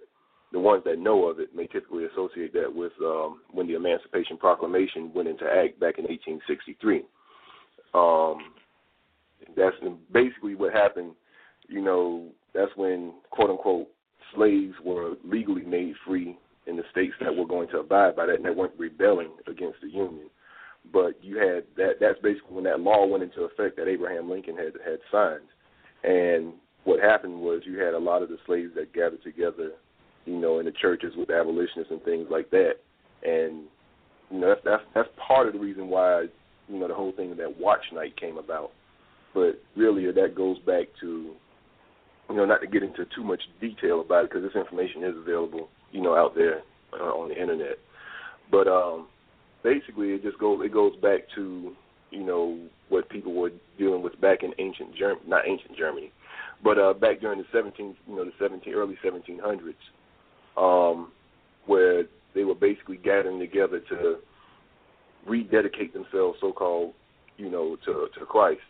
the 0.53 0.59
ones 0.59 0.83
that 0.85 0.99
know 0.99 1.29
of 1.29 1.40
it 1.40 1.55
may 1.55 1.66
typically 1.66 2.05
associate 2.05 2.53
that 2.53 2.73
with 2.73 2.92
um, 3.03 3.40
when 3.51 3.66
the 3.66 3.75
Emancipation 3.75 4.37
Proclamation 4.37 5.12
went 5.14 5.29
into 5.29 5.44
act 5.44 5.81
back 5.81 5.99
in 5.99 6.05
1863. 6.05 7.03
Um, 7.92 8.55
that's 9.57 9.77
basically 10.12 10.55
what 10.55 10.73
happened. 10.73 11.12
You 11.68 11.83
know, 11.83 12.29
that's 12.55 12.70
when 12.77 13.14
quote 13.31 13.51
unquote 13.51 13.88
slaves 14.35 14.75
were 14.85 15.14
legally 15.25 15.62
made 15.62 15.94
free 16.07 16.38
in 16.66 16.77
the 16.77 16.85
states 16.90 17.14
that 17.20 17.35
were 17.35 17.46
going 17.46 17.68
to 17.68 17.79
abide 17.79 18.16
by 18.16 18.27
that 18.27 18.37
and 18.37 18.44
that 18.44 18.57
weren't 18.57 18.79
rebelling 18.79 19.31
against 19.46 19.81
the 19.83 19.88
Union. 19.88 20.29
But 20.92 21.18
you 21.22 21.38
had 21.38 21.64
that. 21.77 21.94
That's 22.00 22.18
basically 22.20 22.55
when 22.55 22.64
that 22.64 22.81
law 22.81 23.07
went 23.07 23.22
into 23.22 23.42
effect 23.42 23.77
that 23.77 23.88
Abraham 23.88 24.29
Lincoln 24.29 24.57
had 24.57 24.74
had 24.85 24.98
signed. 25.11 25.48
And 26.03 26.53
what 26.85 27.00
happened 27.00 27.40
was 27.40 27.62
you 27.64 27.79
had 27.79 27.94
a 27.94 27.98
lot 27.98 28.22
of 28.22 28.29
the 28.29 28.37
slaves 28.46 28.72
that 28.77 28.92
gathered 28.92 29.22
together 29.22 29.70
you 30.27 30.38
know, 30.38 30.59
in 30.59 30.66
the 30.66 30.72
churches 30.72 31.12
with 31.16 31.31
abolitionists 31.31 31.90
and 31.90 32.03
things 32.03 32.27
like 32.31 32.50
that. 32.50 32.74
And 33.22 33.64
you 34.31 34.40
know, 34.40 34.48
that's 34.48 34.61
that's 34.64 34.83
that's 34.94 35.09
part 35.27 35.46
of 35.46 35.53
the 35.53 35.59
reason 35.59 35.88
why 35.88 36.27
you 36.68 36.79
know 36.79 36.88
the 36.88 36.94
whole 36.94 37.12
thing 37.12 37.33
of 37.33 37.37
that 37.38 37.59
watch 37.59 37.85
night 37.92 38.18
came 38.18 38.38
about. 38.38 38.70
But 39.35 39.61
really, 39.77 40.11
that 40.11 40.35
goes 40.35 40.59
back 40.61 40.87
to 41.00 41.35
you 42.31 42.37
know, 42.37 42.46
not 42.46 42.62
to 42.62 42.66
get 42.66 42.83
into 42.83 43.05
too 43.14 43.22
much 43.22 43.42
detail 43.61 44.00
about 44.00 44.24
it 44.24 44.31
because 44.31 44.42
this 44.42 44.59
information 44.59 45.05
is 45.05 45.14
available, 45.16 45.68
you 45.94 46.02
know, 46.02 46.14
out 46.16 46.35
there 46.35 46.62
uh, 46.92 47.04
on 47.04 47.28
the 47.28 47.40
internet. 47.40 47.78
But 48.50 48.68
um, 48.68 49.07
basically, 49.62 50.09
it 50.09 50.22
just 50.22 50.38
goes 50.38 50.61
it 50.62 50.72
goes 50.72 50.94
back 50.96 51.20
to 51.37 51.72
you 52.11 52.24
know 52.24 52.59
what 52.88 53.09
people 53.09 53.33
were 53.33 53.52
dealing 53.78 54.02
with 54.02 54.20
back 54.20 54.42
in 54.42 54.52
ancient 54.59 54.94
Germany, 54.96 55.22
not 55.26 55.46
ancient 55.46 55.78
Germany, 55.78 56.12
but 56.62 56.78
uh, 56.78 56.92
back 56.92 57.20
during 57.20 57.38
the 57.38 57.46
17, 57.52 57.96
you 58.07 58.16
know, 58.16 58.24
the 58.24 58.33
17 58.38 58.74
early 58.74 58.98
1700s 59.04 59.74
um, 60.57 61.12
where 61.66 62.04
they 62.35 62.44
were 62.44 62.54
basically 62.54 62.96
gathering 62.98 63.38
together 63.38 63.80
to 63.88 64.16
rededicate 65.26 65.92
themselves, 65.92 66.38
so-called, 66.40 66.92
you 67.38 67.50
know, 67.50 67.76
to 67.85 68.09
to 68.18 68.26
Christ, 68.26 68.61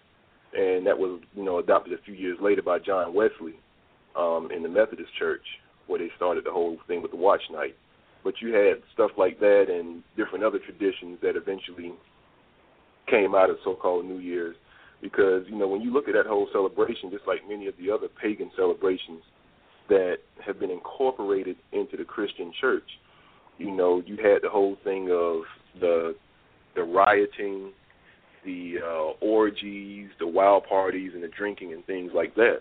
and 0.54 0.86
that 0.86 0.96
was 0.98 1.20
you 1.34 1.42
know 1.42 1.58
adopted 1.58 1.92
a 1.92 2.02
few 2.02 2.14
years 2.14 2.38
later 2.40 2.62
by 2.62 2.78
John 2.78 3.14
Wesley 3.14 3.54
um, 4.14 4.50
in 4.54 4.62
the 4.62 4.68
Methodist 4.68 5.10
Church, 5.18 5.44
where 5.86 5.98
they 5.98 6.10
started 6.16 6.44
the 6.44 6.52
whole 6.52 6.78
thing 6.86 7.02
with 7.02 7.10
the 7.10 7.16
watch 7.16 7.42
night. 7.50 7.76
But 8.22 8.34
you 8.40 8.54
had 8.54 8.82
stuff 8.94 9.10
like 9.18 9.38
that 9.40 9.66
and 9.68 10.02
different 10.16 10.44
other 10.44 10.58
traditions 10.58 11.18
that 11.22 11.36
eventually 11.36 11.92
came 13.08 13.34
out 13.34 13.50
of 13.50 13.56
so-called 13.62 14.06
New 14.06 14.18
Year's, 14.18 14.56
because 15.02 15.44
you 15.48 15.56
know 15.56 15.68
when 15.68 15.82
you 15.82 15.92
look 15.92 16.08
at 16.08 16.14
that 16.14 16.26
whole 16.26 16.48
celebration, 16.52 17.10
just 17.10 17.26
like 17.26 17.40
many 17.46 17.66
of 17.66 17.74
the 17.78 17.90
other 17.90 18.08
pagan 18.08 18.50
celebrations, 18.56 19.22
that 19.90 20.16
have 20.44 20.58
been 20.58 20.70
incorporated 20.70 21.56
into 21.72 21.98
the 21.98 22.04
Christian 22.04 22.52
church. 22.60 22.88
You 23.58 23.70
know, 23.70 24.02
you 24.06 24.16
had 24.16 24.38
the 24.42 24.48
whole 24.48 24.76
thing 24.82 25.10
of 25.10 25.42
the 25.80 26.14
the 26.74 26.82
rioting, 26.82 27.72
the 28.44 28.76
uh, 28.82 29.24
orgies, 29.24 30.08
the 30.18 30.26
wild 30.26 30.64
parties, 30.66 31.12
and 31.14 31.22
the 31.22 31.28
drinking 31.28 31.72
and 31.72 31.84
things 31.84 32.10
like 32.14 32.34
that. 32.36 32.60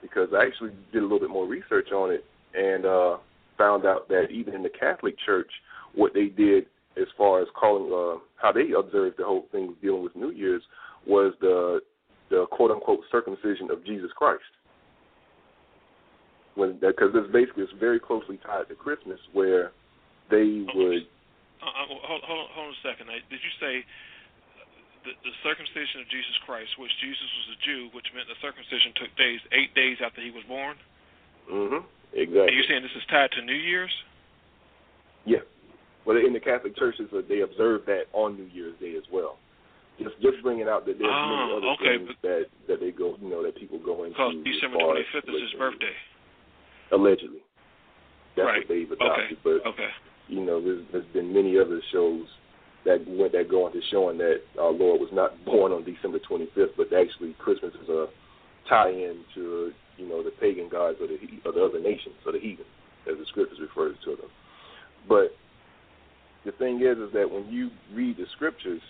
Because 0.00 0.28
I 0.34 0.44
actually 0.44 0.72
did 0.92 0.98
a 0.98 1.02
little 1.02 1.20
bit 1.20 1.30
more 1.30 1.46
research 1.46 1.90
on 1.92 2.12
it 2.12 2.24
and 2.54 2.86
uh, 2.86 3.16
found 3.58 3.86
out 3.86 4.08
that 4.08 4.26
even 4.30 4.54
in 4.54 4.62
the 4.62 4.70
Catholic 4.70 5.14
Church, 5.24 5.50
what 5.94 6.14
they 6.14 6.26
did 6.26 6.66
as 6.96 7.06
far 7.16 7.40
as 7.40 7.48
calling 7.58 7.90
uh, 7.92 8.20
how 8.36 8.52
they 8.52 8.72
observed 8.78 9.16
the 9.18 9.24
whole 9.24 9.46
thing 9.52 9.74
dealing 9.80 10.02
with 10.02 10.14
New 10.16 10.30
Year's 10.30 10.62
was 11.06 11.34
the 11.40 11.80
the 12.30 12.46
quote 12.50 12.70
unquote 12.70 13.00
circumcision 13.10 13.70
of 13.70 13.84
Jesus 13.84 14.10
Christ 14.16 14.42
when 16.54 16.76
because 16.78 17.12
this 17.12 17.24
basically 17.32 17.64
is 17.64 17.74
very 17.80 18.00
closely 18.00 18.38
tied 18.44 18.68
to 18.68 18.74
Christmas, 18.76 19.18
where 19.32 19.72
they 20.30 20.64
would. 20.74 21.08
Uh, 21.62 21.66
uh, 21.66 21.86
hold, 21.88 22.22
hold, 22.26 22.48
hold 22.52 22.68
on 22.68 22.74
a 22.74 22.82
second. 22.82 23.06
Did 23.08 23.40
you 23.40 23.54
say 23.62 23.86
the, 25.06 25.12
the 25.22 25.34
circumcision 25.46 26.02
of 26.02 26.10
Jesus 26.10 26.36
Christ, 26.44 26.74
which 26.76 26.92
Jesus 27.00 27.28
was 27.38 27.46
a 27.54 27.58
Jew, 27.64 27.80
which 27.94 28.06
meant 28.12 28.26
the 28.28 28.38
circumcision 28.42 28.92
took 28.98 29.12
days, 29.16 29.40
eight 29.54 29.72
days 29.72 30.02
after 30.02 30.20
he 30.20 30.34
was 30.34 30.44
born? 30.44 30.76
Mm-hmm. 31.48 31.82
Exactly. 32.14 32.40
Are 32.40 32.50
you 32.50 32.64
saying 32.68 32.82
this 32.82 32.92
is 32.96 33.06
tied 33.08 33.30
to 33.32 33.42
New 33.42 33.56
Year's? 33.56 33.92
Yeah. 35.24 35.44
Well, 36.04 36.16
in 36.16 36.32
the 36.32 36.40
Catholic 36.40 36.76
churches, 36.76 37.08
uh, 37.14 37.22
they 37.28 37.40
observe 37.40 37.86
that 37.86 38.10
on 38.12 38.36
New 38.36 38.50
Year's 38.52 38.78
Day 38.80 38.94
as 38.96 39.04
well. 39.12 39.38
Just 39.98 40.16
just 40.20 40.42
bringing 40.42 40.68
out 40.68 40.84
that 40.86 40.98
there's 40.98 41.12
oh, 41.12 41.28
many 41.30 41.52
other 41.56 41.72
okay, 41.78 42.04
things 42.04 42.16
that 42.22 42.44
that 42.66 42.80
they 42.80 42.90
go, 42.90 43.14
you 43.20 43.28
know, 43.28 43.42
that 43.42 43.56
people 43.56 43.78
go 43.78 44.04
into. 44.04 44.16
Because 44.16 44.34
December 44.44 44.78
25th 44.78 45.28
is 45.28 45.52
his 45.52 45.58
birthday 45.58 45.94
allegedly. 46.92 47.40
That's 48.36 48.46
right. 48.46 48.58
what 48.60 48.68
they've 48.68 48.90
adopted. 48.90 49.32
Okay. 49.32 49.40
But 49.44 49.68
okay. 49.68 49.90
you 50.28 50.44
know, 50.44 50.62
there's, 50.62 50.84
there's 50.92 51.12
been 51.12 51.32
many 51.32 51.58
other 51.58 51.80
shows 51.92 52.26
that 52.84 53.04
went 53.06 53.32
that 53.32 53.48
go 53.48 53.66
into 53.66 53.80
showing 53.90 54.18
that 54.18 54.40
our 54.58 54.72
Lord 54.72 55.00
was 55.00 55.10
not 55.12 55.32
born 55.44 55.72
on 55.72 55.84
December 55.84 56.18
25th, 56.18 56.76
but 56.76 56.92
actually 56.92 57.34
Christmas 57.38 57.72
is 57.82 57.88
a 57.88 58.06
tie-in 58.68 59.24
to 59.34 59.72
you 59.96 60.08
know 60.08 60.22
the 60.22 60.30
pagan 60.30 60.68
gods 60.68 60.98
of 61.00 61.08
the 61.08 61.48
of 61.48 61.54
the 61.54 61.62
other 61.62 61.80
nations, 61.80 62.14
or 62.26 62.32
the 62.32 62.40
heathen, 62.40 62.66
as 63.10 63.18
the 63.18 63.26
scriptures 63.28 63.58
refers 63.60 63.96
to 64.04 64.16
them. 64.16 64.30
But 65.08 65.34
the 66.44 66.52
thing 66.52 66.80
is, 66.80 66.98
is 66.98 67.12
that 67.12 67.30
when 67.30 67.46
you 67.52 67.70
read 67.94 68.16
the 68.16 68.26
scriptures, 68.34 68.82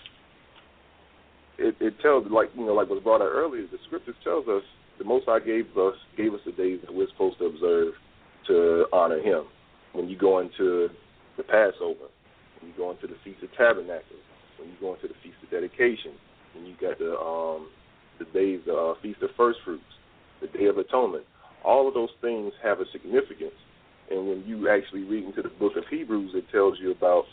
it, 1.58 1.76
it 1.80 1.94
tells 2.00 2.26
like 2.30 2.50
you 2.54 2.66
know 2.66 2.74
like 2.74 2.88
was 2.88 3.02
brought 3.02 3.22
out 3.22 3.32
earlier. 3.32 3.62
The 3.70 3.78
scriptures 3.86 4.16
tells 4.24 4.48
us 4.48 4.62
the 4.98 5.04
Most 5.04 5.26
High 5.26 5.40
gave 5.40 5.66
us 5.76 5.94
gave 6.16 6.34
us 6.34 6.40
the 6.44 6.52
days 6.52 6.80
that 6.84 6.94
we're 6.94 7.08
supposed 7.08 7.38
to 7.38 7.46
observe 7.46 7.94
to 8.48 8.86
honor 8.92 9.20
Him. 9.20 9.44
When 9.92 10.08
you 10.08 10.16
go 10.16 10.38
into 10.38 10.88
the 11.36 11.42
Passover, 11.42 12.08
when 12.60 12.70
you 12.70 12.76
go 12.76 12.90
into 12.90 13.06
the 13.06 13.16
Feast 13.24 13.42
of 13.42 13.50
Tabernacles, 13.56 14.24
when 14.58 14.68
you 14.70 14.76
go 14.80 14.94
into 14.94 15.08
the 15.08 15.18
Feast 15.22 15.36
of 15.42 15.50
Dedication, 15.50 16.12
when 16.54 16.64
you 16.64 16.74
got 16.80 16.98
the 16.98 17.18
um, 17.18 17.68
the 18.24 18.38
days, 18.38 18.60
uh, 18.68 18.94
Feast 19.02 19.22
of 19.22 19.30
First 19.36 19.58
Fruits, 19.64 19.82
the 20.40 20.48
Day 20.48 20.66
of 20.66 20.78
Atonement, 20.78 21.24
all 21.64 21.88
of 21.88 21.94
those 21.94 22.10
things 22.20 22.52
have 22.62 22.80
a 22.80 22.84
significance. 22.92 23.54
And 24.10 24.28
when 24.28 24.44
you 24.46 24.68
actually 24.68 25.04
read 25.04 25.24
into 25.24 25.42
the 25.42 25.48
Book 25.48 25.76
of 25.76 25.84
Hebrews, 25.88 26.32
it 26.34 26.44
tells 26.50 26.78
you 26.80 26.90
about 26.90 27.24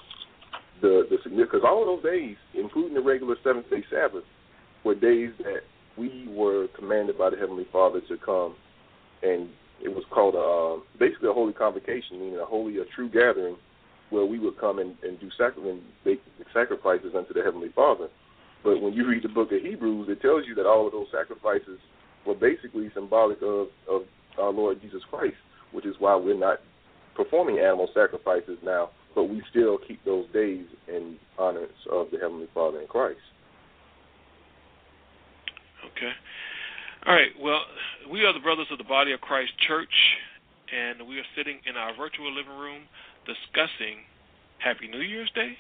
the 0.82 1.08
the 1.10 1.17
significance. 1.23 1.49
Because 1.52 1.67
all 1.67 1.82
of 1.82 1.88
those 2.02 2.12
days, 2.12 2.38
including 2.54 2.93
the 2.93 3.02
regular 3.02 3.36
seventh 3.43 3.69
day 3.69 3.84
Sabbath, 3.89 4.23
were 4.84 4.95
days 4.95 5.32
that 5.39 5.62
we 5.97 6.28
were 6.30 6.67
commanded 6.78 7.17
by 7.17 7.30
the 7.30 7.38
Heavenly 7.38 7.67
Father 7.71 8.02
to 8.08 8.17
come, 8.17 8.56
and 9.23 9.49
it 9.84 9.89
was 9.89 10.04
called 10.10 10.36
a, 10.36 10.39
uh, 10.39 10.80
basically 10.99 11.30
a 11.30 11.34
holy 11.34 11.54
convocation, 11.54 12.19
meaning 12.19 12.39
a 12.39 12.45
holy, 12.45 12.78
a 12.78 12.86
true 12.95 13.10
gathering, 13.10 13.58
where 14.10 14.25
we 14.25 14.39
would 14.39 14.58
come 14.58 14.80
and, 14.80 14.95
and 15.04 15.19
do 15.19 15.30
sacrament, 15.38 15.82
make 16.06 16.21
sacrifices 16.54 17.13
unto 17.15 17.34
the 17.34 17.43
Heavenly 17.43 17.69
Father. 17.75 18.08
But 18.63 18.82
when 18.82 18.93
you 18.93 19.08
read 19.08 19.24
the 19.24 19.30
book 19.30 19.52
of 19.52 19.62
Hebrews, 19.62 20.08
it 20.10 20.22
tells 20.22 20.43
you 20.48 20.56
that 20.56 20.65
all 20.65 20.86
of 20.86 20.91
those 20.91 21.08
sacrifices 21.12 21.80
were 22.26 22.36
basically 22.36 22.89
symbolic 22.93 23.41
of, 23.41 23.67
of 23.89 24.02
our 24.38 24.52
Lord 24.52 24.82
Jesus 24.82 25.02
Christ, 25.10 25.38
which 25.72 25.86
is 25.86 25.95
why 26.00 26.15
we're 26.15 26.38
not 26.38 26.60
performing 27.15 27.60
animal 27.60 27.89
sacrifices 27.93 28.58
now, 28.63 28.89
but 29.15 29.26
we 29.26 29.41
still 29.50 29.78
keep 29.88 30.04
those 30.06 30.26
days 30.34 30.65
in 30.88 31.17
honor 31.38 31.67
of 31.91 32.08
the 32.12 32.17
Heavenly 32.17 32.48
Father 32.54 32.82
in 32.82 32.88
Christ. 32.88 33.19
Okay. 35.91 36.12
All 37.06 37.13
right. 37.15 37.32
Well, 37.41 37.62
we 38.12 38.24
are 38.26 38.34
the 38.34 38.39
brothers 38.39 38.67
of 38.72 38.78
the 38.78 38.84
Body 38.84 39.13
of 39.13 39.22
Christ 39.22 39.52
Church, 39.67 39.93
and 40.72 41.08
we 41.08 41.19
are 41.19 41.28
sitting 41.36 41.60
in 41.67 41.76
our 41.76 41.95
virtual 41.95 42.32
living 42.34 42.58
room 42.58 42.84
discussing 43.26 44.04
Happy 44.60 44.88
New 44.88 45.02
Year's 45.02 45.32
Day. 45.34 45.58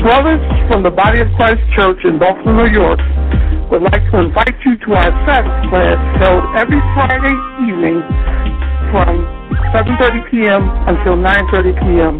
Brothers 0.00 0.40
from 0.68 0.82
the 0.82 0.90
Body 0.90 1.20
of 1.20 1.28
Christ 1.36 1.60
Church 1.76 2.00
in 2.04 2.18
Buffalo, 2.18 2.64
New 2.64 2.72
York 2.72 3.00
would 3.70 3.84
like 3.84 4.02
to 4.10 4.18
invite 4.18 4.56
you 4.64 4.74
to 4.82 4.88
our 4.96 5.12
Sabbath 5.28 5.60
class 5.70 6.00
held 6.18 6.42
every 6.56 6.80
Friday 6.96 7.36
evening 7.62 8.02
from 8.90 9.22
7.30 9.70 10.26
p.m. 10.32 10.62
until 10.88 11.14
9.30 11.14 11.78
p.m. 11.84 12.14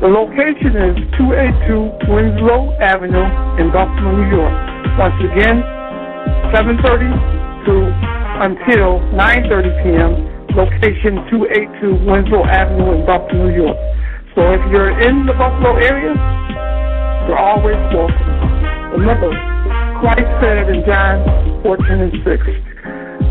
The 0.00 0.08
location 0.08 0.72
is 0.78 0.94
282 1.18 2.08
Winslow 2.08 2.72
Avenue 2.80 3.28
in 3.60 3.68
Buffalo, 3.68 4.16
New 4.16 4.30
York. 4.32 4.54
Once 4.96 5.18
again, 5.26 5.60
7.30 6.54 7.66
to 7.66 7.74
until 8.46 9.02
9.30 9.12 9.82
p.m. 9.82 10.12
Location 10.54 11.20
282 11.28 12.08
Winslow 12.08 12.46
Avenue 12.46 12.96
in 12.96 13.06
Buffalo, 13.06 13.48
New 13.48 13.54
York. 13.54 13.78
So 14.34 14.52
if 14.52 14.60
you're 14.70 15.00
in 15.00 15.26
the 15.26 15.32
Buffalo 15.32 15.76
area, 15.76 16.12
you're 17.26 17.38
always 17.38 17.76
welcome. 17.90 19.02
Remember, 19.02 19.30
Christ 20.00 20.30
said 20.40 20.70
in 20.70 20.84
John 20.86 21.62
14 21.62 21.86
and 21.86 22.12
6, 22.22 22.66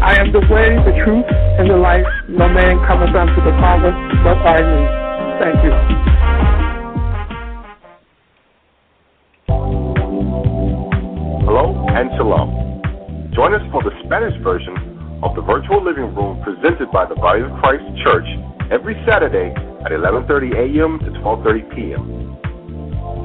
I 0.03 0.19
am 0.19 0.31
the 0.31 0.43
way, 0.51 0.75
the 0.83 0.91
truth, 1.03 1.25
and 1.57 1.69
the 1.69 1.77
life. 1.77 2.05
No 2.27 2.49
man 2.49 2.77
cometh 2.85 3.15
unto 3.15 3.39
the 3.39 3.55
Father 3.63 3.95
but 4.23 4.43
by 4.43 4.59
me. 4.59 4.81
Thank 5.39 5.63
you. 5.63 5.71
Hello 11.47 11.87
and 11.95 12.09
shalom. 12.17 13.31
Join 13.33 13.53
us 13.53 13.63
for 13.71 13.81
the 13.83 13.91
Spanish 14.03 14.35
version 14.43 14.75
of 15.23 15.35
the 15.35 15.41
virtual 15.41 15.83
living 15.83 16.13
room 16.13 16.43
presented 16.43 16.91
by 16.91 17.05
the 17.05 17.15
Body 17.15 17.41
of 17.43 17.51
Christ 17.63 17.83
Church 18.03 18.27
every 18.71 18.95
Saturday 19.07 19.55
at 19.85 19.91
11:30 19.91 20.51
a.m. 20.53 20.99
to 20.99 21.11
12:30 21.21 21.75
p.m. 21.75 22.34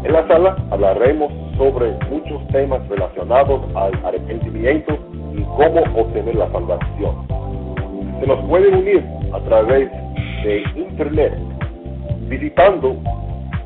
En 0.05 0.14
la 0.14 0.27
sala 0.29 0.57
hablaremos 0.70 1.31
sobre 1.59 1.92
muchos 2.09 2.48
temas 2.48 2.88
relacionados 2.88 3.61
al 3.75 3.92
arrepentimiento 4.03 4.98
y 5.35 5.42
cómo 5.42 5.83
obtener 5.94 6.35
la 6.35 6.51
salvación. 6.51 7.27
Se 8.18 8.27
nos 8.27 8.42
puede 8.46 8.70
unir 8.70 9.05
a 9.35 9.40
través 9.40 9.90
de 10.42 10.62
internet 10.75 11.35
visitando 12.29 12.96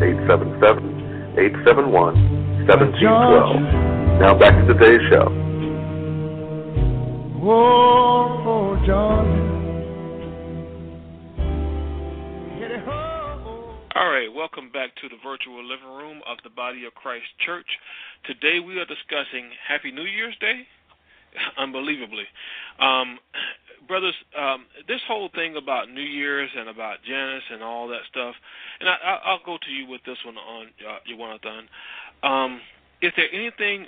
877-871-1712. 1.37 4.25
Now 4.25 4.33
back 4.41 4.57
to 4.57 4.65
today's 4.73 5.05
show. 5.13 5.29
Oh, 7.45 8.81
John. 8.87 9.50
All 14.01 14.09
right, 14.09 14.33
welcome 14.33 14.73
back 14.73 14.97
to 15.05 15.11
the 15.11 15.21
virtual 15.23 15.61
living 15.63 15.93
room 15.93 16.23
of 16.27 16.39
the 16.43 16.49
Body 16.49 16.87
of 16.87 16.95
Christ 16.95 17.29
Church. 17.45 17.69
Today 18.25 18.57
we 18.59 18.81
are 18.81 18.89
discussing 18.89 19.53
Happy 19.69 19.93
New 19.93 20.09
Year's 20.09 20.33
Day. 20.41 20.65
Unbelievably. 21.59 22.25
Um, 22.81 23.19
brothers, 23.87 24.15
um, 24.33 24.65
this 24.89 25.05
whole 25.07 25.29
thing 25.35 25.57
about 25.61 25.93
New 25.93 26.01
Year's 26.01 26.49
and 26.57 26.71
about 26.71 27.05
Janus 27.05 27.43
and 27.53 27.63
all 27.63 27.89
that 27.89 28.01
stuff, 28.09 28.35
and 28.81 28.89
I, 28.89 29.37
will 29.37 29.45
go 29.45 29.59
to 29.61 29.71
you 29.71 29.87
with 29.87 30.01
this 30.07 30.17
one 30.25 30.39
on 30.39 30.69
uh. 30.81 32.27
Um, 32.27 32.63
is 33.03 33.13
there 33.19 33.29
anything 33.35 33.85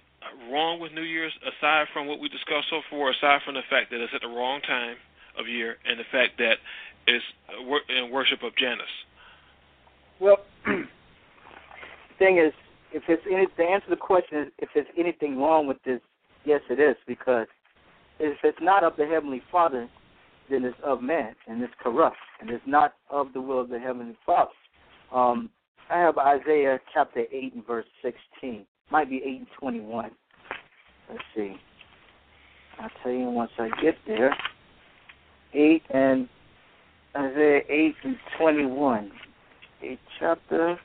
wrong 0.53 0.79
with 0.79 0.93
New 0.93 1.09
Year's 1.09 1.33
aside 1.41 1.87
from 1.95 2.07
what 2.07 2.21
we 2.21 2.29
discussed 2.29 2.69
so 2.69 2.83
far, 2.91 3.13
aside 3.17 3.41
from 3.47 3.55
the 3.55 3.65
fact 3.71 3.91
that 3.91 4.05
it's 4.05 4.13
at 4.15 4.21
the 4.21 4.29
wrong 4.29 4.61
time 4.61 4.97
of 5.39 5.49
year 5.49 5.77
and 5.89 5.99
the 5.99 6.05
fact 6.13 6.37
that 6.37 6.59
it's 7.07 7.25
in 7.89 8.11
worship 8.11 8.43
of 8.43 8.55
Janus? 8.57 8.93
Well, 10.23 10.37
the 10.65 10.85
thing 12.21 12.39
is, 12.39 12.53
if 12.93 13.03
it's 13.09 13.23
any, 13.27 13.47
the 13.57 13.65
answer 13.65 13.87
to 13.87 13.91
the 13.91 13.97
question 13.97 14.39
is 14.39 14.49
if 14.59 14.69
there's 14.73 14.87
anything 14.97 15.37
wrong 15.37 15.67
with 15.67 15.79
this, 15.85 16.01
yes, 16.45 16.61
it 16.71 16.79
is 16.79 16.95
because 17.09 17.49
if 18.21 18.39
it's 18.45 18.59
not 18.61 18.85
of 18.85 18.93
the 18.97 19.05
heavenly 19.05 19.43
Father, 19.51 19.89
then 20.49 20.65
it's 20.65 20.77
of 20.85 21.03
man 21.03 21.35
and 21.49 21.61
it's 21.61 21.73
corrupt 21.83 22.17
and 22.41 22.51
it's 22.51 22.63
not 22.67 22.95
of 23.11 23.33
the 23.33 23.41
will 23.41 23.61
of 23.61 23.69
the 23.69 23.81
heavenly 23.81 24.17
Father. 24.25 24.51
Um, 25.13 25.51
I 25.91 25.99
have 25.99 26.17
Isaiah 26.19 26.79
chapter 26.95 27.25
eight 27.33 27.55
and 27.55 27.67
verse 27.67 27.87
sixteen. 28.01 28.65
Might 28.93 29.11
be 29.11 29.17
eight 29.17 29.39
and 29.39 29.47
twenty-one. 29.59 30.13
Let's 31.11 31.23
see. 31.35 31.57
I'll 32.81 32.91
tell 33.03 33.13
you 33.13 33.29
once 33.31 33.51
I 33.59 33.71
get 33.83 33.97
there. 34.07 34.35
Eight 35.53 35.83
and 35.91 36.29
Isaiah 37.17 37.63
eight 37.69 37.97
and 38.05 38.17
twenty-one. 38.39 39.11
8 39.83 39.99
chapter 40.19 40.79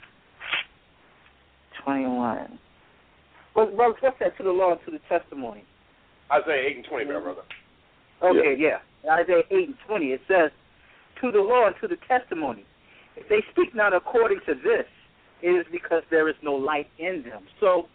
21. 1.83 2.59
Well, 3.55 3.65
brother, 3.67 3.95
what's 3.99 4.19
that 4.19 4.37
to 4.37 4.43
the 4.43 4.51
law 4.51 4.73
and 4.73 4.79
to 4.85 4.91
the 4.91 4.99
testimony? 5.09 5.63
Isaiah 6.31 6.69
8 6.71 6.75
and 6.77 6.85
20, 6.85 7.05
my 7.05 7.19
brother. 7.19 7.41
Okay, 8.23 8.55
yeah. 8.57 8.77
yeah. 9.03 9.13
Isaiah 9.13 9.43
8 9.49 9.67
and 9.67 9.75
20, 9.87 10.05
it 10.07 10.21
says, 10.27 10.51
To 11.21 11.31
the 11.31 11.39
law 11.39 11.67
and 11.67 11.75
to 11.81 11.87
the 11.87 11.97
testimony. 12.07 12.65
If 13.15 13.27
they 13.29 13.43
speak 13.51 13.73
not 13.73 13.93
according 13.93 14.39
to 14.45 14.53
this, 14.53 14.85
it 15.41 15.49
is 15.49 15.65
because 15.71 16.03
there 16.09 16.29
is 16.29 16.35
no 16.43 16.53
light 16.53 16.87
in 16.99 17.23
them. 17.23 17.43
So, 17.59 17.87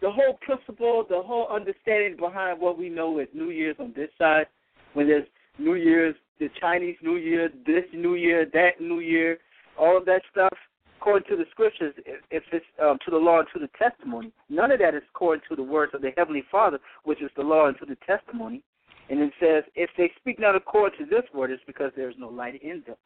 the 0.00 0.10
whole 0.10 0.38
principle, 0.40 1.04
the 1.08 1.20
whole 1.22 1.48
understanding 1.50 2.16
behind 2.18 2.60
what 2.60 2.78
we 2.78 2.88
know 2.88 3.18
is 3.18 3.26
New 3.34 3.50
Year's 3.50 3.76
on 3.80 3.92
this 3.96 4.10
side, 4.16 4.46
when 4.94 5.08
there's 5.08 5.26
New 5.58 5.74
Year's, 5.74 6.14
the 6.38 6.48
Chinese 6.60 6.96
New 7.02 7.16
Year, 7.16 7.50
this 7.66 7.84
New 7.92 8.14
Year, 8.14 8.46
that 8.52 8.80
New 8.80 9.00
Year, 9.00 9.38
all 9.78 9.96
of 9.96 10.04
that 10.06 10.22
stuff, 10.30 10.56
according 11.00 11.28
to 11.28 11.36
the 11.36 11.44
scriptures, 11.50 11.94
if 12.30 12.42
it's 12.52 12.66
um, 12.82 12.98
to 13.04 13.10
the 13.10 13.16
law 13.16 13.38
and 13.38 13.48
to 13.54 13.60
the 13.60 13.68
testimony, 13.78 14.32
none 14.48 14.72
of 14.72 14.78
that 14.80 14.94
is 14.94 15.02
according 15.14 15.42
to 15.48 15.56
the 15.56 15.62
words 15.62 15.92
of 15.94 16.02
the 16.02 16.10
Heavenly 16.16 16.44
Father, 16.50 16.78
which 17.04 17.22
is 17.22 17.30
the 17.36 17.42
law 17.42 17.66
and 17.66 17.78
to 17.78 17.86
the 17.86 17.96
testimony. 18.06 18.62
And 19.10 19.20
it 19.20 19.32
says, 19.40 19.64
if 19.74 19.90
they 19.96 20.10
speak 20.20 20.38
not 20.38 20.54
according 20.54 20.98
to 20.98 21.06
this 21.06 21.24
word, 21.32 21.50
it's 21.50 21.62
because 21.66 21.92
there 21.96 22.10
is 22.10 22.16
no 22.18 22.28
light 22.28 22.62
in 22.62 22.82
them. 22.86 22.96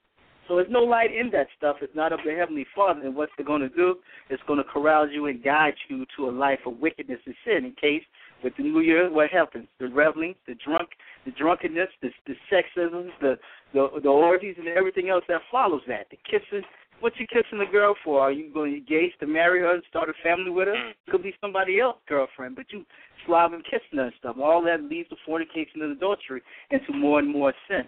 So 0.48 0.56
there's 0.56 0.70
no 0.70 0.82
light 0.82 1.14
in 1.14 1.30
that 1.30 1.46
stuff. 1.56 1.76
It's 1.80 1.94
not 1.94 2.12
of 2.12 2.18
the 2.24 2.32
Heavenly 2.32 2.66
Father. 2.74 3.02
And 3.02 3.14
what 3.14 3.28
they're 3.36 3.46
going 3.46 3.62
to 3.62 3.68
do 3.68 3.96
is 4.28 4.40
going 4.46 4.58
to 4.58 4.64
carouse 4.64 5.10
you 5.12 5.26
and 5.26 5.42
guide 5.42 5.74
you 5.88 6.04
to 6.16 6.28
a 6.28 6.32
life 6.32 6.58
of 6.66 6.78
wickedness 6.78 7.20
and 7.26 7.34
sin. 7.44 7.64
In 7.64 7.72
case 7.80 8.02
with 8.42 8.52
the 8.56 8.64
New 8.64 8.80
Year, 8.80 9.10
what 9.10 9.30
happens? 9.30 9.68
The 9.78 9.86
reveling, 9.86 10.34
the 10.48 10.54
drunk, 10.54 10.88
the 11.24 11.30
drunkenness, 11.32 11.88
the, 12.00 12.10
the 12.26 12.34
sexism, 12.50 13.08
the, 13.20 13.38
the 13.72 13.88
the 14.02 14.08
orgies, 14.08 14.56
and 14.58 14.68
everything 14.68 15.08
else 15.08 15.24
that 15.28 15.40
follows 15.50 15.82
that. 15.88 16.06
The 16.10 16.18
kissing. 16.24 16.64
What 17.00 17.14
you 17.18 17.26
kissing 17.26 17.58
the 17.58 17.66
girl 17.66 17.96
for? 18.04 18.20
Are 18.20 18.30
you 18.30 18.52
going 18.54 18.70
to 18.70 18.78
engage 18.78 19.10
to 19.18 19.26
marry 19.26 19.58
her 19.60 19.74
and 19.74 19.82
start 19.90 20.08
a 20.08 20.12
family 20.22 20.50
with 20.50 20.68
her? 20.68 20.74
Mm. 20.74 20.92
Could 21.10 21.24
be 21.24 21.34
somebody 21.40 21.80
else's 21.80 22.00
girlfriend, 22.08 22.54
but 22.54 22.66
you 22.70 22.84
slobbing 23.26 23.64
kissing 23.64 23.98
her 23.98 24.04
and 24.04 24.12
stuff. 24.20 24.36
All 24.40 24.62
that 24.62 24.84
leads 24.84 25.08
to 25.08 25.16
fornication 25.26 25.82
and 25.82 25.92
adultery 25.92 26.42
into 26.70 26.92
more 26.92 27.18
and 27.18 27.28
more 27.28 27.52
sin. 27.68 27.82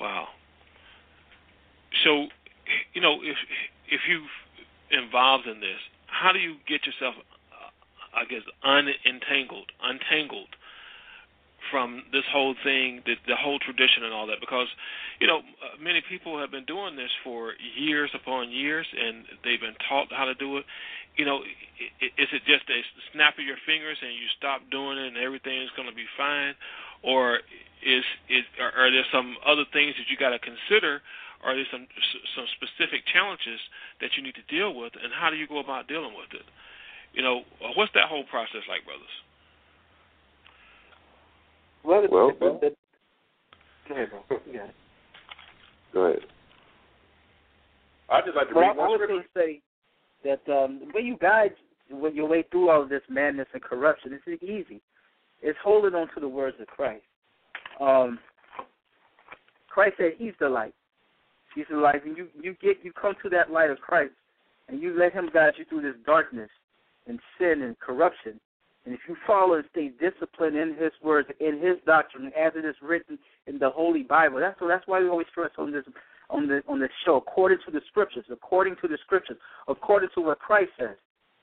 Wow. 0.00 0.28
So, 2.04 2.26
you 2.94 3.02
know, 3.02 3.18
if 3.22 3.36
if 3.90 4.00
you 4.08 4.22
involved 4.98 5.46
in 5.46 5.60
this, 5.60 5.78
how 6.06 6.32
do 6.32 6.38
you 6.38 6.56
get 6.66 6.86
yourself, 6.86 7.14
I 8.18 8.24
guess, 8.24 8.42
unentangled, 8.64 9.70
untangled 9.82 10.50
from 11.70 12.02
this 12.12 12.24
whole 12.32 12.54
thing, 12.64 13.02
the, 13.04 13.14
the 13.26 13.36
whole 13.36 13.58
tradition 13.58 14.04
and 14.04 14.12
all 14.12 14.26
that? 14.26 14.40
Because, 14.40 14.68
you 15.20 15.26
know, 15.26 15.38
uh, 15.38 15.76
many 15.80 16.02
people 16.08 16.38
have 16.38 16.50
been 16.50 16.64
doing 16.64 16.96
this 16.96 17.10
for 17.22 17.52
years 17.76 18.10
upon 18.14 18.50
years, 18.50 18.86
and 18.94 19.24
they've 19.44 19.60
been 19.60 19.76
taught 19.88 20.08
how 20.10 20.24
to 20.24 20.34
do 20.34 20.56
it. 20.58 20.64
You 21.16 21.24
know, 21.26 21.42
is 21.42 22.30
it 22.30 22.42
just 22.46 22.70
a 22.70 22.80
snap 23.12 23.38
of 23.38 23.44
your 23.44 23.58
fingers 23.66 23.98
and 23.98 24.14
you 24.14 24.30
stop 24.38 24.62
doing 24.70 24.98
it 24.98 25.08
and 25.14 25.18
everything 25.18 25.58
is 25.62 25.70
going 25.74 25.90
to 25.90 25.94
be 25.94 26.06
fine, 26.16 26.54
or 27.02 27.42
is 27.82 28.06
is 28.30 28.46
are, 28.62 28.70
are 28.70 28.90
there 28.90 29.06
some 29.10 29.34
other 29.42 29.66
things 29.72 29.98
that 29.98 30.06
you 30.06 30.14
got 30.14 30.30
to 30.30 30.38
consider? 30.38 31.02
Are 31.42 31.58
there 31.58 31.66
some 31.74 31.90
some 32.38 32.46
specific 32.54 33.02
challenges 33.10 33.58
that 33.98 34.14
you 34.14 34.22
need 34.22 34.38
to 34.38 34.46
deal 34.46 34.74
with, 34.74 34.94
and 34.94 35.10
how 35.10 35.30
do 35.30 35.34
you 35.34 35.50
go 35.50 35.58
about 35.58 35.90
dealing 35.90 36.14
with 36.14 36.30
it? 36.38 36.46
You 37.12 37.22
know, 37.22 37.40
what's 37.74 37.92
that 37.94 38.08
whole 38.08 38.24
process 38.24 38.62
like, 38.68 38.84
brothers? 38.84 39.14
Well, 41.84 42.06
Well, 42.10 42.32
the, 42.38 42.58
the, 42.68 42.76
go 43.88 43.94
ahead, 43.94 44.08
bro. 44.28 44.38
Yeah. 44.52 44.66
Go 45.92 46.00
ahead. 46.06 46.20
I 48.10 48.20
just 48.22 48.36
like 48.36 48.48
to 48.48 48.54
Well, 48.54 48.68
read 48.68 48.76
I 48.78 48.80
one 48.80 48.90
would 48.90 49.00
scripture. 49.00 49.28
say 49.34 49.60
that 50.24 50.52
um, 50.52 50.80
the 50.80 50.92
way 50.94 51.02
you 51.04 51.16
guide 51.20 51.52
when 51.90 52.14
your 52.14 52.28
way 52.28 52.44
through 52.50 52.70
all 52.70 52.82
of 52.82 52.88
this 52.88 53.02
madness 53.08 53.46
and 53.54 53.62
corruption, 53.62 54.18
it's 54.26 54.42
easy. 54.42 54.80
It's 55.40 55.58
holding 55.62 55.94
on 55.94 56.08
to 56.14 56.20
the 56.20 56.28
words 56.28 56.56
of 56.60 56.66
Christ. 56.66 57.04
Um, 57.80 58.18
Christ 59.68 59.94
said 59.98 60.12
He's 60.18 60.34
the 60.40 60.48
light. 60.48 60.74
He's 61.54 61.64
the 61.70 61.76
light, 61.76 62.04
and 62.04 62.16
you 62.16 62.28
you 62.40 62.54
get 62.60 62.78
you 62.82 62.92
come 62.92 63.14
to 63.22 63.30
that 63.30 63.50
light 63.50 63.70
of 63.70 63.78
Christ, 63.78 64.12
and 64.68 64.82
you 64.82 64.98
let 64.98 65.12
Him 65.14 65.30
guide 65.32 65.54
you 65.56 65.64
through 65.64 65.82
this 65.82 65.94
darkness 66.04 66.50
and 67.08 67.18
sin 67.38 67.62
and 67.62 67.78
corruption. 67.80 68.38
And 68.84 68.94
if 68.94 69.00
you 69.08 69.16
follow 69.26 69.54
and 69.54 69.64
stay 69.70 69.90
disciplined 70.00 70.56
in 70.56 70.76
His 70.76 70.92
words, 71.02 71.28
in 71.40 71.60
His 71.60 71.76
doctrine, 71.84 72.26
as 72.38 72.52
it 72.56 72.64
is 72.64 72.76
written 72.80 73.18
in 73.46 73.58
the 73.58 73.70
Holy 73.70 74.02
Bible, 74.02 74.38
that's 74.40 74.58
that's 74.66 74.86
why 74.86 75.00
we 75.00 75.08
always 75.08 75.26
stress 75.30 75.50
on 75.58 75.72
this 75.72 75.84
on 76.30 76.46
the 76.46 76.62
on 76.68 76.78
the 76.78 76.88
show, 77.04 77.16
according 77.16 77.58
to 77.66 77.70
the 77.70 77.80
Scriptures, 77.88 78.24
according 78.30 78.76
to 78.80 78.88
the 78.88 78.98
Scriptures, 79.04 79.36
according 79.66 80.08
to 80.14 80.20
what 80.20 80.38
Christ 80.38 80.70
says. 80.78 80.96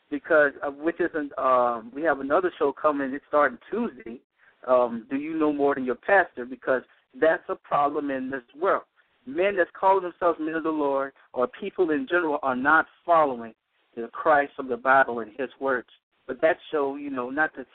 Because 0.10 0.52
uh, 0.66 0.70
which 0.70 1.00
isn't 1.00 1.38
um, 1.38 1.92
we 1.94 2.04
have 2.04 2.20
another 2.20 2.52
show 2.58 2.72
coming. 2.72 3.14
It's 3.14 3.26
starting 3.28 3.58
Tuesday. 3.70 4.20
Um, 4.68 5.06
do 5.10 5.18
you 5.18 5.38
know 5.38 5.54
more 5.54 5.76
than 5.76 5.86
your 5.86 5.96
pastor? 5.96 6.46
Because 6.46 6.82
that's 7.20 7.44
a 7.50 7.56
problem 7.56 8.10
in 8.10 8.30
this 8.30 8.44
world. 8.60 8.84
Men 9.26 9.58
that's 9.58 9.70
calling 9.80 10.04
themselves 10.04 10.40
men 10.40 10.56
of 10.56 10.64
the 10.64 10.70
Lord 10.70 11.14
or 11.34 11.48
people 11.48 11.90
in 11.90 12.08
general 12.10 12.40
are 12.44 12.56
not 12.56 12.86
following 13.06 13.54
the 14.02 14.08
Christ 14.08 14.54
of 14.58 14.68
the 14.68 14.78
Bible 14.78 15.20
and 15.20 15.32
His 15.38 15.50
words. 15.60 15.88
But 16.28 16.42
that 16.42 16.58
show, 16.72 16.96
you 16.96 17.10
know, 17.10 17.30
not 17.30 17.52
to 17.56 17.66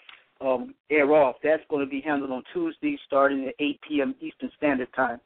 um, 0.47 0.75
air 0.91 1.13
off. 1.13 1.37
That's 1.43 1.63
going 1.69 1.85
to 1.85 1.91
be 1.91 2.01
handled 2.01 2.31
on 2.31 2.43
Tuesday, 2.53 2.99
starting 3.07 3.47
at 3.47 3.55
8 3.59 3.81
p.m. 3.89 4.15
Eastern 4.21 4.51
Standard 4.57 4.89
Time. 4.95 5.21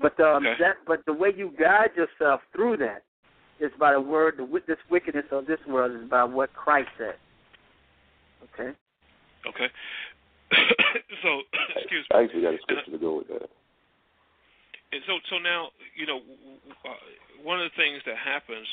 But 0.00 0.18
um, 0.20 0.46
Okay. 0.46 0.56
that, 0.60 0.76
but 0.86 1.04
the 1.06 1.12
way 1.12 1.32
you 1.36 1.52
guide 1.58 1.90
yourself 1.96 2.40
through 2.52 2.78
that 2.78 3.02
is 3.60 3.72
by 3.78 3.92
the 3.92 4.00
word. 4.00 4.34
The 4.38 4.62
this 4.66 4.78
wickedness 4.90 5.26
of 5.32 5.46
this 5.46 5.58
world 5.66 5.92
is 5.92 6.08
by 6.08 6.24
what 6.24 6.52
Christ 6.54 6.90
said. 6.98 7.14
Okay. 8.54 8.70
Okay. 9.46 9.68
so, 11.22 11.42
excuse 11.76 12.06
me. 12.10 12.18
I 12.18 12.22
actually 12.24 12.42
got 12.42 12.54
a 12.54 12.58
scripture 12.62 12.92
to 12.92 12.98
go 12.98 13.18
with 13.18 13.28
that. 13.28 13.50
And 14.90 15.02
so, 15.06 15.18
so 15.28 15.36
now, 15.36 15.68
you 15.96 16.06
know, 16.06 16.20
w- 16.24 16.58
w- 16.64 16.80
uh, 16.86 17.44
one 17.44 17.60
of 17.60 17.68
the 17.68 17.76
things 17.76 18.00
that 18.06 18.16
happens 18.16 18.66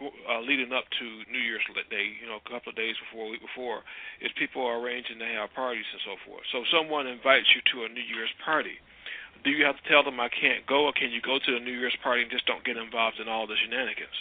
uh, 0.00 0.40
leading 0.40 0.72
up 0.72 0.84
to 0.98 1.04
New 1.32 1.40
Year's 1.40 1.64
Day, 1.90 2.12
you 2.20 2.28
know, 2.28 2.36
a 2.36 2.48
couple 2.48 2.70
of 2.70 2.76
days 2.76 2.96
before, 3.00 3.26
a 3.26 3.30
week 3.30 3.40
before, 3.40 3.80
is 4.20 4.30
people 4.36 4.64
are 4.64 4.78
arranging 4.78 5.18
to 5.18 5.24
have 5.24 5.52
parties 5.54 5.88
and 5.92 6.00
so 6.04 6.16
forth. 6.28 6.44
So, 6.52 6.64
someone 6.68 7.06
invites 7.06 7.48
you 7.56 7.60
to 7.72 7.84
a 7.84 7.88
New 7.88 8.04
Year's 8.04 8.32
party. 8.44 8.76
Do 9.44 9.50
you 9.50 9.64
have 9.64 9.76
to 9.76 9.88
tell 9.88 10.02
them 10.02 10.20
I 10.20 10.28
can't 10.28 10.66
go, 10.66 10.86
or 10.86 10.92
can 10.92 11.10
you 11.10 11.20
go 11.20 11.38
to 11.38 11.50
the 11.52 11.60
New 11.60 11.72
Year's 11.72 11.96
party 12.02 12.22
and 12.22 12.30
just 12.30 12.46
don't 12.46 12.64
get 12.64 12.76
involved 12.76 13.20
in 13.20 13.28
all 13.28 13.46
the 13.46 13.56
shenanigans? 13.56 14.16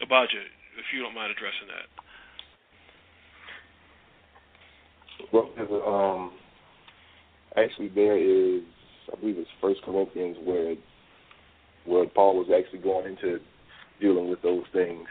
You, 0.00 0.40
if 0.78 0.86
you 0.92 1.02
don't 1.02 1.14
mind 1.14 1.32
addressing 1.32 1.68
that. 1.68 1.88
Well, 5.32 5.50
um, 5.86 6.32
actually 7.56 7.88
there 7.88 8.18
is, 8.18 8.62
I 9.12 9.20
believe 9.20 9.38
it's 9.38 9.50
First 9.60 9.82
Corinthians 9.82 10.36
where 10.44 10.74
where 11.84 12.06
Paul 12.06 12.38
was 12.38 12.48
actually 12.48 12.78
going 12.78 13.06
into 13.06 13.40
dealing 14.00 14.28
with 14.30 14.42
those 14.42 14.64
things, 14.72 15.06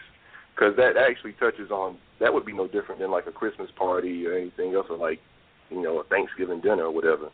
because 0.54 0.76
that 0.78 0.98
actually 0.98 1.34
touches 1.34 1.72
on 1.72 1.98
that 2.20 2.34
would 2.34 2.46
be 2.46 2.54
no 2.54 2.68
different 2.68 3.02
than 3.02 3.12
like 3.12 3.28
a 3.28 3.32
Christmas 3.32 3.70
party 3.78 4.26
or 4.26 4.34
anything 4.34 4.74
else, 4.74 4.88
or 4.90 4.98
like 4.98 5.20
you 5.70 5.82
know 5.82 6.00
a 6.00 6.04
Thanksgiving 6.06 6.62
dinner 6.62 6.86
or 6.86 6.92
whatever. 6.92 7.30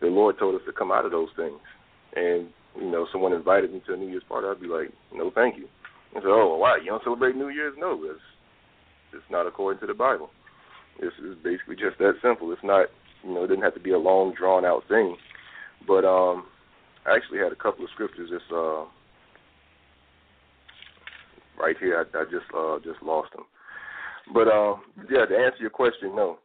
The 0.00 0.06
Lord 0.06 0.38
told 0.38 0.54
us 0.54 0.62
to 0.66 0.72
come 0.72 0.90
out 0.90 1.04
of 1.04 1.10
those 1.10 1.28
things, 1.36 1.60
and 2.16 2.48
you 2.76 2.90
know 2.90 3.06
someone 3.12 3.32
invited 3.32 3.72
me 3.72 3.82
to 3.86 3.94
a 3.94 3.96
New 3.96 4.08
Year's 4.08 4.22
party, 4.28 4.46
I'd 4.48 4.60
be 4.60 4.68
like, 4.68 4.92
no, 5.12 5.30
thank 5.34 5.56
you. 5.56 5.68
And 6.14 6.22
so, 6.24 6.30
oh, 6.30 6.56
why 6.56 6.78
you 6.78 6.86
don't 6.86 7.04
celebrate 7.04 7.36
New 7.36 7.48
Year's? 7.48 7.74
No, 7.78 8.00
it's 8.04 8.20
it's 9.12 9.30
not 9.30 9.46
according 9.46 9.80
to 9.80 9.86
the 9.86 9.94
Bible. 9.94 10.30
It's, 10.98 11.14
it's 11.20 11.40
basically 11.42 11.76
just 11.76 11.98
that 11.98 12.14
simple. 12.22 12.52
It's 12.52 12.62
not, 12.62 12.86
you 13.24 13.32
know, 13.32 13.44
it 13.44 13.48
doesn't 13.48 13.62
have 13.62 13.74
to 13.74 13.80
be 13.80 13.92
a 13.92 13.98
long, 13.98 14.34
drawn 14.36 14.64
out 14.64 14.82
thing. 14.88 15.16
But 15.86 16.04
um, 16.04 16.44
I 17.06 17.16
actually 17.16 17.38
had 17.38 17.52
a 17.52 17.56
couple 17.56 17.84
of 17.84 17.90
scriptures. 17.90 18.30
Just 18.30 18.52
uh, 18.52 18.84
right 21.58 21.76
here, 21.78 22.06
I, 22.14 22.18
I 22.18 22.24
just 22.24 22.46
uh, 22.56 22.78
just 22.84 23.02
lost 23.02 23.32
them. 23.32 23.44
But 24.32 24.48
um, 24.48 24.82
yeah, 25.10 25.26
to 25.26 25.36
answer 25.36 25.58
your 25.60 25.70
question, 25.70 26.14
no, 26.14 26.38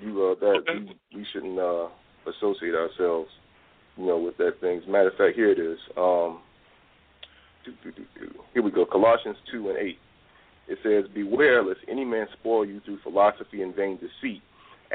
you 0.00 0.10
uh, 0.24 0.40
that 0.40 0.62
we, 0.68 1.18
we 1.18 1.26
shouldn't 1.32 1.58
uh, 1.58 1.88
associate 2.28 2.74
ourselves, 2.74 3.30
you 3.96 4.06
know, 4.06 4.18
with 4.18 4.36
that 4.38 4.60
thing. 4.60 4.78
As 4.78 4.84
a 4.88 4.90
matter 4.90 5.08
of 5.08 5.16
fact, 5.16 5.36
here 5.36 5.50
it 5.50 5.58
is. 5.58 5.78
Um. 5.96 6.40
Here 8.54 8.62
we 8.62 8.70
go. 8.70 8.86
Colossians 8.86 9.36
two 9.50 9.70
and 9.70 9.78
eight. 9.78 9.98
It 10.68 10.78
says, 10.82 11.10
Beware 11.14 11.64
lest 11.64 11.80
any 11.88 12.04
man 12.04 12.26
spoil 12.38 12.64
you 12.64 12.80
through 12.84 12.98
philosophy 13.02 13.62
and 13.62 13.74
vain 13.74 13.98
deceit, 13.98 14.42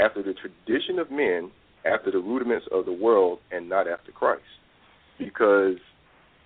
after 0.02 0.22
the 0.22 0.34
tradition 0.34 1.00
of 1.00 1.10
men, 1.12 1.52
after 1.86 2.12
the 2.12 2.20
rudiments 2.20 2.66
of 2.72 2.86
the 2.86 2.94
world, 2.94 3.40
and 3.52 3.68
not 3.68 3.88
after 3.88 4.12
Christ. 4.12 4.44
Because 5.18 5.76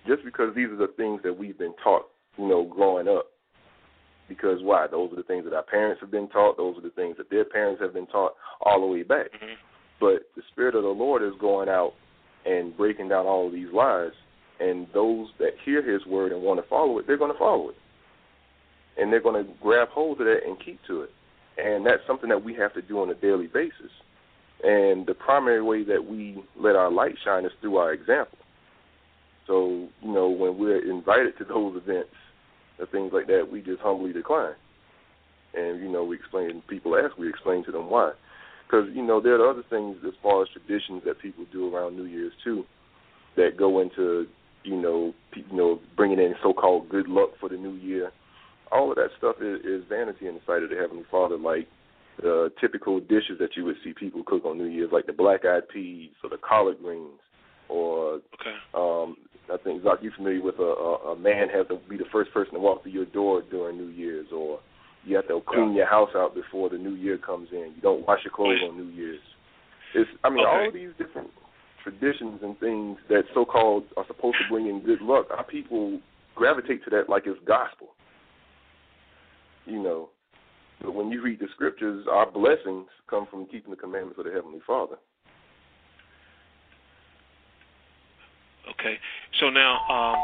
just 0.06 0.24
because 0.24 0.54
these 0.54 0.68
are 0.68 0.76
the 0.76 0.92
things 0.96 1.20
that 1.24 1.36
we've 1.36 1.58
been 1.58 1.74
taught, 1.82 2.08
you 2.36 2.48
know, 2.48 2.64
growing 2.64 3.08
up. 3.08 3.26
Because 4.28 4.58
why? 4.62 4.86
Those 4.90 5.12
are 5.12 5.16
the 5.16 5.22
things 5.22 5.44
that 5.44 5.54
our 5.54 5.62
parents 5.62 6.00
have 6.00 6.10
been 6.10 6.28
taught, 6.28 6.56
those 6.56 6.76
are 6.76 6.82
the 6.82 6.90
things 6.90 7.16
that 7.18 7.30
their 7.30 7.44
parents 7.44 7.80
have 7.80 7.94
been 7.94 8.06
taught 8.06 8.32
all 8.60 8.80
the 8.80 8.86
way 8.86 9.02
back. 9.02 9.26
Mm-hmm. 9.26 9.54
But 10.00 10.28
the 10.34 10.42
Spirit 10.52 10.74
of 10.74 10.82
the 10.82 10.88
Lord 10.88 11.22
is 11.22 11.32
going 11.40 11.68
out 11.68 11.94
and 12.44 12.76
breaking 12.76 13.08
down 13.08 13.26
all 13.26 13.46
of 13.46 13.52
these 13.52 13.72
lies, 13.72 14.12
and 14.60 14.86
those 14.92 15.28
that 15.38 15.52
hear 15.64 15.82
His 15.82 16.04
word 16.06 16.32
and 16.32 16.42
want 16.42 16.60
to 16.62 16.68
follow 16.68 16.98
it, 16.98 17.06
they're 17.06 17.16
going 17.16 17.32
to 17.32 17.38
follow 17.38 17.70
it 17.70 17.76
and 18.96 19.12
they're 19.12 19.20
going 19.20 19.44
to 19.44 19.52
grab 19.62 19.88
hold 19.88 20.20
of 20.20 20.26
that 20.26 20.40
and 20.46 20.58
keep 20.64 20.78
to 20.86 21.02
it. 21.02 21.10
And 21.58 21.86
that's 21.86 22.02
something 22.06 22.28
that 22.28 22.42
we 22.42 22.54
have 22.54 22.74
to 22.74 22.82
do 22.82 23.00
on 23.00 23.10
a 23.10 23.14
daily 23.14 23.46
basis. 23.46 23.90
And 24.62 25.06
the 25.06 25.14
primary 25.14 25.62
way 25.62 25.84
that 25.84 26.04
we 26.04 26.42
let 26.58 26.76
our 26.76 26.90
light 26.90 27.14
shine 27.24 27.44
is 27.44 27.52
through 27.60 27.76
our 27.76 27.92
example. 27.92 28.38
So, 29.46 29.88
you 30.02 30.12
know, 30.12 30.28
when 30.28 30.58
we're 30.58 30.90
invited 30.90 31.38
to 31.38 31.44
those 31.44 31.76
events 31.76 32.10
or 32.78 32.86
things 32.86 33.12
like 33.12 33.26
that, 33.26 33.48
we 33.50 33.60
just 33.62 33.80
humbly 33.80 34.12
decline. 34.12 34.54
And, 35.54 35.80
you 35.80 35.88
know, 35.90 36.04
we 36.04 36.16
explain, 36.16 36.62
people 36.68 36.96
ask, 36.96 37.16
we 37.16 37.28
explain 37.28 37.64
to 37.64 37.72
them 37.72 37.88
why. 37.88 38.12
because 38.66 38.88
you 38.94 39.02
know 39.02 39.20
there 39.20 39.40
are 39.40 39.50
other 39.50 39.64
things 39.68 39.96
as 40.06 40.14
far 40.22 40.42
as 40.42 40.48
traditions 40.48 41.02
that 41.04 41.20
people 41.20 41.44
do 41.52 41.74
around 41.74 41.96
New 41.96 42.04
Year's 42.04 42.32
too, 42.42 42.64
that 43.36 43.56
go 43.56 43.80
into 43.80 44.26
you 44.64 44.76
know 44.76 45.14
you 45.34 45.56
know 45.56 45.80
bringing 45.96 46.18
in 46.18 46.34
so-called 46.42 46.88
good 46.88 47.08
luck 47.08 47.30
for 47.40 47.48
the 47.48 47.56
new 47.56 47.74
year. 47.74 48.10
All 48.72 48.90
of 48.90 48.96
that 48.96 49.10
stuff 49.16 49.36
is, 49.40 49.60
is 49.64 49.84
vanity 49.88 50.26
in 50.26 50.34
the 50.34 50.40
sight 50.46 50.64
of 50.64 50.70
the 50.70 50.76
Heavenly 50.76 51.04
Father, 51.10 51.38
like 51.38 51.68
the 52.20 52.50
typical 52.60 52.98
dishes 52.98 53.38
that 53.38 53.50
you 53.56 53.64
would 53.64 53.76
see 53.84 53.92
people 53.92 54.22
cook 54.26 54.44
on 54.44 54.58
New 54.58 54.64
Year's, 54.64 54.90
like 54.90 55.06
the 55.06 55.12
black-eyed 55.12 55.68
peas 55.68 56.10
or 56.24 56.30
the 56.30 56.38
collard 56.38 56.78
greens, 56.82 57.20
or 57.68 58.14
okay. 58.14 58.56
um, 58.74 59.16
I 59.52 59.56
think 59.58 59.84
Zach, 59.84 59.98
you 60.02 60.10
familiar 60.16 60.42
with 60.42 60.58
a, 60.58 60.62
a, 60.62 61.12
a 61.12 61.18
man 61.18 61.48
has 61.48 61.66
to 61.68 61.78
be 61.88 61.96
the 61.96 62.10
first 62.12 62.32
person 62.32 62.54
to 62.54 62.60
walk 62.60 62.82
through 62.82 62.92
your 62.92 63.06
door 63.06 63.42
during 63.50 63.76
New 63.76 63.88
Year's, 63.88 64.26
or 64.34 64.60
you 65.04 65.14
have 65.16 65.28
to 65.28 65.40
clean 65.46 65.70
yeah. 65.70 65.76
your 65.76 65.86
house 65.86 66.10
out 66.16 66.34
before 66.34 66.68
the 66.68 66.78
new 66.78 66.94
year 66.94 67.16
comes 67.16 67.48
in. 67.52 67.72
You 67.76 67.82
don't 67.82 68.06
wash 68.06 68.20
your 68.24 68.32
clothes 68.32 68.58
on 68.68 68.76
New 68.76 68.92
Year's. 68.92 69.20
It's 69.94 70.10
I 70.24 70.30
mean 70.30 70.44
Okay. 70.44 70.50
all 70.50 70.68
of 70.68 70.74
these 70.74 70.90
different 70.98 71.30
traditions 71.82 72.40
and 72.42 72.58
things 72.58 72.98
that 73.08 73.22
so 73.32 73.44
called 73.44 73.84
are 73.96 74.04
supposed 74.08 74.36
to 74.38 74.52
bring 74.52 74.66
in 74.66 74.80
good 74.80 75.00
luck. 75.00 75.26
Our 75.30 75.44
people 75.44 76.00
gravitate 76.34 76.82
to 76.84 76.90
that 76.90 77.08
like 77.08 77.22
it's 77.26 77.38
gospel. 77.46 77.88
You 79.64 79.82
know. 79.82 80.10
But 80.82 80.94
when 80.94 81.10
you 81.10 81.22
read 81.22 81.38
the 81.38 81.46
scriptures, 81.54 82.06
our 82.10 82.30
blessings 82.30 82.86
come 83.08 83.26
from 83.30 83.46
keeping 83.46 83.70
the 83.70 83.76
commandments 83.76 84.18
of 84.18 84.26
the 84.26 84.32
Heavenly 84.32 84.60
Father. 84.66 84.96
Okay. 88.70 88.98
So 89.40 89.50
now, 89.50 89.78
um, 89.88 90.16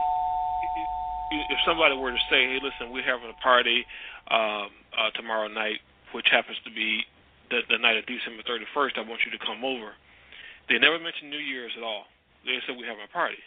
if 1.31 1.59
somebody 1.65 1.97
were 1.97 2.11
to 2.11 2.25
say, 2.29 2.47
"Hey, 2.47 2.59
listen, 2.63 2.93
we're 2.93 3.03
having 3.03 3.31
a 3.31 3.41
party 3.43 3.87
um, 4.31 4.69
uh, 4.97 5.11
tomorrow 5.15 5.49
night, 5.49 5.81
which 6.13 6.27
happens 6.31 6.59
to 6.65 6.71
be 6.71 7.03
the, 7.51 7.61
the 7.71 7.79
night 7.79 7.97
of 7.97 8.05
December 8.07 8.43
31st. 8.43 8.99
I 8.99 9.09
want 9.09 9.21
you 9.25 9.33
to 9.33 9.41
come 9.45 9.65
over." 9.65 9.93
They 10.69 10.79
never 10.79 10.99
mention 10.99 11.31
New 11.31 11.43
Year's 11.43 11.73
at 11.77 11.83
all. 11.83 12.05
They 12.45 12.59
said 12.67 12.77
we're 12.77 12.87
having 12.87 13.05
a 13.05 13.13
party. 13.13 13.39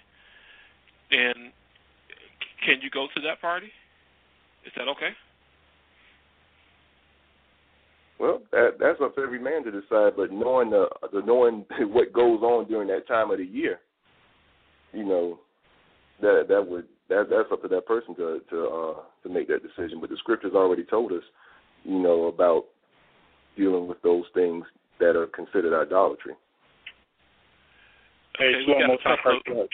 And 1.12 1.52
can 2.66 2.82
you 2.82 2.90
go 2.90 3.08
to 3.16 3.22
that 3.22 3.42
party? 3.42 3.72
Is 4.66 4.72
that 4.76 4.88
okay? 4.88 5.12
Well, 8.20 8.42
that 8.52 8.80
that's 8.80 9.00
up 9.02 9.16
to 9.16 9.22
every 9.22 9.40
man 9.40 9.64
to 9.66 9.72
decide. 9.72 10.14
But 10.16 10.32
knowing 10.32 10.70
the, 10.70 10.88
the 11.12 11.22
knowing 11.22 11.66
what 11.92 12.14
goes 12.14 12.42
on 12.42 12.68
during 12.68 12.88
that 12.88 13.08
time 13.08 13.32
of 13.32 13.38
the 13.38 13.46
year, 13.46 13.80
you 14.96 15.04
know, 15.06 15.40
that 16.22 16.46
that 16.48 16.66
would 16.66 16.86
that 17.10 17.28
that's 17.30 17.52
up 17.52 17.62
to 17.62 17.68
that 17.68 17.86
person 17.86 18.16
to 18.16 18.40
to 18.50 18.66
uh, 18.66 19.02
to 19.24 19.30
make 19.30 19.48
that 19.48 19.62
decision. 19.62 20.00
But 20.00 20.10
the 20.10 20.18
scriptures 20.18 20.54
already 20.56 20.84
told 20.84 21.12
us, 21.12 21.24
you 21.84 22.00
know, 22.00 22.26
about 22.26 22.66
dealing 23.58 23.88
with 23.88 24.02
those 24.02 24.24
things 24.34 24.66
that 25.00 25.16
are 25.16 25.28
considered 25.28 25.80
idolatry. 25.80 26.34
Hey, 28.38 28.52
we 28.56 28.66
Shalom, 28.66 28.88
Most 28.88 29.04
High. 29.04 29.16
Christ 29.22 29.46
bless. 29.46 29.68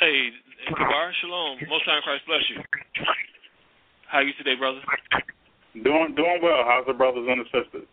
Hey, 0.00 0.28
Kabar, 0.68 1.12
shalom. 1.20 1.58
Most 1.68 1.84
High 1.84 1.96
in 1.96 2.02
Christ 2.02 2.24
bless 2.26 2.44
you. 2.48 2.62
How 4.08 4.18
are 4.18 4.22
you 4.22 4.32
today, 4.38 4.56
brother? 4.58 4.80
Doing 5.74 6.14
doing 6.16 6.40
well. 6.42 6.64
How's 6.66 6.86
the 6.86 6.94
brothers 6.94 7.26
and 7.28 7.40
the 7.40 7.48
sisters? 7.52 7.88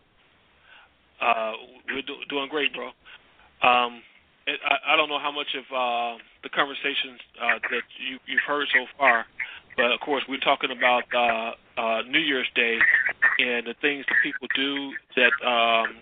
Uh, 1.21 1.53
we're 1.89 2.01
do- 2.01 2.25
doing 2.29 2.47
great, 2.49 2.71
bro. 2.73 2.89
Um, 3.67 4.01
it, 4.47 4.59
I, 4.63 4.93
I 4.93 4.95
don't 4.95 5.09
know 5.09 5.19
how 5.19 5.31
much 5.31 5.51
of 5.53 5.65
uh, 5.69 6.17
the 6.41 6.49
conversations 6.49 7.19
uh, 7.37 7.59
that 7.69 7.83
you, 7.99 8.17
you've 8.25 8.47
heard 8.47 8.67
so 8.73 8.87
far, 8.97 9.27
but 9.75 9.91
of 9.91 9.99
course 9.99 10.23
we're 10.27 10.41
talking 10.41 10.71
about 10.71 11.03
uh, 11.11 11.51
uh, 11.79 12.01
New 12.07 12.23
Year's 12.23 12.47
Day 12.55 12.79
and 13.39 13.67
the 13.67 13.75
things 13.83 14.05
that 14.07 14.17
people 14.23 14.47
do 14.55 14.91
that 15.19 15.33
um, 15.45 16.01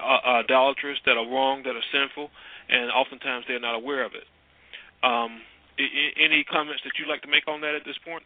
are 0.00 0.40
idolatrous, 0.40 0.98
that 1.04 1.18
are 1.18 1.26
wrong, 1.26 1.62
that 1.66 1.74
are 1.74 1.88
sinful, 1.92 2.30
and 2.70 2.90
oftentimes 2.90 3.44
they're 3.48 3.60
not 3.60 3.74
aware 3.74 4.06
of 4.06 4.12
it. 4.14 4.24
Um, 5.02 5.42
I- 5.78 6.14
any 6.18 6.44
comments 6.44 6.82
that 6.84 6.92
you'd 6.98 7.08
like 7.08 7.22
to 7.22 7.28
make 7.28 7.46
on 7.46 7.60
that 7.60 7.74
at 7.74 7.84
this 7.84 7.98
point? 8.06 8.22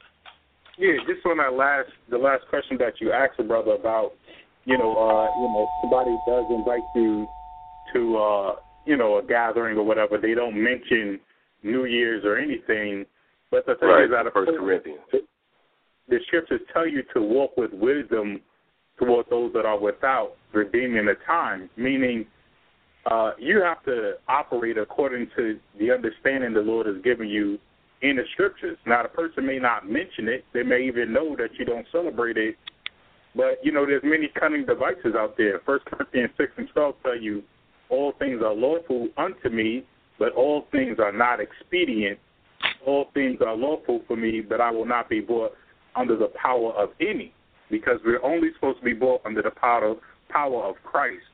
Yeah, 0.78 0.96
just 1.06 1.24
on 1.26 1.36
that 1.36 1.52
last 1.52 1.90
the 2.08 2.16
last 2.16 2.48
question 2.48 2.78
that 2.78 3.00
you 3.00 3.12
asked 3.12 3.36
the 3.36 3.44
brother 3.44 3.72
about, 3.72 4.12
you 4.64 4.78
know, 4.78 4.96
uh, 4.96 5.28
you 5.36 5.48
know, 5.52 5.68
somebody 5.82 6.16
does 6.26 6.46
invite 6.48 6.80
you 6.96 7.28
to 7.92 8.16
uh, 8.16 8.56
you 8.86 8.96
know, 8.96 9.18
a 9.18 9.22
gathering 9.22 9.76
or 9.76 9.84
whatever, 9.84 10.18
they 10.18 10.34
don't 10.34 10.60
mention 10.60 11.20
New 11.62 11.84
Year's 11.84 12.24
or 12.24 12.36
anything. 12.36 13.04
But 13.50 13.66
the 13.66 13.74
thing 13.76 13.88
Right, 13.88 14.04
is 14.04 14.10
that 14.10 14.32
First 14.32 14.52
Corinthians. 14.58 15.00
the 16.08 16.18
scriptures 16.26 16.60
tell 16.72 16.86
you 16.86 17.02
to 17.14 17.20
walk 17.22 17.56
with 17.56 17.72
wisdom 17.72 18.40
toward 18.98 19.26
those 19.30 19.52
that 19.52 19.64
are 19.64 19.78
without, 19.78 20.32
redeeming 20.52 21.06
the 21.06 21.16
time, 21.26 21.68
meaning 21.76 22.26
uh, 23.10 23.32
you 23.38 23.60
have 23.60 23.82
to 23.84 24.14
operate 24.28 24.78
according 24.78 25.28
to 25.36 25.58
the 25.78 25.90
understanding 25.90 26.52
the 26.52 26.60
Lord 26.60 26.86
has 26.86 26.96
given 27.02 27.28
you 27.28 27.58
in 28.02 28.16
the 28.16 28.22
scriptures. 28.32 28.78
Now, 28.86 29.02
the 29.02 29.08
person 29.08 29.46
may 29.46 29.58
not 29.58 29.88
mention 29.88 30.28
it; 30.28 30.44
they 30.52 30.62
may 30.62 30.82
even 30.86 31.12
know 31.12 31.36
that 31.36 31.50
you 31.58 31.64
don't 31.64 31.86
celebrate 31.92 32.36
it. 32.36 32.56
But 33.34 33.58
you 33.62 33.72
know, 33.72 33.86
there's 33.86 34.02
many 34.04 34.28
cunning 34.38 34.66
devices 34.66 35.14
out 35.16 35.36
there. 35.36 35.60
First 35.64 35.84
Corinthians 35.86 36.30
six 36.36 36.52
and 36.56 36.68
twelve 36.72 36.96
tell 37.02 37.16
you, 37.18 37.42
"All 37.92 38.12
things 38.18 38.40
are 38.42 38.54
lawful 38.54 39.08
unto 39.18 39.50
me, 39.50 39.84
but 40.18 40.32
all 40.32 40.66
things 40.72 40.98
are 40.98 41.12
not 41.12 41.40
expedient. 41.40 42.18
All 42.86 43.10
things 43.12 43.38
are 43.42 43.54
lawful 43.54 44.00
for 44.08 44.16
me, 44.16 44.40
but 44.40 44.60
I 44.60 44.70
will 44.70 44.86
not 44.86 45.10
be 45.10 45.20
brought 45.20 45.52
under 45.94 46.16
the 46.16 46.28
power 46.28 46.72
of 46.72 46.88
any." 47.00 47.34
Because 47.70 48.00
we're 48.04 48.22
only 48.24 48.48
supposed 48.54 48.78
to 48.78 48.84
be 48.84 48.94
brought 48.94 49.20
under 49.24 49.42
the 49.42 49.50
power 49.50 49.94
power 50.30 50.62
of 50.64 50.76
Christ. 50.82 51.24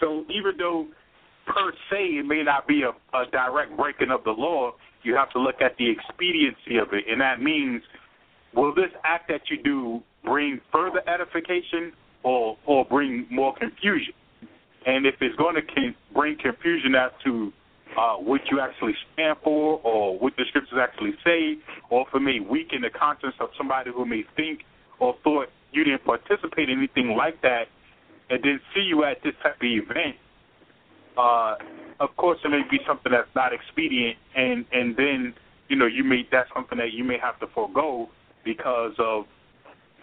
So 0.00 0.24
even 0.30 0.56
though 0.56 0.86
per 1.46 1.72
se 1.90 2.18
it 2.20 2.26
may 2.26 2.42
not 2.42 2.66
be 2.66 2.82
a, 2.82 2.92
a 3.16 3.26
direct 3.30 3.76
breaking 3.76 4.10
of 4.10 4.24
the 4.24 4.30
law, 4.30 4.72
you 5.02 5.14
have 5.14 5.30
to 5.32 5.38
look 5.38 5.60
at 5.60 5.76
the 5.76 5.88
expediency 5.90 6.78
of 6.78 6.92
it, 6.92 7.04
and 7.08 7.20
that 7.20 7.42
means 7.42 7.82
will 8.54 8.74
this 8.74 8.92
act 9.04 9.28
that 9.28 9.42
you 9.50 9.62
do 9.62 10.02
bring 10.24 10.60
further 10.72 11.02
edification 11.08 11.92
or 12.22 12.56
or 12.66 12.84
bring 12.86 13.26
more 13.30 13.54
confusion? 13.54 14.14
And 14.86 15.04
if 15.04 15.16
it's 15.20 15.36
going 15.36 15.56
to 15.56 15.62
bring 16.14 16.38
confusion 16.38 16.94
as 16.94 17.10
to 17.24 17.52
uh, 17.98 18.14
what 18.16 18.40
you 18.50 18.60
actually 18.60 18.94
stand 19.12 19.36
for 19.42 19.80
or 19.82 20.18
what 20.18 20.34
the 20.36 20.44
scriptures 20.48 20.78
actually 20.80 21.14
say, 21.24 21.58
or 21.90 22.06
for 22.10 22.20
me, 22.20 22.40
weaken 22.40 22.82
the 22.82 22.90
conscience 22.90 23.34
of 23.40 23.48
somebody 23.58 23.90
who 23.90 24.06
may 24.06 24.24
think 24.36 24.60
or 25.00 25.16
thought 25.24 25.48
you 25.72 25.84
didn't 25.84 26.04
participate 26.04 26.70
in 26.70 26.78
anything 26.78 27.16
like 27.16 27.42
that, 27.42 27.64
and 28.30 28.42
then 28.42 28.60
see 28.74 28.80
you 28.80 29.04
at 29.04 29.22
this 29.22 29.34
type 29.42 29.56
of 29.56 29.62
event, 29.62 30.16
uh, 31.18 31.56
of 32.00 32.14
course 32.16 32.38
it 32.44 32.48
may 32.48 32.62
be 32.70 32.78
something 32.86 33.12
that's 33.12 33.28
not 33.34 33.52
expedient, 33.52 34.16
and 34.34 34.64
and 34.72 34.96
then 34.96 35.34
you 35.68 35.76
know 35.76 35.86
you 35.86 36.04
may 36.04 36.26
that's 36.30 36.48
something 36.54 36.78
that 36.78 36.92
you 36.92 37.04
may 37.04 37.18
have 37.18 37.38
to 37.40 37.46
forego 37.54 38.08
because 38.44 38.92
of 38.98 39.24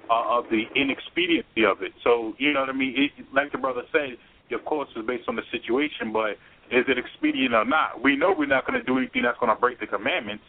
uh, 0.09 0.37
of 0.37 0.45
the 0.49 0.63
inexpediency 0.75 1.65
of 1.65 1.81
it. 1.81 1.93
So 2.03 2.33
you 2.37 2.53
know 2.53 2.61
what 2.61 2.69
I 2.69 2.73
mean. 2.73 2.93
It, 2.97 3.25
like 3.33 3.51
the 3.51 3.57
brother 3.57 3.83
said, 3.91 4.17
of 4.53 4.65
course, 4.65 4.89
it's 4.95 5.05
based 5.07 5.27
on 5.27 5.35
the 5.35 5.43
situation, 5.51 6.13
but 6.13 6.37
is 6.71 6.85
it 6.87 6.97
expedient 6.97 7.53
or 7.53 7.65
not? 7.65 8.01
We 8.01 8.15
know 8.15 8.33
we're 8.37 8.47
not 8.47 8.65
going 8.65 8.79
to 8.79 8.85
do 8.85 8.97
anything 8.97 9.23
that's 9.23 9.37
going 9.39 9.53
to 9.53 9.59
break 9.59 9.79
the 9.79 9.87
commandments 9.87 10.43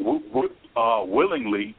uh, 0.00 1.02
willingly. 1.04 1.74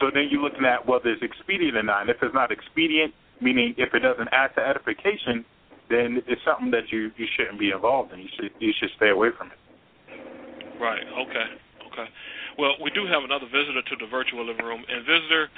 So 0.00 0.10
then 0.12 0.28
you're 0.30 0.42
looking 0.42 0.64
at 0.64 0.86
whether 0.86 1.10
it's 1.10 1.22
expedient 1.22 1.76
or 1.76 1.82
not. 1.82 2.02
And 2.02 2.10
if 2.10 2.16
it's 2.22 2.34
not 2.34 2.50
expedient, 2.50 3.14
meaning 3.40 3.74
if 3.78 3.94
it 3.94 4.00
doesn't 4.00 4.28
add 4.32 4.54
to 4.56 4.60
edification, 4.60 5.44
then 5.90 6.22
it's 6.26 6.40
something 6.46 6.70
that 6.70 6.88
you 6.90 7.10
you 7.16 7.26
shouldn't 7.36 7.58
be 7.58 7.70
involved 7.70 8.12
in. 8.12 8.20
You 8.20 8.32
should 8.38 8.50
you 8.58 8.72
should 8.78 8.90
stay 8.96 9.10
away 9.10 9.28
from 9.36 9.48
it. 9.52 9.58
Right. 10.80 11.02
Okay. 11.02 11.46
Okay. 11.92 12.08
Well, 12.58 12.76
we 12.82 12.90
do 12.90 13.06
have 13.06 13.24
another 13.24 13.46
visitor 13.46 13.80
to 13.80 13.96
the 13.96 14.06
virtual 14.06 14.44
living 14.44 14.64
room, 14.64 14.84
and 14.88 15.06
visitor, 15.06 15.48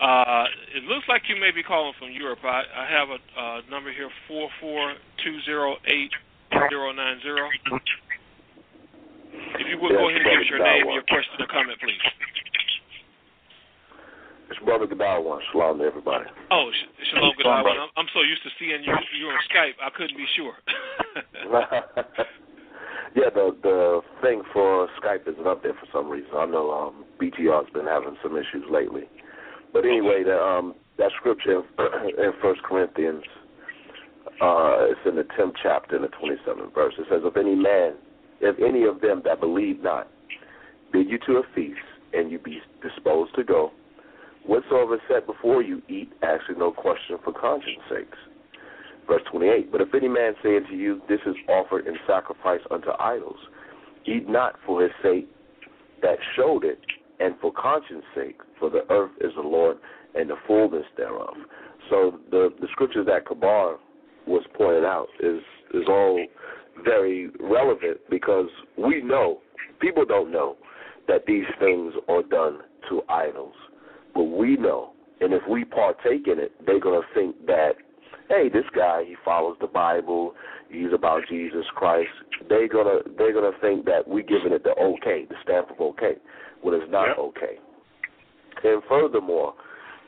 uh, 0.00 0.44
it 0.76 0.84
looks 0.84 1.08
like 1.08 1.22
you 1.28 1.36
may 1.40 1.50
be 1.50 1.62
calling 1.62 1.94
from 1.98 2.12
Europe. 2.12 2.40
I, 2.44 2.62
I 2.76 2.86
have 2.90 3.08
a 3.08 3.18
uh, 3.38 3.60
number 3.70 3.92
here 3.92 4.10
four 4.28 4.48
four 4.60 4.94
two 5.24 5.40
zero 5.44 5.76
eight 5.86 6.12
zero 6.68 6.92
nine 6.92 7.20
zero. 7.22 7.48
If 9.32 9.66
you 9.68 9.80
would 9.80 9.92
go 9.92 10.08
ahead 10.08 10.20
and 10.20 10.28
give 10.28 10.40
us 10.40 10.50
your 10.50 10.60
name 10.60 10.84
and 10.84 10.94
your 10.94 11.06
question 11.08 11.40
or 11.40 11.46
comment, 11.48 11.78
please. 11.80 12.04
It's 14.50 14.60
Brother 14.60 14.86
Godawa. 14.86 15.40
Shalom 15.50 15.78
to 15.78 15.84
everybody. 15.84 16.28
Oh, 16.50 16.68
sh- 16.68 17.08
shalom, 17.08 17.32
Shalom, 17.40 17.64
I'm, 17.64 17.88
I'm 17.96 18.08
so 18.12 18.20
used 18.20 18.42
to 18.42 18.50
seeing 18.60 18.84
you 18.84 18.92
you 19.16 19.26
on 19.28 19.40
Skype, 19.48 19.80
I 19.80 19.88
couldn't 19.96 20.16
be 20.16 20.26
sure. 20.36 20.52
yeah, 23.14 23.28
the 23.34 23.54
the 23.62 24.00
thing 24.22 24.42
for 24.52 24.88
Skype 25.02 25.28
isn't 25.28 25.46
up 25.46 25.62
there 25.62 25.74
for 25.74 25.86
some 25.92 26.08
reason. 26.08 26.30
I 26.34 26.46
know 26.46 26.70
um, 26.70 27.04
BTR's 27.20 27.70
been 27.72 27.86
having 27.86 28.16
some 28.22 28.36
issues 28.36 28.64
lately. 28.70 29.02
But 29.72 29.84
anyway, 29.84 30.22
the, 30.24 30.36
um, 30.36 30.74
that 30.98 31.10
scripture 31.18 31.62
in 31.78 32.32
First 32.40 32.62
Corinthians, 32.62 33.22
uh, 34.40 34.88
it's 34.88 35.00
in 35.06 35.16
the 35.16 35.26
tenth 35.36 35.54
chapter, 35.62 35.96
in 35.96 36.02
the 36.02 36.08
twenty-seventh 36.08 36.74
verse. 36.74 36.94
It 36.98 37.06
says, 37.10 37.20
"If 37.24 37.36
any 37.36 37.54
man, 37.54 37.94
if 38.40 38.56
any 38.60 38.84
of 38.84 39.00
them 39.00 39.22
that 39.24 39.40
believe 39.40 39.82
not, 39.82 40.08
bid 40.92 41.08
you 41.08 41.18
to 41.26 41.36
a 41.38 41.42
feast, 41.54 41.80
and 42.14 42.30
you 42.30 42.38
be 42.38 42.60
disposed 42.82 43.34
to 43.36 43.44
go, 43.44 43.72
whatsoever 44.46 44.96
is 44.96 45.00
set 45.08 45.26
before 45.26 45.62
you, 45.62 45.82
eat, 45.88 46.12
asking 46.22 46.58
no 46.58 46.72
question 46.72 47.18
for 47.22 47.32
conscience 47.32 47.80
sakes." 47.90 48.18
Verse 49.06 49.22
28, 49.30 49.72
But 49.72 49.80
if 49.80 49.94
any 49.94 50.08
man 50.08 50.34
say 50.42 50.56
unto 50.56 50.74
you, 50.74 51.00
This 51.08 51.20
is 51.26 51.34
offered 51.48 51.86
in 51.86 51.94
sacrifice 52.06 52.60
unto 52.70 52.90
idols, 52.98 53.38
eat 54.06 54.28
not 54.28 54.54
for 54.66 54.82
his 54.82 54.92
sake 55.02 55.28
that 56.02 56.18
showed 56.36 56.64
it, 56.64 56.78
and 57.20 57.34
for 57.40 57.52
conscience 57.52 58.04
sake, 58.14 58.40
for 58.58 58.70
the 58.70 58.82
earth 58.90 59.12
is 59.20 59.32
the 59.36 59.42
Lord 59.42 59.76
and 60.14 60.28
the 60.28 60.36
fullness 60.46 60.84
thereof. 60.96 61.34
So 61.90 62.18
the 62.30 62.50
the 62.60 62.68
scriptures 62.72 63.06
that 63.06 63.26
Kabar 63.26 63.76
was 64.26 64.44
pointed 64.54 64.84
out 64.84 65.08
is 65.20 65.40
is 65.74 65.84
all 65.88 66.24
very 66.84 67.30
relevant 67.40 67.98
because 68.10 68.48
we 68.76 69.02
know 69.02 69.38
people 69.80 70.04
don't 70.04 70.30
know 70.30 70.56
that 71.08 71.24
these 71.26 71.44
things 71.58 71.92
are 72.08 72.22
done 72.22 72.58
to 72.88 73.02
idols, 73.08 73.54
but 74.14 74.24
we 74.24 74.56
know, 74.56 74.92
and 75.20 75.32
if 75.32 75.42
we 75.48 75.64
partake 75.64 76.26
in 76.26 76.38
it, 76.38 76.52
they're 76.66 76.80
gonna 76.80 77.00
think 77.14 77.46
that 77.46 77.72
hey, 78.32 78.48
this 78.48 78.64
guy 78.74 79.04
he 79.06 79.16
follows 79.24 79.56
the 79.60 79.66
Bible, 79.66 80.34
he's 80.70 80.92
about 80.94 81.22
Jesus 81.28 81.64
Christ. 81.74 82.10
They're 82.48 82.68
gonna 82.68 83.00
they're 83.18 83.32
gonna 83.34 83.56
think 83.60 83.84
that 83.84 84.08
we're 84.08 84.24
giving 84.24 84.52
it 84.52 84.64
the 84.64 84.70
okay, 84.70 85.26
the 85.28 85.36
stamp 85.42 85.70
of 85.70 85.80
okay, 85.80 86.14
when 86.62 86.74
it's 86.74 86.90
not 86.90 87.08
yep. 87.08 87.18
okay. 87.18 87.60
And 88.64 88.82
furthermore, 88.88 89.54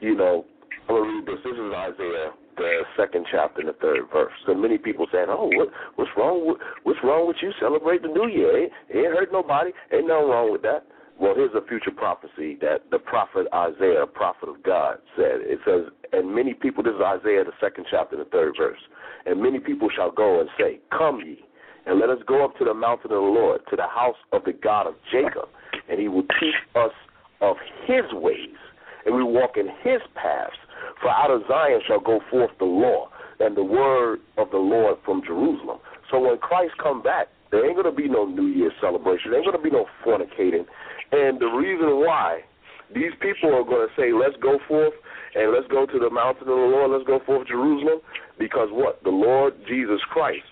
you 0.00 0.16
know, 0.16 0.44
I'm 0.88 0.96
gonna 0.96 1.12
read 1.12 1.26
this. 1.26 1.40
This 1.44 1.52
is 1.52 1.72
Isaiah, 1.74 2.32
the 2.56 2.82
second 2.96 3.26
chapter, 3.30 3.60
and 3.60 3.68
the 3.68 3.74
third 3.74 4.08
verse. 4.12 4.32
So 4.46 4.54
many 4.54 4.78
people 4.78 5.06
saying, 5.12 5.26
"Oh, 5.28 5.50
what, 5.54 5.68
what's 5.96 6.10
wrong? 6.16 6.46
With, 6.46 6.58
what's 6.84 7.00
wrong 7.04 7.28
with 7.28 7.36
you 7.42 7.52
celebrate 7.60 8.02
the 8.02 8.08
New 8.08 8.28
Year? 8.28 8.64
It 8.64 8.72
ain't 8.94 9.14
hurt 9.14 9.32
nobody. 9.32 9.70
Ain't 9.92 10.08
nothing 10.08 10.28
wrong 10.28 10.50
with 10.50 10.62
that." 10.62 10.86
Well, 11.18 11.34
here's 11.36 11.54
a 11.54 11.64
future 11.68 11.92
prophecy 11.92 12.58
that 12.60 12.90
the 12.90 12.98
prophet 12.98 13.46
Isaiah, 13.54 14.04
prophet 14.06 14.48
of 14.48 14.62
God, 14.64 14.98
said. 15.14 15.46
It 15.46 15.60
says, 15.64 15.92
"And 16.14 16.34
many 16.34 16.54
people." 16.54 16.82
This 16.82 16.94
is 16.94 17.00
Isaiah, 17.00 17.44
the 17.44 17.52
second 17.60 17.86
chapter, 17.90 18.16
the 18.16 18.24
third 18.26 18.56
verse. 18.56 18.80
And 19.26 19.42
many 19.42 19.58
people 19.58 19.88
shall 19.90 20.10
go 20.10 20.40
and 20.40 20.48
say, 20.58 20.80
"Come 20.90 21.20
ye, 21.20 21.44
and 21.86 21.98
let 21.98 22.10
us 22.10 22.22
go 22.26 22.44
up 22.44 22.56
to 22.58 22.64
the 22.64 22.74
mountain 22.74 23.12
of 23.12 23.22
the 23.22 23.28
Lord, 23.40 23.66
to 23.66 23.76
the 23.76 23.86
house 23.86 24.16
of 24.32 24.44
the 24.44 24.52
God 24.52 24.86
of 24.86 24.94
Jacob, 25.10 25.48
and 25.88 25.98
He 25.98 26.08
will 26.08 26.26
teach 26.40 26.54
us 26.74 26.92
of 27.40 27.58
His 27.86 28.10
ways, 28.12 28.56
and 29.04 29.14
we 29.14 29.22
walk 29.22 29.56
in 29.56 29.68
His 29.68 30.00
paths." 30.14 30.56
For 31.00 31.08
out 31.08 31.30
of 31.30 31.46
Zion 31.48 31.80
shall 31.86 32.00
go 32.00 32.20
forth 32.30 32.56
the 32.58 32.64
law 32.64 33.08
and 33.40 33.56
the 33.56 33.64
word 33.64 34.20
of 34.36 34.50
the 34.50 34.58
Lord 34.58 34.98
from 35.04 35.22
Jerusalem. 35.22 35.78
So 36.10 36.20
when 36.20 36.38
Christ 36.38 36.76
come 36.78 37.02
back, 37.02 37.28
there 37.50 37.64
ain't 37.64 37.74
going 37.74 37.86
to 37.86 37.92
be 37.92 38.08
no 38.08 38.24
New 38.24 38.46
Year's 38.46 38.72
celebration. 38.80 39.30
There 39.30 39.40
ain't 39.40 39.46
going 39.46 39.56
to 39.56 39.62
be 39.62 39.74
no 39.74 39.86
fornicating. 40.04 40.66
And 41.12 41.40
the 41.40 41.46
reason 41.46 42.00
why 42.04 42.44
these 42.92 43.12
people 43.20 43.54
are 43.54 43.64
going 43.64 43.88
to 43.88 43.94
say, 43.96 44.12
let's 44.12 44.36
go 44.42 44.58
forth 44.68 44.94
and 45.34 45.52
let's 45.52 45.66
go 45.68 45.86
to 45.86 45.98
the 45.98 46.10
mountain 46.10 46.42
of 46.42 46.58
the 46.58 46.68
Lord, 46.68 46.90
let's 46.90 47.06
go 47.06 47.20
forth 47.24 47.48
Jerusalem, 47.48 48.00
because 48.38 48.68
what? 48.70 49.02
The 49.02 49.10
Lord 49.10 49.54
Jesus 49.66 50.00
Christ 50.10 50.44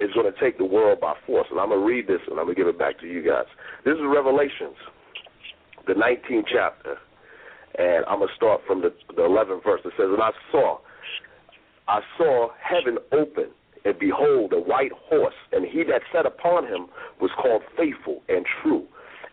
is 0.00 0.10
going 0.12 0.30
to 0.32 0.40
take 0.40 0.58
the 0.58 0.64
world 0.64 1.00
by 1.00 1.14
force. 1.26 1.46
And 1.50 1.60
I'm 1.60 1.68
going 1.68 1.80
to 1.80 1.86
read 1.86 2.06
this 2.06 2.20
and 2.28 2.38
I'm 2.38 2.46
going 2.46 2.56
to 2.56 2.60
give 2.60 2.68
it 2.68 2.78
back 2.78 2.98
to 3.00 3.06
you 3.06 3.22
guys. 3.22 3.46
This 3.84 3.94
is 3.94 4.02
Revelations, 4.02 4.76
the 5.86 5.94
19th 5.94 6.44
chapter. 6.52 6.96
And 7.78 8.04
I'm 8.06 8.18
going 8.18 8.28
to 8.28 8.34
start 8.34 8.60
from 8.66 8.82
the, 8.82 8.92
the 9.14 9.22
11th 9.22 9.64
verse. 9.64 9.80
It 9.84 9.92
says, 9.96 10.06
And 10.10 10.22
I 10.22 10.30
saw, 10.50 10.78
I 11.88 12.00
saw 12.16 12.48
heaven 12.60 12.98
open, 13.12 13.50
and 13.84 13.98
behold, 13.98 14.52
a 14.52 14.60
white 14.60 14.92
horse, 14.92 15.34
and 15.52 15.66
he 15.66 15.82
that 15.84 16.02
sat 16.12 16.24
upon 16.24 16.66
him 16.66 16.86
was 17.20 17.30
called 17.36 17.62
faithful 17.76 18.22
and 18.28 18.46
true. 18.62 18.86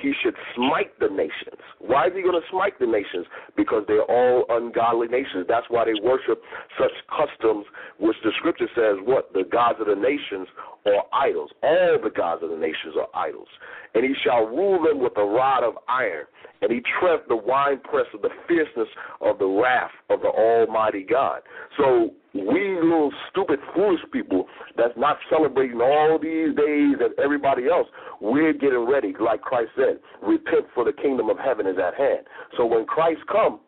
he 0.00 0.12
should 0.22 0.34
smite 0.54 0.98
the 0.98 1.08
nations. 1.08 1.60
Why 1.78 2.06
is 2.06 2.12
he 2.14 2.22
going 2.22 2.40
to 2.40 2.46
smite 2.50 2.78
the 2.78 2.86
nations? 2.86 3.26
Because 3.56 3.84
they're 3.86 4.02
all 4.02 4.44
ungodly 4.48 5.08
nations. 5.08 5.46
That's 5.48 5.66
why 5.68 5.84
they 5.84 5.94
worship 6.02 6.42
such 6.78 6.92
customs, 7.10 7.66
which 7.98 8.16
the 8.24 8.32
scripture 8.38 8.68
says, 8.74 8.96
what? 9.04 9.32
The 9.32 9.44
gods 9.44 9.78
of 9.80 9.86
the 9.86 9.96
nations 9.96 10.48
are 10.86 11.04
idols. 11.12 11.50
All 11.62 11.98
the 12.02 12.10
gods 12.10 12.42
of 12.42 12.50
the 12.50 12.56
nations 12.56 12.94
are 12.98 13.08
idols. 13.14 13.48
And 13.94 14.04
he 14.04 14.14
shall 14.24 14.46
rule 14.46 14.82
them 14.82 15.00
with 15.00 15.16
a 15.16 15.24
rod 15.24 15.64
of 15.64 15.74
iron, 15.88 16.26
and 16.62 16.70
he 16.70 16.80
tread 17.00 17.20
the 17.28 17.36
winepress 17.36 18.06
of 18.14 18.22
the 18.22 18.30
fierceness 18.48 18.88
of 19.20 19.38
the 19.38 19.46
wrath 19.46 19.90
of 20.10 20.20
the 20.20 20.28
Almighty 20.28 21.04
God. 21.08 21.42
So 21.76 22.10
we 22.34 22.78
little 22.80 23.12
stupid 23.30 23.58
foolish 23.74 24.00
people 24.12 24.46
that's 24.76 24.94
not 24.96 25.18
celebrating 25.28 25.80
all 25.80 26.18
these 26.20 26.56
days 26.56 26.96
and 27.00 27.12
everybody 27.22 27.68
else, 27.68 27.88
we're 28.20 28.54
getting 28.54 28.86
ready, 28.88 29.12
like 29.20 29.42
Christ 29.42 29.70
said, 29.76 29.98
repent 30.22 30.66
for 30.74 30.84
the 30.84 30.92
kingdom 30.92 31.28
of 31.28 31.38
heaven 31.38 31.66
is 31.66 31.76
at 31.76 31.94
hand. 31.94 32.26
So 32.56 32.64
when 32.64 32.86
Christ 32.86 33.20
come, 33.30 33.60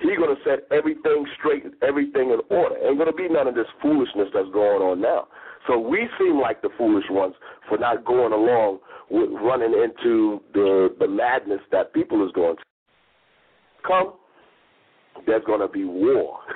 He's 0.00 0.16
to 0.16 0.36
set 0.44 0.64
everything 0.72 1.26
straight, 1.38 1.64
and 1.64 1.74
everything 1.82 2.32
in 2.32 2.40
order. 2.48 2.74
Ain't 2.80 2.98
to 3.04 3.12
be 3.12 3.28
none 3.28 3.46
of 3.46 3.54
this 3.54 3.68
foolishness 3.82 4.28
that's 4.32 4.48
going 4.48 4.80
on 4.80 5.00
now. 5.00 5.28
So 5.68 5.78
we 5.78 6.08
seem 6.18 6.40
like 6.40 6.62
the 6.62 6.70
foolish 6.78 7.04
ones 7.10 7.34
for 7.68 7.76
not 7.76 8.04
going 8.06 8.32
along 8.32 8.78
with 9.10 9.30
running 9.30 9.72
into 9.72 10.40
the 10.54 10.94
the 10.98 11.08
madness 11.08 11.60
that 11.72 11.92
people 11.92 12.24
is 12.24 12.32
going 12.32 12.56
to. 12.56 12.62
Come, 13.86 14.14
there's 15.26 15.44
going 15.44 15.60
to 15.60 15.68
be 15.68 15.84
war. 15.84 16.38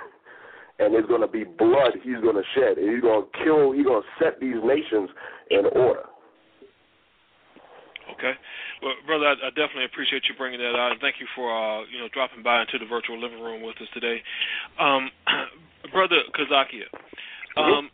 And 0.77 0.93
there's 0.93 1.07
going 1.07 1.21
to 1.21 1.29
be 1.29 1.45
blood 1.45 1.95
he's 2.03 2.19
going 2.19 2.35
to 2.35 2.43
shed. 2.53 2.79
And 2.79 2.91
he's 2.93 3.01
going 3.01 3.23
to 3.23 3.45
kill, 3.45 3.71
he's 3.71 3.87
going 3.87 4.03
to 4.03 4.09
set 4.19 4.41
these 4.41 4.59
nations 4.59 5.09
in 5.49 5.67
order. 5.71 6.03
Okay. 8.13 8.35
Well, 8.83 8.95
brother, 9.07 9.27
I, 9.27 9.35
I 9.35 9.51
definitely 9.55 9.87
appreciate 9.87 10.25
you 10.29 10.35
bringing 10.37 10.61
that 10.61 10.77
out, 10.77 10.93
and 10.93 11.01
thank 11.01 11.17
you 11.21 11.27
for 11.35 11.49
uh, 11.49 11.87
you 11.89 11.99
know 11.99 12.09
dropping 12.13 12.43
by 12.43 12.61
into 12.61 12.79
the 12.79 12.87
virtual 12.87 13.19
living 13.19 13.41
room 13.41 13.63
with 13.63 13.77
us 13.81 13.89
today, 13.95 14.21
um, 14.79 15.11
brother 15.93 16.21
Kazakia. 16.37 16.91
Um, 17.57 17.89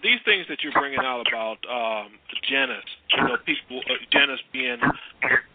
these 0.00 0.20
things 0.24 0.46
that 0.48 0.62
you're 0.62 0.72
bringing 0.72 1.00
out 1.00 1.26
about 1.28 1.58
um, 1.68 2.12
Janus, 2.48 2.84
you 3.10 3.24
know, 3.24 3.36
people, 3.44 3.80
uh, 3.90 4.00
Janus 4.10 4.40
being 4.52 4.80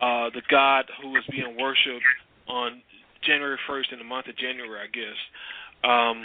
uh, 0.01 0.29
the 0.29 0.41
god 0.49 0.85
who 1.01 1.15
is 1.17 1.23
being 1.31 1.57
worshipped 1.57 2.05
on 2.47 2.81
January 3.25 3.57
1st 3.67 3.93
in 3.93 3.99
the 3.99 4.05
month 4.05 4.27
of 4.27 4.37
January, 4.37 4.79
I 4.79 4.87
guess. 4.87 5.17
Um, 5.83 6.23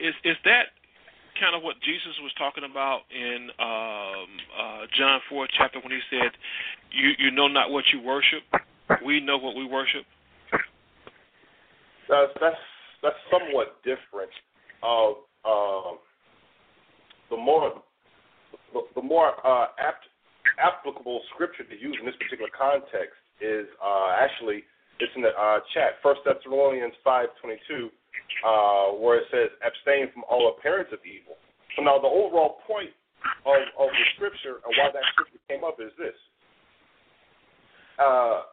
is 0.00 0.14
is 0.24 0.36
that 0.44 0.74
kind 1.40 1.54
of 1.56 1.62
what 1.62 1.80
Jesus 1.82 2.14
was 2.22 2.32
talking 2.38 2.64
about 2.64 3.02
in 3.10 3.50
um, 3.58 4.30
uh, 4.54 4.86
John 4.96 5.20
4 5.28 5.48
chapter 5.56 5.80
when 5.80 5.90
he 5.90 6.00
said, 6.10 6.30
"You 6.90 7.10
you 7.18 7.30
know 7.30 7.48
not 7.48 7.70
what 7.70 7.84
you 7.92 8.00
worship. 8.00 8.42
We 9.04 9.20
know 9.20 9.38
what 9.38 9.56
we 9.56 9.64
worship." 9.64 10.06
That's 12.08 12.32
that's 12.40 12.56
that's 13.02 13.16
somewhat 13.30 13.82
different. 13.82 14.30
Uh, 14.82 15.14
the 17.30 17.36
more 17.36 17.82
the, 18.72 18.80
the 18.94 19.02
more 19.02 19.34
uh, 19.46 19.66
apt 19.78 20.06
applicable 20.58 21.20
scripture 21.34 21.64
to 21.64 21.76
use 21.76 21.96
in 21.98 22.06
this 22.06 22.16
particular 22.16 22.50
context 22.52 23.16
is 23.40 23.66
uh, 23.82 24.16
actually 24.20 24.62
it's 25.00 25.10
in 25.16 25.22
the 25.22 25.34
uh, 25.34 25.58
chat. 25.74 25.98
First 26.02 26.20
Thessalonians 26.24 26.94
five 27.02 27.28
twenty 27.40 27.58
two 27.66 27.90
uh, 28.44 28.94
where 28.98 29.18
it 29.18 29.26
says, 29.30 29.50
abstain 29.64 30.12
from 30.12 30.22
all 30.30 30.54
appearance 30.56 30.90
of 30.92 31.00
evil. 31.02 31.36
So 31.76 31.82
now 31.82 31.98
the 31.98 32.10
overall 32.10 32.62
point 32.66 32.90
of, 33.46 33.60
of 33.78 33.88
the 33.90 34.04
scripture 34.14 34.62
and 34.62 34.70
why 34.76 34.92
that 34.92 35.06
scripture 35.12 35.40
came 35.48 35.64
up 35.64 35.80
is 35.80 35.90
this. 35.98 36.14
Uh, 37.98 38.46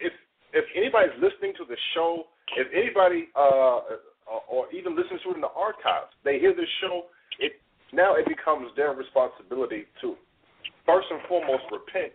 if 0.00 0.12
if 0.52 0.64
anybody's 0.76 1.14
listening 1.20 1.52
to 1.60 1.64
the 1.68 1.76
show, 1.94 2.28
if 2.56 2.68
anybody 2.72 3.28
uh, 3.36 4.00
or 4.48 4.66
even 4.72 4.96
listens 4.96 5.20
to 5.22 5.30
it 5.30 5.36
in 5.36 5.44
the 5.44 5.52
archives, 5.54 6.10
they 6.24 6.38
hear 6.38 6.54
this 6.54 6.68
show, 6.80 7.06
now 7.96 8.14
it 8.14 8.28
becomes 8.28 8.68
their 8.76 8.92
responsibility 8.92 9.88
to 10.04 10.14
first 10.84 11.08
and 11.10 11.20
foremost 11.26 11.64
repent, 11.72 12.12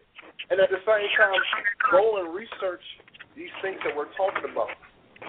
and 0.54 0.62
at 0.62 0.70
the 0.70 0.80
same 0.86 1.10
time 1.18 1.42
go 1.90 2.22
and 2.22 2.30
research 2.32 2.86
these 3.36 3.52
things 3.66 3.82
that 3.84 3.92
we're 3.98 4.14
talking 4.14 4.46
about 4.46 4.70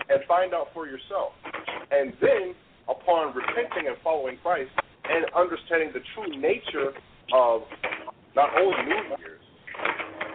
and 0.09 0.21
find 0.29 0.55
out 0.55 0.69
for 0.77 0.87
yourself. 0.87 1.33
And 1.91 2.13
then, 2.21 2.55
upon 2.89 3.35
repenting 3.35 3.89
and 3.89 3.97
following 4.05 4.37
Christ 4.43 4.71
and 5.09 5.27
understanding 5.35 5.91
the 5.93 6.05
true 6.15 6.31
nature 6.37 6.93
of 7.35 7.63
not 8.37 8.51
only 8.57 8.77
New 8.89 9.03
Year's, 9.21 9.45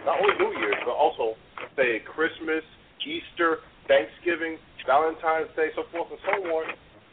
not 0.04 0.18
only 0.20 0.34
New 0.38 0.54
Year's, 0.60 0.78
but 0.84 0.94
also, 0.94 1.34
say, 1.76 2.00
Christmas, 2.04 2.62
Easter, 3.02 3.64
Thanksgiving, 3.88 4.58
Valentine's 4.86 5.50
Day, 5.56 5.68
so 5.74 5.82
forth 5.90 6.08
and 6.10 6.20
so 6.22 6.34
on, 6.48 6.64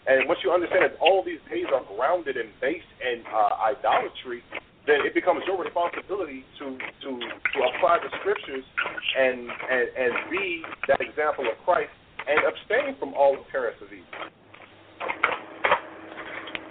And 0.08 0.30
once 0.30 0.40
you 0.44 0.52
understand 0.52 0.84
that 0.86 0.98
all 1.02 1.24
these 1.26 1.42
days 1.50 1.66
are 1.74 1.82
grounded 1.96 2.38
and 2.38 2.50
based 2.62 2.86
in 3.02 3.26
uh, 3.26 3.58
idolatry, 3.74 4.44
then 4.86 5.02
it 5.02 5.14
becomes 5.18 5.42
your 5.48 5.58
responsibility 5.58 6.46
to 6.60 6.78
to 6.78 7.10
to 7.18 7.58
apply 7.74 7.98
the 8.06 8.10
scriptures 8.22 8.64
and 9.18 9.50
and 9.50 9.86
and 9.98 10.12
be 10.30 10.62
that 10.88 11.02
example 11.02 11.46
of 11.50 11.58
Christ 11.66 11.90
and 12.28 12.38
abstain 12.46 12.94
from 13.00 13.14
all 13.16 13.34
appearance 13.42 13.78
of 13.82 13.90
evil. 13.90 14.06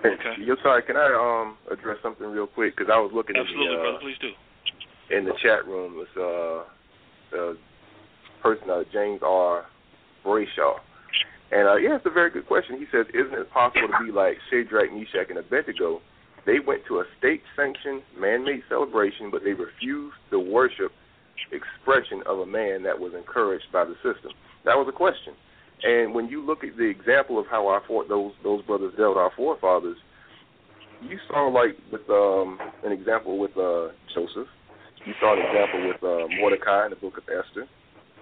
Okay. 0.04 0.42
Yo, 0.44 0.54
sorry, 0.62 0.82
can 0.82 0.96
I 0.96 1.10
um 1.10 1.56
address 1.72 1.98
something 2.02 2.26
real 2.26 2.46
quick? 2.46 2.76
Because 2.76 2.92
I 2.92 2.98
was 3.00 3.10
looking 3.14 3.34
Absolutely, 3.36 3.66
in 3.66 3.72
the, 3.72 3.78
uh, 3.78 3.82
brother. 3.82 3.98
Please 4.00 4.18
do. 4.20 4.30
in 5.16 5.24
the 5.24 5.32
chat 5.42 5.66
room. 5.66 5.98
It's 5.98 6.16
uh, 6.16 6.64
the 7.32 7.56
person, 8.42 8.70
uh, 8.70 8.84
James 8.92 9.20
R. 9.24 9.64
Brayshaw. 10.24 10.78
And 11.52 11.68
uh, 11.68 11.76
yeah, 11.76 11.96
it's 11.96 12.06
a 12.06 12.10
very 12.10 12.30
good 12.30 12.46
question. 12.46 12.78
He 12.78 12.86
says, 12.90 13.06
"Isn't 13.14 13.34
it 13.34 13.50
possible 13.52 13.88
to 13.88 14.04
be 14.04 14.12
like 14.12 14.38
Shadrach, 14.50 14.92
Meshach, 14.92 15.28
and 15.28 15.38
Abednego? 15.38 16.00
They 16.46 16.58
went 16.60 16.84
to 16.88 17.00
a 17.00 17.04
state-sanctioned, 17.18 18.02
man-made 18.18 18.62
celebration, 18.68 19.30
but 19.30 19.44
they 19.44 19.54
refused 19.54 20.16
the 20.30 20.38
worship 20.38 20.92
expression 21.52 22.22
of 22.26 22.40
a 22.40 22.46
man 22.46 22.82
that 22.82 22.98
was 22.98 23.12
encouraged 23.14 23.66
by 23.72 23.84
the 23.84 23.94
system." 23.96 24.32
That 24.64 24.76
was 24.76 24.86
a 24.88 24.96
question. 24.96 25.34
And 25.82 26.14
when 26.14 26.28
you 26.28 26.44
look 26.44 26.64
at 26.64 26.76
the 26.76 26.84
example 26.84 27.38
of 27.38 27.46
how 27.46 27.68
our 27.68 27.82
for- 27.86 28.06
those 28.08 28.32
those 28.42 28.62
brothers 28.64 28.94
dealt 28.96 29.16
our 29.16 29.30
forefathers, 29.36 29.98
you 31.02 31.18
saw 31.28 31.48
like 31.48 31.76
with 31.92 32.08
um, 32.08 32.58
an 32.84 32.92
example 32.92 33.38
with 33.38 33.56
uh, 33.56 33.88
Joseph. 34.14 34.48
You 35.04 35.12
saw 35.20 35.34
an 35.34 35.40
example 35.44 35.88
with 35.88 36.02
uh, 36.02 36.26
Mordecai 36.40 36.86
in 36.86 36.90
the 36.90 36.96
book 36.96 37.18
of 37.18 37.24
Esther. 37.24 37.66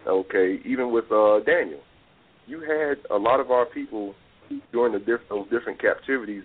Okay, 0.07 0.59
even 0.65 0.93
with 0.93 1.05
uh, 1.13 1.39
Daniel, 1.47 1.79
you 2.47 2.61
had 2.61 2.99
a 3.11 3.19
lot 3.19 3.41
of 3.41 3.51
our 3.51 3.67
people 3.67 4.15
during 4.73 4.93
the 4.93 4.99
diff- 4.99 5.29
those 5.29 5.49
different 5.51 5.81
captivities 5.81 6.43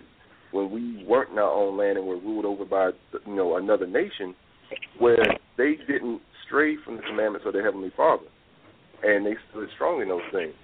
when 0.52 0.70
we 0.70 1.04
weren't 1.04 1.30
in 1.30 1.38
our 1.38 1.52
own 1.52 1.76
land 1.76 1.98
and 1.98 2.06
were 2.06 2.16
ruled 2.16 2.44
over 2.44 2.64
by 2.64 2.90
you 3.26 3.34
know 3.34 3.56
another 3.56 3.86
nation, 3.86 4.34
where 4.98 5.38
they 5.56 5.76
didn't 5.86 6.20
stray 6.46 6.76
from 6.84 6.96
the 6.96 7.02
commandments 7.02 7.46
of 7.46 7.52
their 7.52 7.64
heavenly 7.64 7.92
Father, 7.96 8.24
and 9.02 9.26
they 9.26 9.34
stood 9.50 9.68
strong 9.74 10.00
in 10.00 10.08
those 10.08 10.22
things. 10.32 10.54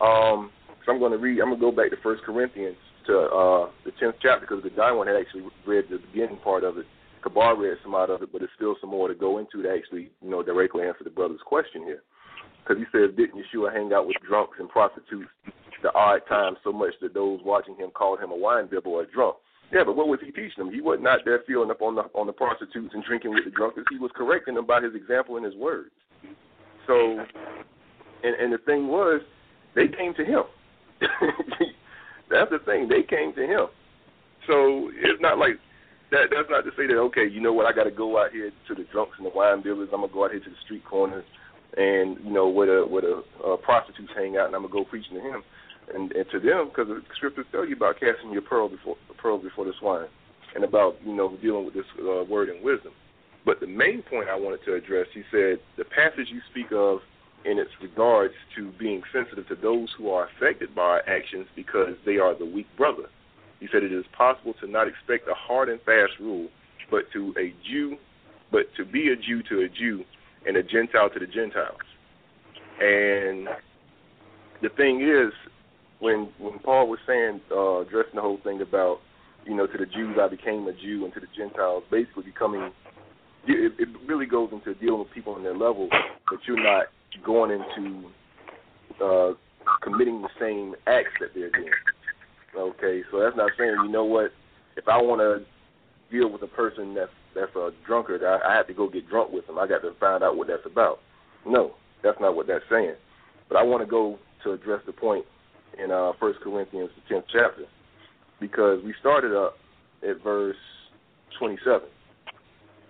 Um, 0.00 0.50
so 0.86 0.92
I'm 0.92 0.98
going 0.98 1.12
to 1.12 1.18
read. 1.18 1.40
I'm 1.40 1.48
going 1.48 1.60
to 1.60 1.66
go 1.70 1.72
back 1.72 1.90
to 1.90 1.96
First 2.02 2.22
Corinthians 2.22 2.76
to 3.06 3.18
uh, 3.18 3.70
the 3.84 3.92
tenth 3.98 4.16
chapter 4.22 4.46
because 4.46 4.62
the 4.62 4.70
guy 4.70 4.92
one 4.92 5.06
had 5.06 5.16
actually 5.16 5.44
read 5.66 5.84
the 5.90 5.98
beginning 6.12 6.38
part 6.38 6.64
of 6.64 6.78
it. 6.78 6.86
Kabar 7.22 7.56
read 7.56 7.78
some 7.82 7.94
out 7.94 8.10
of 8.10 8.22
it, 8.22 8.30
but 8.32 8.40
there's 8.40 8.50
still 8.56 8.76
some 8.80 8.90
more 8.90 9.08
to 9.08 9.14
go 9.14 9.38
into 9.38 9.62
to 9.62 9.70
actually, 9.70 10.10
you 10.22 10.30
know, 10.30 10.42
directly 10.42 10.84
answer 10.84 11.04
the 11.04 11.10
brother's 11.10 11.40
question 11.44 11.82
here. 11.82 12.02
Because 12.62 12.82
he 12.82 12.86
says, 12.92 13.14
didn't 13.16 13.40
Yeshua 13.40 13.72
hang 13.72 13.92
out 13.92 14.06
with 14.06 14.16
drunks 14.26 14.58
and 14.58 14.68
prostitutes 14.68 15.30
the 15.82 15.92
odd 15.94 16.20
times 16.28 16.58
so 16.62 16.72
much 16.72 16.92
that 17.00 17.14
those 17.14 17.40
watching 17.44 17.76
him 17.76 17.90
called 17.90 18.20
him 18.20 18.30
a 18.30 18.36
wine 18.36 18.66
bibber 18.66 18.90
or 18.90 19.02
a 19.02 19.10
drunk? 19.10 19.36
Yeah, 19.72 19.84
but 19.84 19.96
what 19.96 20.08
was 20.08 20.20
he 20.24 20.30
teaching 20.30 20.58
them? 20.58 20.72
He 20.72 20.80
wasn't 20.80 21.08
out 21.08 21.20
there 21.24 21.42
filling 21.46 21.70
up 21.70 21.82
on 21.82 21.94
the 21.94 22.02
on 22.14 22.26
the 22.26 22.32
prostitutes 22.32 22.94
and 22.94 23.04
drinking 23.04 23.34
with 23.34 23.44
the 23.44 23.50
drunkards. 23.50 23.86
He 23.90 23.98
was 23.98 24.10
correcting 24.16 24.54
them 24.54 24.66
by 24.66 24.80
his 24.80 24.94
example 24.94 25.36
and 25.36 25.44
his 25.44 25.54
words. 25.56 25.90
So, 26.86 27.18
and 28.24 28.34
and 28.34 28.52
the 28.52 28.58
thing 28.64 28.88
was, 28.88 29.20
they 29.74 29.88
came 29.88 30.14
to 30.14 30.24
him. 30.24 30.42
that's 32.30 32.50
the 32.50 32.60
thing. 32.64 32.88
They 32.88 33.02
came 33.02 33.34
to 33.34 33.42
him. 33.42 33.66
So 34.46 34.90
it's 34.94 35.20
not 35.20 35.36
like 35.36 35.60
that. 36.10 36.30
That's 36.30 36.48
not 36.50 36.64
to 36.64 36.70
say 36.76 36.86
that 36.86 36.98
okay, 37.10 37.26
you 37.26 37.40
know 37.40 37.52
what? 37.52 37.66
I 37.66 37.72
got 37.72 37.84
to 37.84 37.90
go 37.90 38.18
out 38.20 38.32
here 38.32 38.50
to 38.68 38.74
the 38.74 38.84
drunks 38.92 39.16
and 39.18 39.26
the 39.26 39.30
wine 39.34 39.62
dealers. 39.62 39.88
I'm 39.92 40.00
gonna 40.00 40.12
go 40.12 40.24
out 40.24 40.30
here 40.32 40.40
to 40.40 40.50
the 40.50 40.62
street 40.64 40.84
corners, 40.84 41.24
and 41.76 42.16
you 42.24 42.30
know 42.30 42.48
where 42.48 42.66
the 42.66 42.86
where 42.86 43.02
the 43.02 43.22
uh, 43.44 43.56
prostitutes 43.56 44.12
hang 44.16 44.36
out, 44.36 44.46
and 44.46 44.56
I'm 44.56 44.62
gonna 44.62 44.72
go 44.72 44.84
preaching 44.84 45.14
to 45.14 45.20
him 45.20 45.42
and, 45.94 46.12
and 46.12 46.26
to 46.30 46.40
them 46.40 46.68
because 46.68 46.88
the 46.88 47.02
scriptures 47.16 47.46
tell 47.52 47.66
you 47.66 47.76
about 47.76 48.00
casting 48.00 48.32
your 48.32 48.42
pearl 48.42 48.68
before 48.68 48.96
pearl 49.16 49.38
before 49.38 49.64
the 49.64 49.72
swine, 49.80 50.08
and 50.54 50.64
about 50.64 50.96
you 51.04 51.14
know 51.14 51.36
dealing 51.42 51.64
with 51.64 51.74
this 51.74 51.86
uh, 52.00 52.24
word 52.24 52.48
and 52.48 52.62
wisdom. 52.64 52.92
But 53.44 53.60
the 53.60 53.66
main 53.66 54.02
point 54.02 54.28
I 54.28 54.36
wanted 54.36 54.60
to 54.66 54.74
address, 54.74 55.06
he 55.14 55.22
said, 55.30 55.58
the 55.78 55.84
passage 55.84 56.28
you 56.28 56.40
speak 56.50 56.66
of 56.72 56.98
in 57.44 57.58
its 57.58 57.70
regards 57.80 58.34
to 58.56 58.70
being 58.78 59.02
sensitive 59.12 59.48
to 59.48 59.54
those 59.54 59.88
who 59.96 60.10
are 60.10 60.28
affected 60.36 60.74
by 60.74 60.82
our 60.82 61.08
actions 61.08 61.46
because 61.56 61.94
they 62.04 62.18
are 62.18 62.38
the 62.38 62.44
weak 62.44 62.66
brother. 62.76 63.04
He 63.60 63.66
said 63.72 63.82
it 63.82 63.92
is 63.92 64.04
possible 64.16 64.54
to 64.60 64.66
not 64.66 64.88
expect 64.88 65.28
a 65.28 65.34
hard 65.34 65.68
and 65.68 65.80
fast 65.82 66.12
rule, 66.20 66.48
but 66.90 67.10
to 67.12 67.34
a 67.38 67.52
Jew, 67.68 67.96
but 68.52 68.66
to 68.76 68.84
be 68.84 69.08
a 69.08 69.16
Jew 69.16 69.42
to 69.48 69.60
a 69.60 69.68
Jew 69.68 70.04
and 70.46 70.56
a 70.56 70.62
Gentile 70.62 71.10
to 71.10 71.18
the 71.18 71.26
Gentiles. 71.26 71.80
And 72.80 73.48
the 74.62 74.68
thing 74.76 75.02
is, 75.02 75.32
when 75.98 76.28
when 76.38 76.58
Paul 76.60 76.88
was 76.88 77.00
saying, 77.06 77.40
uh, 77.50 77.80
addressing 77.80 78.14
the 78.14 78.22
whole 78.22 78.38
thing 78.44 78.60
about, 78.60 79.00
you 79.44 79.54
know, 79.54 79.66
to 79.66 79.78
the 79.78 79.86
Jews 79.86 80.16
I 80.20 80.28
became 80.28 80.66
a 80.68 80.72
Jew, 80.72 81.04
and 81.04 81.12
to 81.14 81.20
the 81.20 81.26
Gentiles 81.36 81.82
basically 81.90 82.22
becoming, 82.24 82.70
it, 83.46 83.72
it 83.78 83.88
really 84.06 84.26
goes 84.26 84.50
into 84.52 84.74
dealing 84.74 85.00
with 85.00 85.10
people 85.10 85.34
on 85.34 85.42
their 85.42 85.56
level, 85.56 85.88
but 86.30 86.38
you're 86.46 86.62
not 86.62 86.86
going 87.24 87.50
into 87.50 88.08
uh, 89.04 89.32
committing 89.82 90.22
the 90.22 90.28
same 90.38 90.74
acts 90.86 91.12
that 91.20 91.30
they're 91.34 91.50
doing. 91.50 91.72
Okay, 92.56 93.02
so 93.10 93.20
that's 93.20 93.36
not 93.36 93.50
saying 93.58 93.76
you 93.84 93.90
know 93.90 94.04
what. 94.04 94.32
If 94.76 94.88
I 94.88 95.02
want 95.02 95.20
to 95.20 95.44
deal 96.14 96.30
with 96.30 96.42
a 96.42 96.46
person 96.46 96.94
that's 96.94 97.10
that's 97.34 97.54
a 97.56 97.70
drunkard, 97.86 98.22
I, 98.24 98.38
I 98.48 98.54
have 98.54 98.66
to 98.68 98.74
go 98.74 98.88
get 98.88 99.08
drunk 99.08 99.32
with 99.32 99.46
them. 99.46 99.58
I 99.58 99.66
got 99.66 99.82
to 99.82 99.92
find 100.00 100.22
out 100.22 100.36
what 100.36 100.48
that's 100.48 100.64
about. 100.64 101.00
No, 101.46 101.74
that's 102.02 102.18
not 102.20 102.34
what 102.34 102.46
that's 102.46 102.64
saying. 102.70 102.94
But 103.48 103.58
I 103.58 103.62
want 103.62 103.82
to 103.82 103.90
go 103.90 104.18
to 104.44 104.52
address 104.52 104.80
the 104.86 104.92
point 104.92 105.24
in 105.82 105.90
uh, 105.90 106.12
First 106.18 106.40
Corinthians, 106.40 106.90
the 106.96 107.14
tenth 107.14 107.26
chapter, 107.32 107.64
because 108.40 108.82
we 108.84 108.94
started 109.00 109.36
up 109.36 109.56
at 110.08 110.22
verse 110.22 110.56
twenty-seven. 111.38 111.88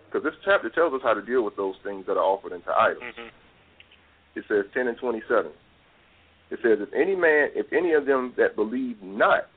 Because 0.07 0.25
this 0.25 0.35
chapter 0.45 0.71
tells 0.71 0.95
us 0.95 1.01
how 1.03 1.15
to 1.15 1.23
deal 1.23 1.45
with 1.45 1.57
those 1.57 1.75
things 1.85 2.07
that 2.07 2.17
are 2.17 2.25
offered 2.25 2.53
into 2.53 2.71
idols. 2.71 3.03
Mm-hmm. 3.03 4.39
It 4.39 4.45
says 4.49 4.65
ten 4.73 4.89
and 4.89 4.97
twenty-seven. 4.99 5.51
It 6.51 6.59
says, 6.63 6.79
if 6.81 6.93
any 6.95 7.15
man, 7.15 7.51
if 7.55 7.73
any 7.73 7.93
of 7.93 8.07
them 8.07 8.33
that 8.37 8.57
believe 8.57 8.97
not 9.03 9.49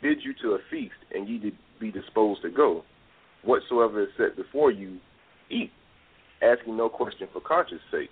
bid 0.00 0.18
you 0.22 0.34
to 0.42 0.54
a 0.54 0.58
feast, 0.70 0.94
and 1.12 1.28
ye 1.28 1.38
did 1.38 1.56
be 1.80 1.90
disposed 1.90 2.42
to 2.42 2.50
go, 2.50 2.84
whatsoever 3.42 4.02
is 4.02 4.08
set 4.16 4.36
before 4.36 4.70
you, 4.70 4.98
eat, 5.50 5.70
asking 6.42 6.76
no 6.76 6.88
question 6.88 7.28
for 7.32 7.40
conscience 7.40 7.82
sake. 7.90 8.10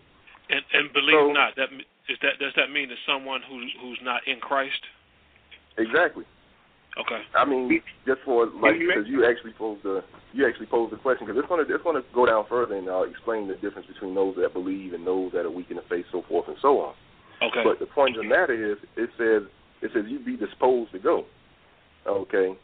And 0.50 0.62
and 0.72 0.92
believe 0.92 1.14
So- 1.14 1.32
not 1.32 1.54
that 1.56 1.68
is 2.08 2.18
that 2.22 2.38
does 2.40 2.52
that 2.56 2.70
mean 2.70 2.88
that 2.88 2.98
someone 3.06 3.40
who 3.42 3.62
who's 3.80 3.98
not 4.02 4.26
in 4.26 4.40
Christ? 4.40 4.82
Exactly. 5.78 6.24
Okay. 6.98 7.22
I 7.34 7.46
mean, 7.46 7.80
just 8.06 8.20
for 8.22 8.44
like, 8.46 8.78
because 8.78 9.08
you 9.08 9.24
actually 9.24 9.52
posed 9.52 9.82
the 9.82 10.04
you 10.34 10.46
actually 10.46 10.66
posed 10.66 10.92
the 10.92 10.98
question 10.98 11.26
because 11.26 11.38
it's 11.38 11.48
gonna 11.48 11.62
it's 11.62 11.84
gonna 11.84 12.02
go 12.12 12.26
down 12.26 12.44
further 12.48 12.74
and 12.74 12.88
uh, 12.88 13.02
explain 13.02 13.48
the 13.48 13.54
difference 13.54 13.86
between 13.86 14.14
those 14.14 14.36
that 14.36 14.52
believe 14.52 14.92
and 14.92 15.06
those 15.06 15.32
that 15.32 15.46
are 15.46 15.50
weak 15.50 15.70
in 15.70 15.76
the 15.76 15.82
faith, 15.88 16.04
so 16.12 16.22
forth 16.28 16.48
and 16.48 16.56
so 16.60 16.80
on. 16.80 16.94
Okay. 17.42 17.62
But 17.64 17.78
the 17.80 17.86
point 17.86 18.16
of 18.16 18.22
the 18.22 18.28
matter 18.28 18.54
is, 18.54 18.78
it 18.96 19.10
says 19.18 19.48
it 19.82 19.90
says 19.92 20.04
you 20.08 20.20
be 20.24 20.36
disposed 20.36 20.92
to 20.92 20.98
go. 20.98 21.24
Okay, 22.06 22.56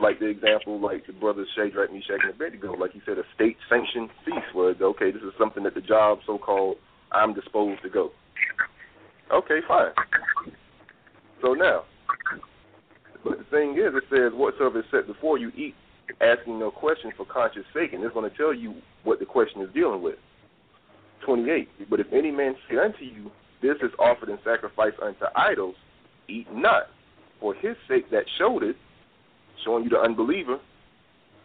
like 0.00 0.18
the 0.18 0.26
example, 0.26 0.80
like 0.80 1.06
the 1.06 1.12
brothers 1.12 1.48
Shadrach, 1.56 1.92
Meshach, 1.92 2.20
and 2.22 2.34
Abednego, 2.34 2.74
like 2.74 2.94
you 2.94 3.00
said, 3.06 3.18
a 3.18 3.22
state 3.34 3.56
sanctioned 3.68 4.10
feast 4.24 4.54
where 4.54 4.74
okay, 4.80 5.10
this 5.10 5.22
is 5.22 5.32
something 5.38 5.62
that 5.64 5.74
the 5.74 5.80
job 5.80 6.18
so 6.26 6.38
called 6.38 6.76
I'm 7.12 7.34
disposed 7.34 7.82
to 7.82 7.88
go. 7.88 8.10
Okay, 9.32 9.60
fine. 9.66 9.92
So 11.42 11.54
now, 11.54 11.84
but 13.22 13.38
the 13.38 13.44
thing 13.44 13.72
is, 13.72 13.94
it 13.94 14.04
says 14.10 14.32
whatsoever 14.32 14.80
is 14.80 14.84
set 14.90 15.06
before 15.06 15.38
you, 15.38 15.50
eat, 15.50 15.74
asking 16.20 16.58
no 16.58 16.70
question 16.70 17.12
for 17.16 17.24
conscience 17.24 17.66
sake, 17.72 17.92
and 17.92 18.02
it's 18.02 18.14
going 18.14 18.28
to 18.28 18.36
tell 18.36 18.54
you 18.54 18.74
what 19.04 19.18
the 19.18 19.26
question 19.26 19.62
is 19.62 19.68
dealing 19.74 20.02
with. 20.02 20.16
Twenty-eight. 21.24 21.68
But 21.88 22.00
if 22.00 22.06
any 22.12 22.30
man 22.30 22.54
say 22.68 22.76
unto 22.76 23.04
you, 23.04 23.30
this 23.64 23.76
is 23.80 23.90
offered 23.98 24.28
in 24.28 24.36
sacrifice 24.44 24.92
unto 25.02 25.24
idols, 25.34 25.74
eat 26.28 26.46
not, 26.52 26.82
for 27.40 27.54
his 27.54 27.74
sake 27.88 28.10
that 28.10 28.24
showed 28.36 28.62
it, 28.62 28.76
showing 29.64 29.84
you 29.84 29.90
the 29.90 29.98
unbeliever, 29.98 30.58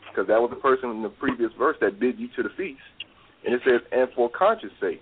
because 0.09 0.27
that 0.27 0.41
was 0.41 0.49
the 0.49 0.59
person 0.59 0.89
in 0.89 1.01
the 1.01 1.07
previous 1.09 1.49
verse 1.57 1.77
that 1.79 1.97
bid 1.97 2.19
you 2.19 2.27
to 2.35 2.43
the 2.43 2.49
feast. 2.57 2.81
And 3.45 3.55
it 3.55 3.61
says, 3.63 3.79
and 3.93 4.09
for 4.17 4.29
conscience 4.37 4.73
sake, 4.81 5.01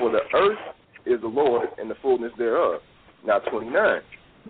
for 0.00 0.10
the 0.10 0.18
earth 0.34 0.58
is 1.06 1.20
the 1.20 1.28
Lord 1.28 1.68
and 1.78 1.88
the 1.88 1.94
fullness 2.02 2.32
thereof. 2.36 2.80
Now 3.24 3.38
29. 3.38 4.00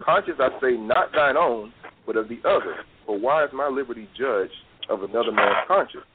Conscience 0.02 0.38
I 0.40 0.48
say 0.62 0.78
not 0.78 1.12
thine 1.12 1.36
own, 1.36 1.74
but 2.06 2.16
of 2.16 2.30
the 2.30 2.38
other. 2.48 2.76
For 3.04 3.18
why 3.18 3.44
is 3.44 3.50
my 3.52 3.68
liberty 3.68 4.08
judged 4.16 4.54
of 4.88 5.02
another 5.02 5.30
man's 5.30 5.66
conscience? 5.68 6.06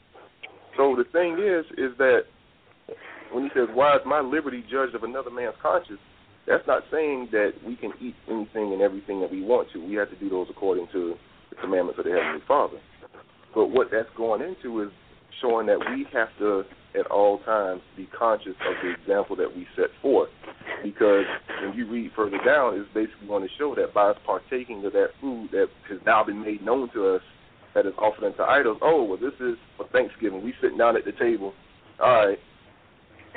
So 0.76 0.95
the 0.97 1.05
thing 1.12 1.34
is, 1.34 1.66
is 1.78 1.95
that 1.99 2.22
when 3.32 3.43
he 3.43 3.49
says, 3.53 3.67
why 3.73 3.95
is 3.95 4.01
my 4.05 4.19
liberty 4.19 4.63
judged 4.69 4.95
of 4.95 5.03
another 5.03 5.32
man's 5.32 5.55
conscience, 5.61 5.99
that's 6.47 6.65
not 6.67 6.84
saying 6.91 7.29
that 7.32 7.53
we 7.65 7.75
can 7.75 7.91
eat 8.01 8.15
anything 8.27 8.73
and 8.73 8.82
everything 8.82 9.21
that 9.21 9.32
we 9.32 9.43
want 9.43 9.69
to. 9.73 9.86
We 9.86 9.95
have 9.95 10.09
to 10.09 10.15
do 10.15 10.29
those 10.29 10.47
according 10.49 10.88
to 10.91 11.15
the 11.49 11.55
commandments 11.57 11.99
of 11.99 12.05
the 12.05 12.11
Heavenly 12.11 12.41
Father. 12.47 12.77
But 13.53 13.67
what 13.67 13.89
that's 13.91 14.09
going 14.17 14.41
into 14.41 14.82
is 14.82 14.89
showing 15.41 15.67
that 15.67 15.79
we 15.79 16.05
have 16.13 16.29
to, 16.39 16.63
at 16.99 17.05
all 17.07 17.39
times, 17.39 17.82
be 17.95 18.07
conscious 18.17 18.55
of 18.67 18.75
the 18.84 18.91
example 18.91 19.36
that 19.36 19.55
we 19.55 19.67
set 19.75 19.89
forth. 20.01 20.29
because 20.84 21.25
when 21.61 21.73
you 21.75 21.89
read 21.89 22.11
further 22.15 22.39
down, 22.45 22.75
it's 22.75 22.89
basically 22.93 23.27
going 23.27 23.43
to 23.43 23.49
show 23.57 23.75
that 23.75 23.93
by 23.93 24.09
us 24.09 24.17
partaking 24.25 24.84
of 24.86 24.93
that 24.93 25.09
food 25.19 25.49
that 25.51 25.67
has 25.89 25.99
now 26.05 26.23
been 26.23 26.41
made 26.41 26.63
known 26.63 26.89
to 26.93 27.15
us, 27.15 27.21
that 27.73 27.86
is 27.86 27.93
offered 27.97 28.25
unto 28.25 28.41
idols. 28.41 28.77
Oh, 28.82 29.03
well, 29.03 29.17
this 29.17 29.34
is 29.39 29.57
for 29.77 29.88
Thanksgiving. 29.88 30.43
We 30.43 30.53
sitting 30.61 30.77
down 30.77 30.97
at 30.97 31.05
the 31.05 31.13
table. 31.13 31.53
All 32.01 32.27
right, 32.27 32.39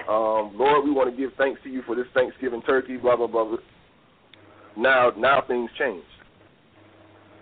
um, 0.09 0.57
Lord, 0.57 0.85
we 0.85 0.91
want 0.91 1.11
to 1.11 1.17
give 1.17 1.31
thanks 1.37 1.61
to 1.65 1.71
you 1.71 1.83
for 1.83 1.95
this 1.95 2.07
Thanksgiving 2.15 2.63
turkey. 2.63 2.97
Blah 2.97 3.17
blah 3.17 3.27
blah. 3.27 3.57
Now, 4.77 5.13
now 5.17 5.43
things 5.47 5.71
change. 5.79 6.05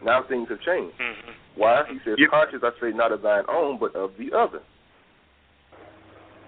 Now 0.04 0.24
things 0.28 0.48
have 0.50 0.60
changed. 0.60 0.94
Mm-hmm. 0.98 1.30
Why? 1.56 1.82
He 1.90 1.98
says, 2.04 2.16
"Conscious, 2.30 2.60
I 2.62 2.70
say, 2.80 2.90
not 2.94 3.12
of 3.12 3.22
thine 3.22 3.44
own, 3.48 3.78
but 3.78 3.94
of 3.96 4.12
the 4.18 4.36
other." 4.36 4.60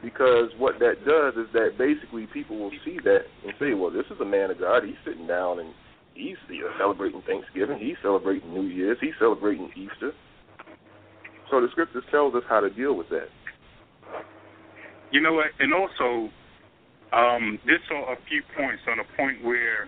because 0.05 0.51
what 0.59 0.79
that 0.79 1.01
does 1.09 1.33
is 1.35 1.51
that 1.55 1.79
basically 1.79 2.29
people 2.33 2.59
will 2.59 2.71
see 2.85 2.99
that 3.03 3.25
and 3.43 3.55
say, 3.59 3.73
well, 3.73 3.91
this 3.91 4.05
is 4.13 4.21
a 4.21 4.25
man 4.25 4.51
of 4.51 4.61
God. 4.61 4.85
He's 4.85 5.01
sitting 5.05 5.27
down 5.27 5.59
and 5.59 5.73
he's 6.13 6.37
you 6.51 6.61
know, 6.61 6.71
celebrating 6.79 7.23
Thanksgiving. 7.27 7.79
He's 7.79 7.97
celebrating 8.03 8.53
New 8.53 8.69
Year's. 8.69 8.99
He's 9.01 9.17
celebrating 9.19 9.71
Easter. 9.75 10.13
So 11.51 11.61
the 11.61 11.69
scriptures 11.73 12.05
tells 12.11 12.35
us 12.35 12.43
how 12.49 12.61
to 12.61 12.69
deal 12.69 12.95
with 12.95 13.09
that. 13.09 13.29
You 15.15 15.21
know 15.23 15.35
what? 15.35 15.55
And 15.61 15.71
also, 15.73 16.27
um, 17.15 17.63
just 17.71 17.87
saw 17.87 18.11
a 18.11 18.19
few 18.27 18.43
points 18.59 18.83
on 18.91 18.99
a 18.99 19.07
point 19.15 19.47
where 19.47 19.87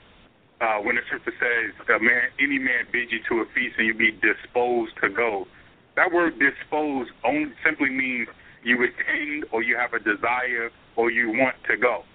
uh, 0.63 0.79
when 0.79 0.95
the 0.95 1.03
scripture 1.11 1.35
says, 1.35 1.75
a 1.91 1.99
man, 1.99 2.31
any 2.39 2.63
man 2.63 2.87
bid 2.95 3.11
you 3.11 3.19
to 3.27 3.43
a 3.43 3.47
feast 3.51 3.75
and 3.77 3.91
you 3.91 3.95
be 3.99 4.15
disposed 4.23 4.95
to 5.03 5.11
go. 5.11 5.51
That 5.99 6.15
word 6.15 6.39
disposed 6.39 7.11
only 7.27 7.51
simply 7.67 7.91
means 7.91 8.29
you 8.63 8.79
intend 8.79 9.51
or 9.51 9.67
you 9.67 9.75
have 9.75 9.99
a 9.99 9.99
desire 9.99 10.71
or 10.95 11.11
you 11.11 11.35
want 11.35 11.59
to 11.67 11.77
go. 11.77 12.07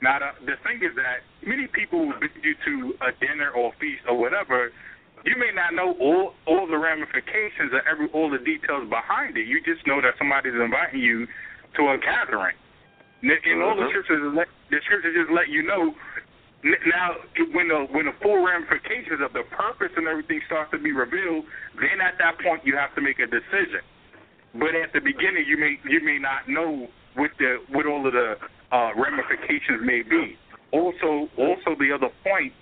Now, 0.00 0.22
the, 0.22 0.54
the 0.54 0.56
thing 0.62 0.78
is 0.78 0.94
that 0.94 1.26
many 1.42 1.66
people 1.66 2.06
will 2.06 2.20
bid 2.22 2.30
you 2.38 2.54
to 2.54 2.94
a 3.02 3.10
dinner 3.18 3.50
or 3.50 3.74
a 3.74 3.78
feast 3.82 4.06
or 4.06 4.14
whatever. 4.14 4.70
You 5.26 5.34
may 5.36 5.50
not 5.50 5.74
know 5.74 5.98
all 6.00 6.32
all 6.46 6.70
the 6.70 6.78
ramifications 6.78 7.74
or 7.74 7.82
every 7.84 8.06
all 8.14 8.30
the 8.30 8.38
details 8.38 8.88
behind 8.88 9.36
it. 9.36 9.50
You 9.50 9.60
just 9.60 9.84
know 9.86 10.00
that 10.00 10.14
somebody's 10.16 10.54
inviting 10.54 11.02
you 11.02 11.26
to 11.76 11.82
a 11.94 11.98
gathering. 11.98 12.56
And 13.22 13.62
all 13.62 13.76
the 13.76 13.84
mm-hmm. 13.84 13.92
scriptures, 13.92 14.22
let, 14.32 14.48
the 14.70 14.80
scriptures 14.88 15.12
just 15.12 15.32
let 15.32 15.48
you 15.52 15.62
know. 15.62 15.92
Now, 16.64 17.16
when 17.52 17.68
the 17.68 17.88
when 17.88 18.04
the 18.04 18.16
full 18.20 18.44
ramifications 18.44 19.20
of 19.24 19.32
the 19.32 19.44
purpose 19.48 19.92
and 19.96 20.08
everything 20.08 20.40
starts 20.44 20.70
to 20.72 20.78
be 20.78 20.92
revealed, 20.92 21.44
then 21.80 22.04
at 22.04 22.20
that 22.20 22.36
point 22.44 22.64
you 22.64 22.76
have 22.76 22.94
to 22.96 23.00
make 23.00 23.16
a 23.16 23.24
decision. 23.24 23.80
But 24.52 24.76
at 24.76 24.92
the 24.92 25.00
beginning, 25.00 25.48
you 25.48 25.56
may 25.56 25.80
you 25.88 26.04
may 26.04 26.18
not 26.18 26.48
know 26.48 26.88
what 27.16 27.30
the 27.38 27.64
what 27.72 27.86
all 27.86 28.04
of 28.06 28.12
the 28.12 28.36
uh, 28.72 28.90
ramifications 28.96 29.80
may 29.84 30.02
be. 30.02 30.36
Also, 30.72 31.28
also 31.36 31.76
the 31.78 31.92
other 31.92 32.12
point 32.24 32.52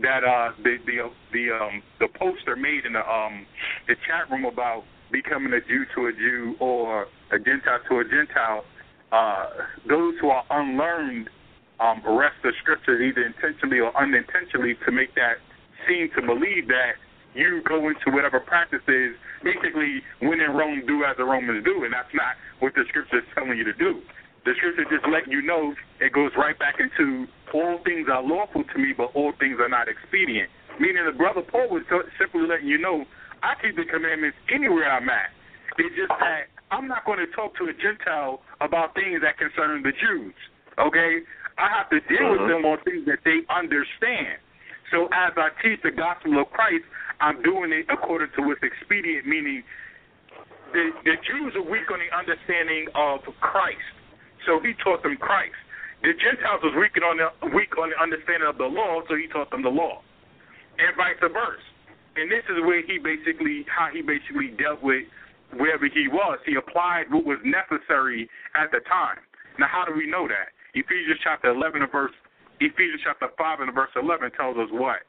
that 0.00 0.24
uh, 0.24 0.52
the 0.64 0.76
the 0.86 1.12
the 1.32 1.44
um, 1.52 1.82
the 2.00 2.08
poster 2.18 2.56
made 2.56 2.84
in 2.84 2.94
the 2.94 3.04
um, 3.04 3.46
the 3.86 3.94
chat 4.08 4.30
room 4.30 4.44
about 4.44 4.84
becoming 5.12 5.52
a 5.52 5.60
Jew 5.60 5.84
to 5.94 6.06
a 6.06 6.12
Jew 6.12 6.56
or 6.58 7.06
a 7.30 7.38
Gentile 7.38 7.80
to 7.88 7.98
a 8.00 8.04
Gentile. 8.04 8.64
Uh, 9.12 9.46
those 9.88 10.14
who 10.20 10.30
are 10.30 10.44
unlearned 10.50 11.28
um, 11.80 12.00
arrest 12.06 12.36
the 12.42 12.52
scriptures 12.60 13.00
either 13.02 13.26
intentionally 13.26 13.80
or 13.80 13.92
unintentionally 14.00 14.74
to 14.86 14.92
make 14.92 15.14
that 15.14 15.36
seem 15.86 16.08
to 16.16 16.22
believe 16.22 16.68
that 16.68 16.96
you 17.34 17.62
go 17.66 17.88
into 17.88 18.10
whatever 18.12 18.40
practice 18.40 18.84
is 18.88 19.16
basically 19.42 20.02
when 20.20 20.40
in 20.40 20.52
Rome, 20.52 20.84
do 20.86 21.04
as 21.04 21.16
the 21.16 21.24
Romans 21.24 21.64
do, 21.64 21.84
and 21.84 21.92
that's 21.92 22.12
not 22.14 22.36
what 22.60 22.74
the 22.74 22.84
scripture 22.88 23.18
is 23.18 23.28
telling 23.34 23.56
you 23.58 23.64
to 23.64 23.72
do. 23.72 24.00
The 24.44 24.52
scripture 24.56 24.84
just 24.90 25.06
letting 25.10 25.32
you 25.32 25.42
know 25.42 25.74
it 26.00 26.12
goes 26.12 26.32
right 26.36 26.58
back 26.58 26.76
into 26.78 27.26
all 27.54 27.78
things 27.84 28.08
are 28.10 28.22
lawful 28.22 28.64
to 28.64 28.78
me, 28.78 28.92
but 28.96 29.10
all 29.14 29.32
things 29.38 29.58
are 29.60 29.68
not 29.68 29.88
expedient. 29.88 30.50
Meaning 30.80 31.04
the 31.04 31.12
brother 31.12 31.42
Paul 31.42 31.68
was 31.68 31.82
simply 32.18 32.46
letting 32.46 32.66
you 32.66 32.78
know 32.78 33.04
I 33.42 33.58
keep 33.60 33.76
the 33.76 33.84
commandments 33.84 34.38
anywhere 34.48 34.90
I'm 34.90 35.08
at. 35.10 35.34
It's 35.78 35.94
just 35.96 36.14
that 36.20 36.52
I'm 36.70 36.88
not 36.88 37.04
going 37.04 37.18
to 37.18 37.28
talk 37.34 37.56
to 37.58 37.68
a 37.68 37.74
Gentile 37.74 38.40
about 38.60 38.94
things 38.94 39.20
that 39.20 39.36
concern 39.36 39.82
the 39.82 39.92
Jews. 39.92 40.34
Okay, 40.78 41.20
I 41.58 41.68
have 41.68 41.90
to 41.92 42.00
deal 42.08 42.32
uh-huh. 42.32 42.36
with 42.38 42.44
them 42.48 42.64
on 42.64 42.78
things 42.86 43.04
that 43.06 43.20
they 43.28 43.44
understand. 43.52 44.40
So 44.88 45.08
as 45.12 45.36
I 45.36 45.52
teach 45.60 45.80
the 45.84 45.92
gospel 45.92 46.40
of 46.40 46.48
Christ, 46.52 46.84
I'm 47.20 47.40
doing 47.42 47.72
it 47.72 47.86
according 47.92 48.32
to 48.36 48.40
what's 48.44 48.60
expedient, 48.64 49.26
meaning 49.26 49.64
the, 50.72 50.90
the 51.04 51.16
Jews 51.24 51.52
are 51.56 51.64
weak 51.64 51.88
on 51.92 52.00
the 52.00 52.12
understanding 52.12 52.88
of 52.96 53.20
Christ. 53.40 53.92
So 54.44 54.60
he 54.60 54.72
taught 54.84 55.02
them 55.02 55.16
Christ. 55.16 55.56
The 56.02 56.12
Gentiles 56.18 56.60
was 56.66 56.74
weak 56.74 56.98
on 56.98 57.20
the 57.20 57.30
weak 57.54 57.78
on 57.78 57.94
the 57.94 57.98
understanding 58.00 58.48
of 58.48 58.58
the 58.58 58.66
law, 58.66 59.06
so 59.06 59.14
he 59.14 59.28
taught 59.30 59.50
them 59.54 59.62
the 59.62 59.70
law. 59.70 60.02
And 60.80 60.90
vice 60.96 61.20
versa. 61.20 61.71
And 62.16 62.30
this 62.30 62.44
is 62.50 62.60
where 62.64 62.82
he 62.84 62.98
basically 62.98 63.64
how 63.68 63.88
he 63.92 64.02
basically 64.02 64.52
dealt 64.58 64.82
with 64.82 65.04
wherever 65.56 65.86
he 65.86 66.08
was. 66.08 66.38
He 66.44 66.56
applied 66.56 67.10
what 67.10 67.24
was 67.24 67.38
necessary 67.44 68.28
at 68.54 68.70
the 68.70 68.80
time. 68.88 69.20
Now 69.58 69.66
how 69.68 69.84
do 69.84 69.92
we 69.96 70.08
know 70.08 70.28
that? 70.28 70.52
Ephesians 70.74 71.20
chapter 71.24 71.50
eleven 71.50 71.82
and 71.82 71.92
verse 71.92 72.12
Ephesians 72.60 73.00
chapter 73.04 73.28
five 73.36 73.60
and 73.60 73.72
verse 73.74 73.92
eleven 73.96 74.30
tells 74.32 74.56
us 74.56 74.68
what? 74.72 75.00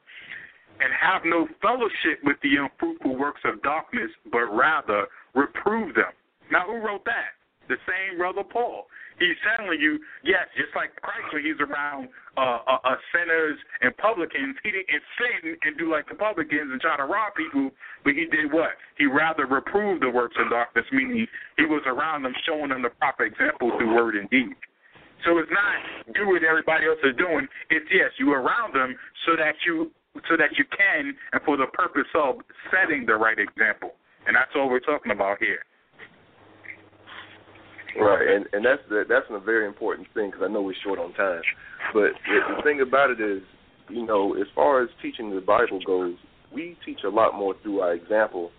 and 0.80 0.90
have 0.90 1.22
no 1.24 1.46
fellowship 1.62 2.18
with 2.24 2.36
the 2.42 2.56
unfruitful 2.56 3.16
works 3.16 3.40
of 3.44 3.62
darkness, 3.62 4.10
but 4.32 4.50
rather 4.50 5.06
reprove 5.34 5.94
them. 5.94 6.10
Now, 6.50 6.66
who 6.66 6.78
wrote 6.78 7.04
that? 7.04 7.38
The 7.68 7.76
same 7.86 8.18
brother 8.18 8.42
Paul. 8.42 8.86
He's 9.18 9.38
telling 9.46 9.78
you, 9.78 10.02
yes, 10.26 10.50
just 10.58 10.74
like 10.74 10.90
Christ 10.98 11.30
when 11.30 11.46
he's 11.46 11.60
around 11.62 12.10
uh, 12.36 12.66
uh, 12.66 12.82
uh, 12.82 12.98
sinners 13.14 13.58
and 13.80 13.94
publicans, 13.96 14.58
he 14.66 14.74
didn't 14.74 14.90
sin 14.90 15.54
and 15.62 15.78
do 15.78 15.90
like 15.90 16.10
the 16.10 16.18
publicans 16.18 16.74
and 16.74 16.80
try 16.80 16.96
to 16.98 17.06
rob 17.06 17.34
people, 17.38 17.70
but 18.02 18.18
he 18.18 18.26
did 18.26 18.50
what? 18.50 18.74
He 18.98 19.06
rather 19.06 19.46
reproved 19.46 20.02
the 20.02 20.10
works 20.10 20.34
of 20.38 20.50
darkness, 20.50 20.84
meaning 20.90 21.26
he 21.56 21.64
was 21.64 21.82
around 21.86 22.26
them, 22.26 22.34
showing 22.42 22.74
them 22.74 22.82
the 22.82 22.90
proper 22.98 23.24
example 23.24 23.70
through 23.78 23.94
word 23.94 24.16
and 24.16 24.28
deed. 24.30 24.58
So 25.24 25.38
it's 25.38 25.50
not 25.50 26.14
do 26.14 26.28
what 26.28 26.42
everybody 26.44 26.84
else 26.84 27.00
is 27.02 27.16
doing. 27.16 27.48
It's 27.70 27.86
yes, 27.88 28.12
you 28.18 28.32
around 28.32 28.74
them 28.74 28.94
so 29.24 29.36
that 29.36 29.54
you 29.64 29.90
so 30.28 30.36
that 30.36 30.54
you 30.58 30.64
can, 30.70 31.14
and 31.32 31.42
for 31.42 31.56
the 31.56 31.66
purpose 31.72 32.06
of 32.14 32.38
setting 32.70 33.06
the 33.06 33.14
right 33.14 33.38
example. 33.38 33.94
And 34.26 34.36
that's 34.36 34.50
all 34.54 34.70
we're 34.70 34.84
talking 34.84 35.12
about 35.12 35.38
here. 35.38 35.64
Right, 37.98 38.26
and 38.28 38.46
and 38.52 38.64
that's 38.64 38.82
the, 38.88 39.04
that's 39.08 39.26
a 39.30 39.38
very 39.38 39.66
important 39.66 40.08
thing 40.14 40.30
because 40.30 40.44
I 40.44 40.52
know 40.52 40.62
we're 40.62 40.74
short 40.82 40.98
on 40.98 41.12
time. 41.14 41.42
But 41.92 42.10
the, 42.26 42.56
the 42.56 42.62
thing 42.62 42.80
about 42.80 43.10
it 43.10 43.20
is, 43.20 43.42
you 43.88 44.04
know, 44.04 44.34
as 44.34 44.46
far 44.54 44.82
as 44.82 44.88
teaching 45.00 45.34
the 45.34 45.40
Bible 45.40 45.78
goes, 45.86 46.14
we 46.52 46.76
teach 46.84 47.00
a 47.04 47.08
lot 47.08 47.34
more 47.34 47.54
through 47.62 47.80
our 47.80 47.94
example 47.94 48.50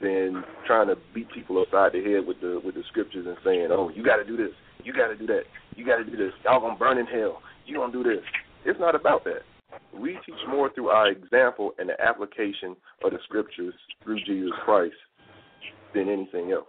than 0.00 0.44
trying 0.66 0.88
to 0.88 0.96
beat 1.14 1.30
people 1.32 1.60
upside 1.60 1.92
the 1.92 2.02
head 2.02 2.26
with 2.26 2.40
the 2.40 2.60
with 2.64 2.74
the 2.74 2.82
scriptures 2.88 3.26
and 3.26 3.36
saying, 3.44 3.68
"Oh, 3.70 3.90
you 3.94 4.04
got 4.04 4.16
to 4.16 4.24
do 4.24 4.36
this, 4.36 4.52
you 4.84 4.92
got 4.92 5.08
to 5.08 5.16
do 5.16 5.26
that, 5.26 5.42
you 5.76 5.84
got 5.84 5.96
to 5.96 6.04
do 6.04 6.16
this. 6.16 6.32
Y'all 6.44 6.60
gonna 6.60 6.78
burn 6.78 6.98
in 6.98 7.06
hell. 7.06 7.42
You 7.66 7.74
don't 7.74 7.92
do 7.92 8.02
this." 8.02 8.22
It's 8.64 8.78
not 8.80 8.94
about 8.94 9.24
that. 9.24 9.42
We 9.92 10.18
teach 10.24 10.40
more 10.48 10.72
through 10.72 10.88
our 10.88 11.08
example 11.08 11.72
and 11.78 11.88
the 11.88 12.00
application 12.00 12.76
of 13.02 13.10
the 13.10 13.18
scriptures 13.24 13.74
through 14.02 14.18
Jesus 14.24 14.52
Christ 14.64 14.94
than 15.94 16.08
anything 16.08 16.52
else. 16.52 16.66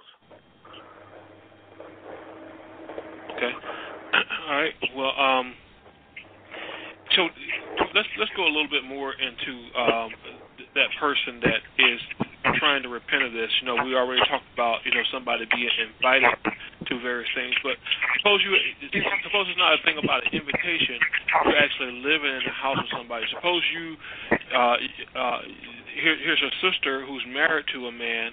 Okay. 3.35 3.51
All 4.49 4.55
right. 4.55 4.73
Well, 4.95 5.13
um, 5.19 5.53
so 7.15 7.27
let's 7.93 8.07
let's 8.19 8.31
go 8.35 8.43
a 8.43 8.51
little 8.51 8.69
bit 8.69 8.83
more 8.83 9.13
into 9.13 9.51
um, 9.77 10.09
that 10.75 10.89
person 10.99 11.39
that 11.43 11.61
is 11.79 11.99
trying 12.59 12.83
to 12.83 12.89
repent 12.89 13.23
of 13.23 13.33
this. 13.33 13.49
You 13.61 13.67
know, 13.67 13.83
we 13.83 13.95
already 13.95 14.21
talked 14.29 14.47
about 14.53 14.79
you 14.85 14.91
know 14.91 15.03
somebody 15.11 15.45
being 15.51 15.69
invited 15.79 16.31
to 16.87 16.99
various 17.01 17.29
things, 17.35 17.55
but 17.63 17.77
suppose 18.19 18.41
you 18.45 18.53
suppose 19.25 19.45
it's 19.49 19.59
not 19.59 19.77
a 19.77 19.81
thing 19.83 19.97
about 19.97 20.25
an 20.25 20.33
invitation. 20.33 20.99
You're 21.45 21.59
actually 21.59 21.99
living 22.01 22.33
in 22.33 22.43
the 22.45 22.55
house 22.55 22.79
of 22.79 22.89
somebody. 22.93 23.25
Suppose 23.33 23.61
you 23.73 23.97
uh, 24.53 24.77
uh, 25.15 25.39
here, 25.95 26.15
here's 26.19 26.43
a 26.43 26.53
sister 26.59 27.05
who's 27.05 27.23
married 27.31 27.65
to 27.73 27.87
a 27.87 27.93
man. 27.93 28.31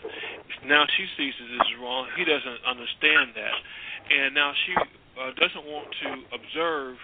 Now 0.66 0.84
she 0.96 1.04
sees 1.16 1.34
that 1.38 1.48
this 1.48 1.66
is 1.70 1.74
wrong. 1.78 2.10
He 2.18 2.24
doesn't 2.26 2.60
understand 2.66 3.34
that, 3.38 3.56
and 4.10 4.34
now 4.34 4.52
she 4.66 4.72
uh, 4.74 5.30
doesn't 5.38 5.66
want 5.66 5.88
to 6.02 6.10
observe 6.34 6.96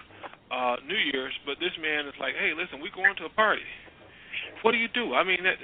uh, 0.50 0.76
New 0.86 0.98
Year's, 1.12 1.34
but 1.44 1.60
this 1.60 1.74
man 1.78 2.08
is 2.08 2.16
like, 2.18 2.34
hey, 2.34 2.56
listen, 2.56 2.80
we're 2.80 2.94
going 2.94 3.14
to 3.20 3.28
a 3.28 3.34
party. 3.36 3.66
What 4.62 4.72
do 4.72 4.78
you 4.78 4.88
do? 4.90 5.14
I 5.14 5.22
mean, 5.22 5.44
that, 5.44 5.60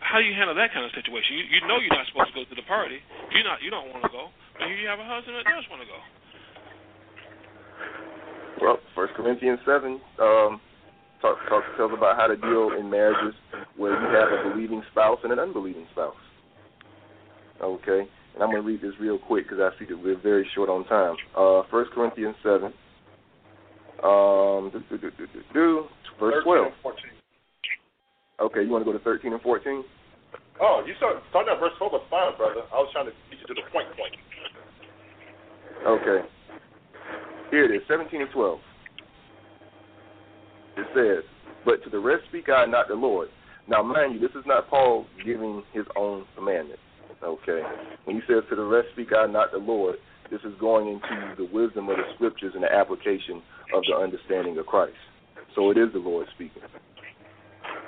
how 0.00 0.18
do 0.20 0.24
you 0.24 0.32
handle 0.32 0.54
that 0.56 0.72
kind 0.72 0.86
of 0.86 0.92
situation? 0.96 1.36
You, 1.36 1.58
you 1.58 1.60
know 1.68 1.82
you're 1.82 1.92
not 1.92 2.08
supposed 2.08 2.32
to 2.32 2.36
go 2.36 2.44
to 2.48 2.56
the 2.56 2.64
party. 2.64 3.00
You're 3.34 3.44
not. 3.44 3.60
You 3.60 3.68
don't 3.68 3.92
want 3.92 4.04
to 4.08 4.12
go. 4.12 4.32
But 4.58 4.66
you 4.68 4.86
have 4.88 4.98
a 4.98 5.04
husband 5.04 5.36
that 5.36 5.44
does 5.44 5.64
want 5.70 5.82
to 5.82 5.88
go. 5.88 5.98
Well, 8.60 8.78
First 8.94 9.14
Corinthians 9.14 9.58
seven 9.66 10.00
um, 10.20 10.60
talk, 11.20 11.36
talk 11.48 11.64
tells 11.76 11.92
about 11.92 12.16
how 12.16 12.26
to 12.28 12.36
deal 12.36 12.72
in 12.78 12.90
marriages 12.90 13.34
where 13.76 13.92
you 13.92 14.08
have 14.14 14.28
a 14.30 14.50
believing 14.50 14.82
spouse 14.92 15.18
and 15.24 15.32
an 15.32 15.38
unbelieving 15.38 15.86
spouse. 15.92 16.14
Okay, 17.62 18.06
and 18.34 18.42
I'm 18.42 18.50
going 18.50 18.62
to 18.62 18.66
read 18.66 18.82
this 18.82 18.94
real 19.00 19.18
quick 19.18 19.48
because 19.48 19.58
I 19.60 19.70
see 19.78 19.86
that 19.86 19.96
we're 19.96 20.20
very 20.20 20.46
short 20.54 20.68
on 20.68 20.84
time. 20.86 21.16
Uh, 21.36 21.62
First 21.70 21.90
Corinthians 21.92 22.36
seven, 22.42 22.72
Um, 24.02 24.70
do, 24.74 24.82
do, 24.90 24.98
do, 24.98 25.10
do, 25.14 25.26
do, 25.30 25.40
do, 25.54 25.86
verse 26.18 26.42
12. 26.42 26.72
Okay, 28.42 28.62
you 28.66 28.70
want 28.70 28.82
to 28.82 28.90
go 28.90 28.96
to 28.96 29.02
13 29.04 29.32
and 29.32 29.42
14? 29.42 29.84
Oh, 30.60 30.82
you 30.86 30.94
start 30.98 31.22
starting 31.30 31.54
at 31.54 31.60
verse 31.62 31.70
12 31.78 31.92
was 31.92 32.02
fine, 32.10 32.34
brother. 32.34 32.66
I 32.74 32.82
was 32.82 32.90
trying 32.90 33.06
to 33.06 33.14
get 33.30 33.38
you 33.38 33.46
to 33.46 33.54
the 33.54 33.62
point 33.70 33.86
point. 33.94 34.14
Okay. 35.86 36.26
Here 37.50 37.64
it 37.64 37.74
is, 37.74 37.82
17 37.88 38.22
and 38.22 38.30
12. 38.30 38.58
It 40.76 40.86
says, 40.94 41.30
But 41.64 41.82
to 41.84 41.90
the 41.90 41.98
rest 41.98 42.22
speak 42.28 42.48
I, 42.48 42.66
not 42.66 42.88
the 42.88 42.94
Lord. 42.94 43.28
Now, 43.68 43.82
mind 43.82 44.14
you, 44.14 44.20
this 44.20 44.36
is 44.36 44.44
not 44.46 44.68
Paul 44.68 45.06
giving 45.24 45.62
his 45.72 45.84
own 45.96 46.24
commandment. 46.36 46.78
Okay. 47.22 47.62
When 48.04 48.16
he 48.16 48.22
says, 48.28 48.42
To 48.48 48.56
the 48.56 48.64
rest 48.64 48.88
speak 48.92 49.08
I, 49.12 49.26
not 49.26 49.52
the 49.52 49.58
Lord, 49.58 49.96
this 50.30 50.40
is 50.44 50.54
going 50.60 50.88
into 50.88 51.34
the 51.36 51.48
wisdom 51.52 51.88
of 51.88 51.96
the 51.96 52.04
scriptures 52.14 52.52
and 52.54 52.62
the 52.62 52.72
application 52.72 53.42
of 53.74 53.82
the 53.88 53.96
understanding 53.96 54.56
of 54.58 54.66
Christ. 54.66 54.96
So 55.54 55.70
it 55.70 55.78
is 55.78 55.92
the 55.92 55.98
Lord 55.98 56.26
speaking. 56.34 56.62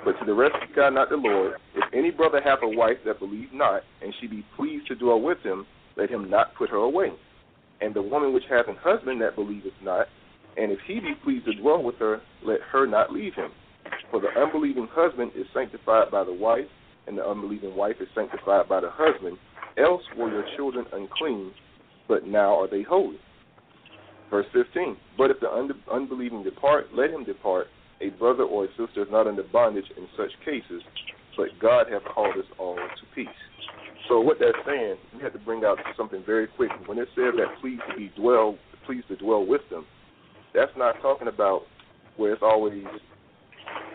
But 0.03 0.19
to 0.19 0.25
the 0.25 0.33
rest 0.33 0.53
speak 0.63 0.77
I, 0.77 0.89
not 0.89 1.09
the 1.09 1.15
Lord. 1.15 1.53
If 1.73 1.83
any 1.93 2.11
brother 2.11 2.41
have 2.43 2.59
a 2.61 2.69
wife 2.69 2.97
that 3.05 3.19
believe 3.19 3.51
not, 3.53 3.81
and 4.03 4.13
she 4.19 4.27
be 4.27 4.45
pleased 4.55 4.87
to 4.87 4.95
dwell 4.95 5.21
with 5.21 5.39
him, 5.39 5.65
let 5.97 6.09
him 6.09 6.29
not 6.29 6.53
put 6.55 6.69
her 6.69 6.77
away. 6.77 7.13
And 7.81 7.93
the 7.93 8.01
woman 8.01 8.33
which 8.33 8.43
hath 8.49 8.67
an 8.67 8.77
husband 8.81 9.21
that 9.21 9.35
believeth 9.35 9.73
not, 9.83 10.07
and 10.57 10.71
if 10.71 10.79
he 10.87 10.99
be 10.99 11.13
pleased 11.23 11.45
to 11.45 11.53
dwell 11.53 11.83
with 11.83 11.95
her, 11.95 12.21
let 12.43 12.61
her 12.71 12.87
not 12.87 13.11
leave 13.11 13.33
him. 13.33 13.51
For 14.09 14.21
the 14.21 14.29
unbelieving 14.39 14.87
husband 14.91 15.31
is 15.35 15.45
sanctified 15.53 16.11
by 16.11 16.23
the 16.23 16.33
wife, 16.33 16.65
and 17.07 17.17
the 17.17 17.25
unbelieving 17.25 17.75
wife 17.75 17.97
is 17.99 18.07
sanctified 18.15 18.69
by 18.69 18.79
the 18.79 18.89
husband. 18.91 19.37
Else 19.77 20.01
were 20.17 20.29
your 20.29 20.45
children 20.55 20.85
unclean, 20.93 21.51
but 22.07 22.25
now 22.25 22.59
are 22.59 22.67
they 22.69 22.83
holy. 22.83 23.19
Verse 24.29 24.45
15. 24.53 24.97
But 25.17 25.31
if 25.31 25.39
the 25.39 25.51
un- 25.51 25.71
unbelieving 25.91 26.43
depart, 26.43 26.87
let 26.93 27.11
him 27.11 27.23
depart. 27.23 27.67
A 28.01 28.09
brother 28.09 28.43
or 28.43 28.65
a 28.65 28.67
sister 28.69 29.03
is 29.03 29.07
not 29.11 29.27
under 29.27 29.43
bondage 29.43 29.85
in 29.97 30.07
such 30.17 30.31
cases, 30.43 30.81
but 31.37 31.47
God 31.61 31.87
hath 31.91 32.03
called 32.13 32.35
us 32.37 32.45
all 32.57 32.75
to 32.75 33.05
peace. 33.13 33.27
So 34.07 34.19
what 34.19 34.37
that's 34.39 34.57
saying, 34.65 34.97
we 35.15 35.23
have 35.23 35.33
to 35.33 35.39
bring 35.39 35.63
out 35.65 35.77
something 35.97 36.23
very 36.25 36.47
quick. 36.47 36.71
When 36.85 36.97
it 36.97 37.07
says 37.15 37.33
that 37.37 37.59
please 37.61 37.79
to 37.89 37.97
be 37.97 38.11
dwell, 38.15 38.57
please 38.85 39.03
to 39.07 39.15
dwell 39.15 39.45
with 39.45 39.61
them, 39.69 39.85
that's 40.53 40.71
not 40.77 41.01
talking 41.01 41.27
about 41.27 41.63
where 42.17 42.33
it's 42.33 42.43
always 42.43 42.85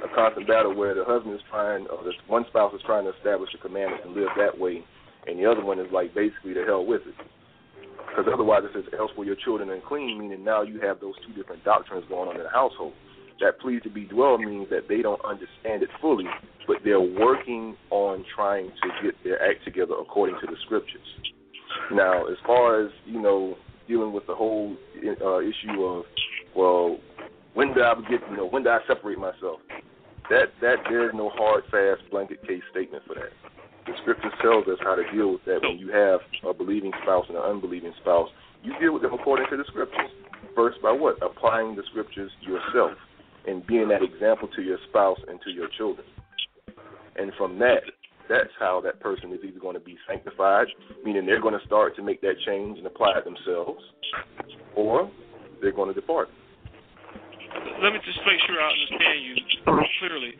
a 0.05 0.15
constant 0.15 0.49
battle 0.49 0.75
where 0.75 0.95
the 0.95 1.05
husband 1.05 1.35
is 1.35 1.41
trying, 1.49 1.87
or 1.87 2.03
the 2.03 2.13
one 2.27 2.45
spouse 2.49 2.75
is 2.75 2.81
trying 2.85 3.05
to 3.05 3.17
establish 3.17 3.51
a 3.55 3.59
commandment 3.59 4.05
and 4.05 4.15
live 4.15 4.29
that 4.37 4.59
way, 4.59 4.83
and 5.27 5.39
the 5.39 5.49
other 5.49 5.65
one 5.65 5.79
is 5.79 5.87
like 5.93 6.15
basically 6.15 6.55
the 6.55 6.65
hell 6.67 6.85
with 6.85 7.03
it. 7.07 7.15
Because 8.09 8.27
otherwise 8.33 8.63
it 8.65 8.73
says, 8.75 8.85
else 8.99 9.11
were 9.17 9.25
your 9.25 9.37
children 9.37 9.71
unclean, 9.71 10.19
meaning 10.19 10.43
now 10.43 10.63
you 10.63 10.81
have 10.81 11.01
those 11.01 11.15
two 11.25 11.33
different 11.35 11.63
doctrines 11.65 12.05
going 12.09 12.29
on 12.29 12.37
in 12.37 12.43
the 12.43 12.51
household. 12.51 12.93
That 13.41 13.59
please 13.59 13.81
to 13.85 13.91
be 13.91 14.05
dwell 14.05 14.37
means 14.37 14.69
that 14.71 14.87
they 14.89 15.01
don't 15.01 15.25
understand 15.25 15.83
it 15.83 15.89
fully, 16.01 16.27
but 16.67 16.77
they're 16.85 17.01
working 17.01 17.75
on 17.91 18.25
trying 18.35 18.69
to 18.69 18.89
get 19.03 19.15
their 19.25 19.43
act 19.43 19.65
together 19.65 19.95
according 19.99 20.37
to 20.41 20.47
the 20.47 20.57
scriptures. 20.67 21.01
Now, 21.93 22.27
as 22.27 22.37
far 22.47 22.85
as, 22.85 22.91
you 23.07 23.21
know, 23.21 23.57
dealing 23.89 24.13
with 24.13 24.27
the 24.27 24.35
whole 24.35 24.77
uh, 24.97 25.41
issue 25.41 25.83
of, 25.83 26.05
well, 26.55 26.99
when 27.55 27.73
do 27.73 27.83
I 27.83 27.95
get, 28.11 28.21
you 28.31 28.37
know, 28.37 28.47
when 28.47 28.63
do 28.63 28.69
I 28.69 28.81
separate 28.87 29.19
myself? 29.19 29.61
That 30.29 30.53
that 30.61 30.77
there's 30.89 31.13
no 31.15 31.31
hard, 31.35 31.65
fast, 31.71 32.09
blanket 32.11 32.47
case 32.47 32.63
statement 32.71 33.03
for 33.07 33.15
that. 33.15 33.33
The 33.87 33.93
scriptures 34.03 34.33
tells 34.43 34.69
us 34.69 34.79
how 34.83 34.95
to 34.95 35.03
deal 35.11 35.33
with 35.33 35.45
that 35.47 35.61
when 35.63 35.79
you 35.79 35.91
have 35.91 36.21
a 36.49 36.55
believing 36.55 36.93
spouse 37.03 37.25
and 37.29 37.37
an 37.37 37.43
unbelieving 37.43 37.93
spouse. 38.01 38.29
You 38.63 38.79
deal 38.79 38.93
with 38.93 39.03
them 39.03 39.15
according 39.15 39.47
to 39.51 39.57
the 39.57 39.65
scriptures. 39.67 40.11
First, 40.55 40.81
by 40.83 40.93
what? 40.93 41.17
Applying 41.23 41.75
the 41.75 41.83
scriptures 41.91 42.31
yourself 42.43 42.93
and 43.47 43.67
being 43.67 43.89
that 43.89 44.03
example 44.03 44.49
to 44.57 44.63
your 44.63 44.79
spouse 44.89 45.19
and 45.29 45.41
to 45.43 45.51
your 45.51 45.69
children. 45.77 46.07
And 47.17 47.33
from 47.37 47.59
that, 47.59 47.83
that's 48.29 48.51
how 48.59 48.81
that 48.85 49.01
person 49.01 49.33
is 49.33 49.41
either 49.43 49.59
going 49.59 49.75
to 49.75 49.83
be 49.83 49.99
sanctified, 50.09 50.69
meaning 51.05 51.27
they're 51.27 51.43
going 51.43 51.59
to 51.59 51.67
start 51.67 51.97
to 51.97 52.03
make 52.03 52.21
that 52.23 52.35
change 52.47 52.79
and 52.79 52.87
apply 52.87 53.19
it 53.19 53.25
themselves, 53.25 53.83
or 54.77 55.11
they're 55.61 55.73
going 55.73 55.93
to 55.93 55.95
depart. 55.95 56.29
Let 57.83 57.93
me 57.93 57.99
just 58.07 58.21
make 58.25 58.39
sure 58.47 58.55
I 58.61 58.71
understand 58.71 59.19
you 59.27 59.35
clearly. 59.99 60.33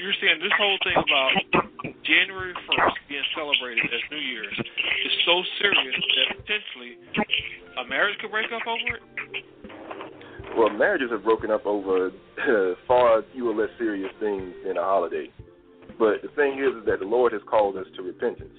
You're 0.00 0.16
saying 0.22 0.40
this 0.40 0.54
whole 0.56 0.78
thing 0.80 0.96
about 0.96 1.92
January 2.08 2.54
1st 2.56 2.96
being 3.08 3.28
celebrated 3.36 3.84
as 3.84 4.00
New 4.10 4.24
Year's 4.24 4.56
is 4.56 5.14
so 5.26 5.42
serious 5.60 5.94
that 5.94 6.40
potentially 6.40 6.96
a 7.76 7.84
marriage 7.88 8.16
could 8.20 8.30
break 8.30 8.48
up 8.52 8.64
over 8.66 8.96
it? 8.96 9.02
Well, 10.56 10.70
marriages 10.70 11.10
have 11.10 11.24
broken 11.24 11.50
up 11.50 11.66
over 11.66 12.10
far 12.86 13.22
fewer 13.32 13.54
less 13.54 13.70
serious 13.78 14.10
things 14.20 14.54
than 14.66 14.76
a 14.76 14.82
holiday. 14.82 15.30
But 15.98 16.22
the 16.22 16.28
thing 16.34 16.58
is, 16.58 16.80
is 16.80 16.86
that 16.86 17.00
the 17.00 17.06
Lord 17.06 17.32
has 17.32 17.42
called 17.48 17.76
us 17.76 17.86
to 17.96 18.02
repentance, 18.02 18.54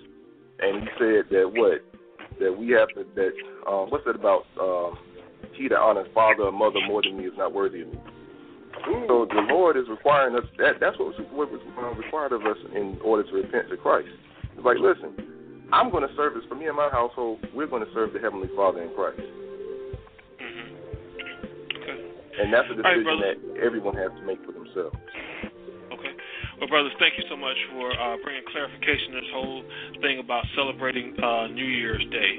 and 0.59 0.83
He 0.83 0.89
said 0.97 1.25
that 1.31 1.51
what 1.51 1.83
that 2.39 2.51
we 2.57 2.69
have 2.71 2.89
to 2.89 3.05
that 3.15 3.33
um, 3.67 3.89
what's 3.89 4.05
it 4.07 4.15
about? 4.15 4.45
Um, 4.59 4.97
he 5.53 5.67
that 5.69 5.79
honors 5.79 6.07
father 6.13 6.43
or 6.43 6.51
mother 6.51 6.79
more 6.87 7.01
than 7.01 7.17
me 7.17 7.25
is 7.25 7.33
not 7.37 7.53
worthy 7.53 7.81
of 7.81 7.87
me. 7.87 7.99
So 9.07 9.25
the 9.29 9.47
Lord 9.49 9.77
is 9.77 9.85
requiring 9.89 10.35
us 10.35 10.43
that 10.57 10.79
that's 10.79 10.99
what 10.99 11.17
was, 11.17 11.59
what 11.79 11.97
required 11.97 12.33
of 12.33 12.41
us 12.41 12.57
in 12.75 12.99
order 13.03 13.23
to 13.23 13.33
repent 13.33 13.69
to 13.69 13.77
Christ. 13.77 14.09
It's 14.55 14.65
like, 14.65 14.77
listen, 14.77 15.15
I'm 15.71 15.91
going 15.91 16.07
to 16.07 16.13
serve 16.15 16.33
this 16.33 16.43
for 16.49 16.55
me 16.55 16.67
and 16.67 16.75
my 16.75 16.89
household. 16.89 17.39
We're 17.53 17.67
going 17.67 17.85
to 17.85 17.93
serve 17.93 18.13
the 18.13 18.19
Heavenly 18.19 18.49
Father 18.55 18.81
in 18.83 18.93
Christ. 18.93 19.21
And 22.35 22.51
that's 22.51 22.67
a 22.67 22.75
decision 22.75 23.05
right, 23.07 23.39
that 23.39 23.63
everyone 23.63 23.95
has 23.95 24.11
to 24.11 24.23
make 24.27 24.43
for 24.43 24.51
themselves. 24.51 24.95
Okay. 25.93 26.13
Well, 26.59 26.67
brothers, 26.67 26.91
thank 26.99 27.15
you 27.15 27.23
so 27.31 27.39
much 27.39 27.55
for 27.71 27.91
uh, 27.95 28.19
bringing 28.23 28.43
clarification 28.51 29.15
to 29.15 29.19
this 29.23 29.31
whole 29.31 29.63
thing 30.03 30.19
about 30.19 30.43
celebrating 30.55 31.15
uh, 31.15 31.47
New 31.47 31.67
Year's 31.67 32.03
Day. 32.11 32.31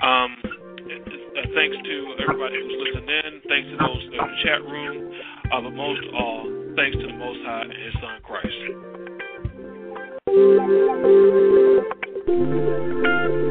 Um, 0.00 0.40
uh, 0.40 1.44
thanks 1.52 1.76
to 1.76 1.96
everybody 2.24 2.56
who's 2.56 2.76
listening 2.80 3.12
in. 3.12 3.30
Thanks 3.44 3.68
to 3.68 3.76
those 3.76 4.02
in 4.08 4.16
the 4.16 4.36
chat 4.40 4.60
room. 4.64 5.12
Uh, 5.52 5.60
but 5.60 5.74
most 5.76 6.00
of 6.08 6.14
all, 6.14 6.48
thanks 6.76 6.96
to 6.96 7.06
the 7.06 7.18
Most 7.20 7.40
High 7.44 7.68
and 7.68 7.76
His 7.76 7.94
Son 8.00 8.16
Christ. 8.24 8.60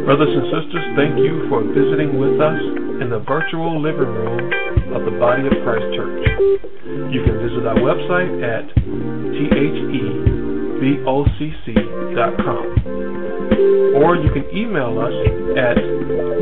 Brothers 0.05 0.33
and 0.33 0.45
sisters, 0.49 0.85
thank 0.97 1.17
you 1.21 1.45
for 1.49 1.61
visiting 1.61 2.17
with 2.17 2.41
us 2.41 2.61
in 3.01 3.09
the 3.09 3.21
virtual 3.27 3.81
living 3.81 4.09
room 4.09 4.64
of 4.95 5.03
the 5.03 5.11
Body 5.19 5.43
of 5.45 5.51
Christ 5.63 5.83
Church. 5.93 6.23
You 7.11 7.23
can 7.27 7.37
visit 7.43 7.67
our 7.67 7.75
website 7.83 8.31
at 8.39 8.71
thebocc.com 10.79 12.65
or 13.95 14.15
you 14.15 14.31
can 14.31 14.47
email 14.55 14.97
us 14.99 15.11
at 15.57 15.75